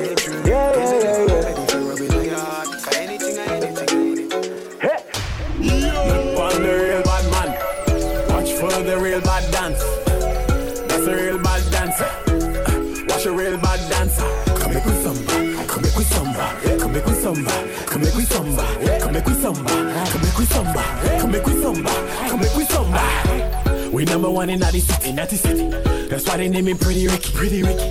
samba. 17.35 17.85
Come 17.85 18.01
make 18.01 18.15
we 18.15 18.25
samba. 18.25 18.99
Come 18.99 19.13
make 19.13 19.25
we 19.25 19.33
samba. 19.33 19.69
Come 20.09 20.21
make 20.21 20.37
we 20.37 20.45
samba. 20.45 20.83
Come 21.19 21.31
make 21.31 21.45
we 21.45 21.53
samba. 21.53 21.89
Come 22.29 22.39
make 22.39 22.55
we 22.55 22.65
samba. 22.65 23.89
We 23.91 24.05
number 24.05 24.29
one 24.29 24.49
in 24.49 24.59
the 24.59 24.71
city, 24.71 25.11
the 25.11 25.27
city. 25.27 25.69
That's 26.09 26.27
why 26.27 26.37
they 26.37 26.49
name 26.49 26.65
me 26.65 26.73
Pretty 26.73 27.07
Ricky. 27.07 27.31
Pretty 27.33 27.63
Ricky. 27.63 27.89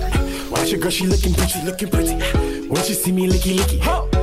Watch 0.49 0.71
your 0.71 0.79
girl, 0.79 0.91
she 0.91 1.07
looking 1.07 1.33
pretty, 1.33 1.61
looking 1.63 1.89
pretty. 1.89 2.15
When 2.67 2.83
she 2.83 2.93
see 2.93 3.11
me 3.11 3.27
licky 3.27 3.57
licky, 3.57 3.79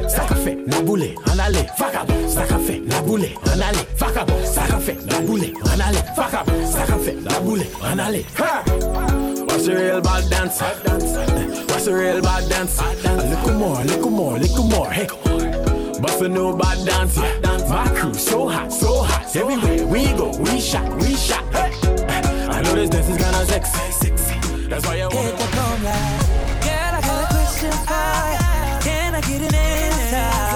Saka 0.08 0.34
fait, 0.34 0.56
na 0.66 0.80
boule, 0.82 1.14
en 1.26 1.38
allez, 1.38 1.66
vagabond. 1.78 2.28
Saka 2.28 2.58
fait, 2.58 2.80
na 2.80 3.00
boule, 3.02 3.26
en 3.46 3.60
allez, 3.60 3.86
vagabond. 3.96 4.44
Saka 4.44 4.78
na 5.06 5.20
boule, 5.20 5.52
en 5.64 5.80
allez, 5.80 6.02
vagabond. 6.16 6.66
Saka 6.70 6.96
na 7.22 7.40
boule, 7.40 7.64
en 7.82 7.98
allez. 7.98 8.26
Ha! 8.38 9.21
What's 9.52 9.66
a 9.66 9.74
real 9.76 10.00
bad 10.00 10.30
dancer? 10.30 10.64
What's 11.66 11.86
a 11.86 11.94
real 11.94 12.22
bad 12.22 12.48
dancer? 12.48 12.84
A 13.04 13.16
little 13.16 13.52
more, 13.52 13.80
a 13.82 13.84
little 13.84 14.10
more, 14.10 14.36
a 14.36 14.38
little 14.38 14.64
more. 14.64 14.90
Hey, 14.90 15.06
Bust 16.00 16.22
a 16.22 16.28
new 16.28 16.56
bad 16.56 16.86
dance, 16.86 17.18
yeah. 17.18 17.68
My 17.68 17.86
crew 17.94 18.14
so 18.14 18.48
hot, 18.48 18.72
so 18.72 19.02
hot. 19.02 19.36
Everywhere 19.36 19.86
we 19.86 20.04
go, 20.14 20.34
we 20.38 20.58
shot, 20.58 20.90
we 20.96 21.14
shot. 21.14 21.44
Hey. 21.52 21.70
I 22.48 22.62
know 22.62 22.74
this 22.74 22.88
dance 22.88 23.10
is 23.10 23.18
kinda 23.18 23.44
sexy. 23.44 24.68
That's 24.68 24.86
why 24.86 25.02
I 25.02 25.06
wanna. 25.08 25.36
Girl, 26.64 26.94
I 26.96 27.00
got 27.02 27.22
a 27.22 27.34
question 27.34 27.72
for 27.86 27.92
ya. 28.32 28.80
Can 28.80 29.14
I 29.14 29.20
get 29.20 29.42
an 29.42 29.54
answer? 29.54 30.51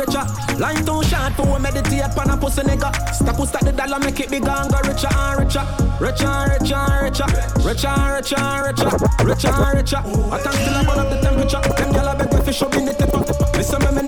Richer. 0.00 0.24
Line 0.58 0.84
too 0.84 1.02
short 1.04 1.32
for 1.36 1.46
we 1.46 1.58
meditate 1.60 2.16
on 2.16 2.30
a 2.30 2.36
pussy 2.36 2.62
nigga. 2.62 2.90
Stop 3.12 3.36
who 3.36 3.46
stack 3.46 3.62
the 3.62 3.72
dollar, 3.72 3.98
make 4.00 4.20
it 4.20 4.30
bigger 4.30 4.50
and 4.50 4.70
go 4.72 4.78
richer 4.88 5.12
and 5.12 5.40
richer. 5.40 5.64
Richer 6.00 6.26
and 6.26 6.50
richer 6.56 6.74
and 6.74 7.00
richer. 7.04 7.28
Richer 7.60 7.88
and 7.88 8.10
richer 8.16 8.40
and 8.40 8.60
richer. 8.66 8.90
Richer 9.24 9.52
and 9.52 9.76
richer. 9.76 10.00
I 10.00 10.38
can 10.40 10.52
still 10.52 10.76
up 10.80 10.88
up 10.88 11.10
the 11.10 11.16
temperature. 11.20 11.60
Them 11.60 11.90
gyal 11.92 12.08
a 12.08 12.14
beg 12.16 12.44
fish 12.44 12.62
up 12.62 12.74
in 12.74 12.84
the 12.86 12.94
tipper. 12.94 13.20
Listen 13.56 13.80
me, 13.84 13.90
man. 13.92 14.06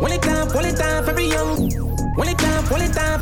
When 0.00 0.12
it 0.12 0.22
time, 0.22 0.48
when 0.50 0.64
it 0.66 0.76
time 0.76 1.08
every 1.08 1.26
young. 1.28 1.70
When 2.16 2.28
it 2.28 2.38
time, 2.38 2.64
when 2.66 2.82
it 2.82 2.92
time. 2.92 3.20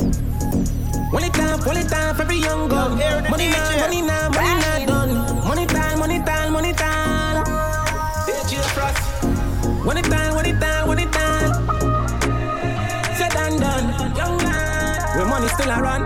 When 1.12 1.24
it 1.24 1.32
time, 1.34 1.60
when 1.60 1.76
it 1.76 1.88
time 1.88 2.20
every 2.20 2.38
young 2.38 2.68
gun. 2.68 2.98
Money 3.30 3.48
now, 3.48 3.76
money 3.80 4.02
now, 4.02 4.28
money 4.30 4.54
now 4.60 4.86
done. 4.86 5.44
Money 5.48 5.66
time, 5.66 5.98
money 5.98 6.18
time, 6.24 6.52
money 6.52 6.72
time. 6.72 7.44
When 8.26 8.36
it 8.36 8.64
time, 8.64 8.94
when 9.86 9.96
it 9.96 10.04
time, 10.04 10.34
when 10.34 10.46
it 10.46 10.57
still 15.58 15.74
a 15.74 15.82
run. 15.82 16.02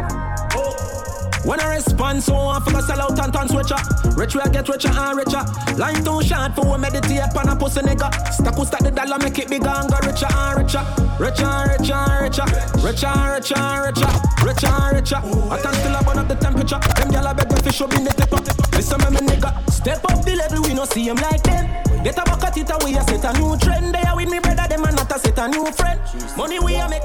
When 1.44 1.60
I 1.60 1.74
respond, 1.74 2.22
so 2.22 2.36
I 2.36 2.60
forgot 2.60 2.84
sell 2.84 3.02
out 3.02 3.18
and 3.18 3.32
turn 3.32 3.48
switcher. 3.48 3.76
Rich 4.16 4.34
will 4.36 4.48
get 4.50 4.68
richer 4.68 4.88
and 4.88 5.18
richer. 5.18 5.42
Line 5.76 6.02
too 6.04 6.22
short 6.22 6.54
for 6.54 6.64
we 6.64 6.78
meditate 6.78 7.36
on 7.36 7.48
a 7.48 7.56
pussy 7.56 7.80
nigga. 7.80 8.08
Stop 8.32 8.54
who 8.54 8.64
stack 8.64 8.80
the 8.80 8.90
dollar, 8.90 9.18
make 9.18 9.38
it 9.38 9.50
bigger 9.50 9.68
and 9.68 9.90
go 9.90 9.98
richer 10.06 10.30
and 10.30 10.62
richer. 10.62 10.84
Richer 11.18 11.44
and 11.44 11.68
richer 11.74 11.92
and 11.92 12.22
richer. 12.22 12.46
Richer 12.80 13.12
and 13.12 13.28
richer 13.34 13.58
and 13.58 13.80
richer. 13.84 14.10
Richer 14.46 14.72
and 14.72 14.96
richer. 14.96 15.20
I 15.50 15.56
can 15.60 15.74
still 15.74 15.98
burn 16.06 16.18
up 16.22 16.28
the 16.28 16.36
temperature. 16.36 16.80
Them 16.96 17.08
gyal 17.10 17.30
a 17.30 17.34
beg 17.34 17.50
me 17.52 17.60
fish 17.60 17.80
up 17.82 17.92
in 17.92 18.04
the 18.04 18.12
tipper. 18.14 18.40
Listen 18.72 19.00
me, 19.02 19.08
me 19.10 19.20
nigga. 19.26 19.50
Step 19.68 20.04
up 20.08 20.24
the 20.24 20.36
level, 20.36 20.62
we 20.62 20.72
no 20.72 20.84
see 20.86 21.04
him 21.04 21.16
like 21.16 21.42
them. 21.42 21.66
Get 22.04 22.16
a 22.16 22.24
bucket 22.24 22.56
it 22.56 22.70
away, 22.70 22.94
a 22.94 23.02
set 23.02 23.24
a 23.26 23.32
new 23.36 23.58
trend. 23.58 23.92
They 23.92 24.02
are 24.06 24.16
with 24.16 24.30
me 24.30 24.38
brother, 24.38 24.66
them 24.68 24.84
and 24.84 24.96
not 24.96 25.10
a 25.10 25.18
set 25.18 25.38
a 25.38 25.48
new 25.48 25.66
friend. 25.72 26.00
Money 26.38 26.60
we 26.60 26.76
a 26.76 26.88
make 26.88 27.02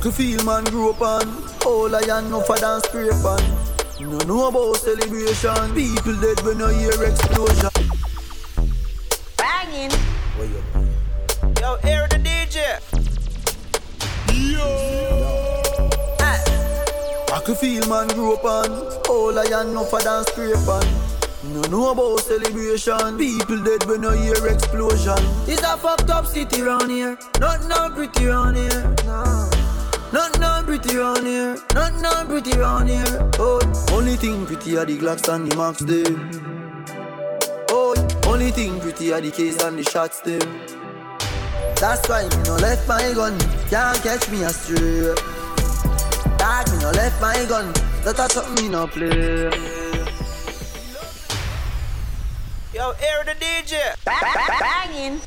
and 0.00 0.16
is 0.16 0.28
a 0.28 0.38
set 0.38 0.38
a 0.38 0.38
I 0.38 0.38
can 0.38 0.38
feel 0.38 0.44
man 0.44 0.64
grow 0.64 0.90
up 0.90 1.00
on 1.00 1.44
All 1.66 1.94
I 1.94 2.00
am 2.00 2.30
no 2.30 2.40
for 2.40 2.56
dance 2.56 2.84
scrape 2.84 3.24
on. 3.24 3.42
No 4.00 4.18
know 4.26 4.48
about 4.48 4.76
celebration. 4.76 5.74
People 5.74 6.14
dead 6.20 6.40
when 6.42 6.62
I 6.62 6.72
hear 6.72 7.04
explosion. 7.04 7.70
Banging. 9.36 9.90
Yo, 11.60 11.74
air 11.82 12.06
the 12.08 12.16
DJ. 12.16 12.78
Yo. 14.52 14.64
I 17.34 17.40
can 17.44 17.54
feel 17.56 17.88
man 17.88 18.08
grow 18.08 18.34
up 18.34 18.44
on 18.44 18.70
All 19.08 19.38
I 19.38 19.44
am 19.44 19.74
no 19.74 19.84
for 19.84 20.00
dance 20.00 20.28
scrape 20.28 20.68
on. 20.68 20.84
No 21.52 21.62
know 21.70 21.90
about 21.90 22.20
celebration. 22.20 23.18
People 23.18 23.64
dead 23.64 23.84
when 23.86 24.04
I 24.04 24.16
hear 24.16 24.46
explosion. 24.46 25.18
It's 25.48 25.62
a 25.62 25.76
fucked 25.76 26.10
up 26.10 26.26
city 26.26 26.62
round 26.62 26.90
here. 26.90 27.18
Nothing 27.40 27.68
no 27.68 27.90
pretty 27.90 28.26
round 28.26 28.56
here. 28.56 28.94
No. 29.04 29.57
Nothing 30.12 30.40
no 30.40 30.62
pretty 30.64 30.96
round 30.96 31.26
here 31.26 31.56
not 31.74 31.92
no 32.00 32.24
pretty 32.26 32.58
round 32.58 32.88
here 32.88 33.30
Oh, 33.38 33.60
only 33.92 34.16
thing 34.16 34.46
pretty 34.46 34.76
are 34.76 34.84
the 34.84 34.98
Glocks 34.98 35.28
and 35.32 35.50
the 35.50 35.56
Max 35.56 35.80
them 35.80 36.30
Oh, 37.70 37.94
only 38.26 38.50
thing 38.50 38.80
pretty 38.80 39.12
are 39.12 39.20
the 39.20 39.30
case 39.30 39.62
and 39.62 39.78
the 39.78 39.84
shots 39.84 40.20
them 40.20 40.40
That's 41.76 42.08
why 42.08 42.22
me 42.22 42.42
no 42.44 42.56
left 42.56 42.88
my 42.88 43.12
gun 43.12 43.38
Can't 43.68 43.98
catch 44.02 44.30
me 44.30 44.42
astray 44.42 45.14
Dog, 46.38 46.70
me 46.70 46.78
no 46.78 46.90
left 46.92 47.20
my 47.20 47.44
gun. 47.46 47.72
That's 48.04 48.32
something 48.32 48.64
me 48.64 48.70
no 48.70 48.86
play. 48.86 49.50
Yo, 52.72 52.92
air 52.92 53.24
the 53.24 53.34
DJ. 53.34 53.74
Banging. 54.04 55.20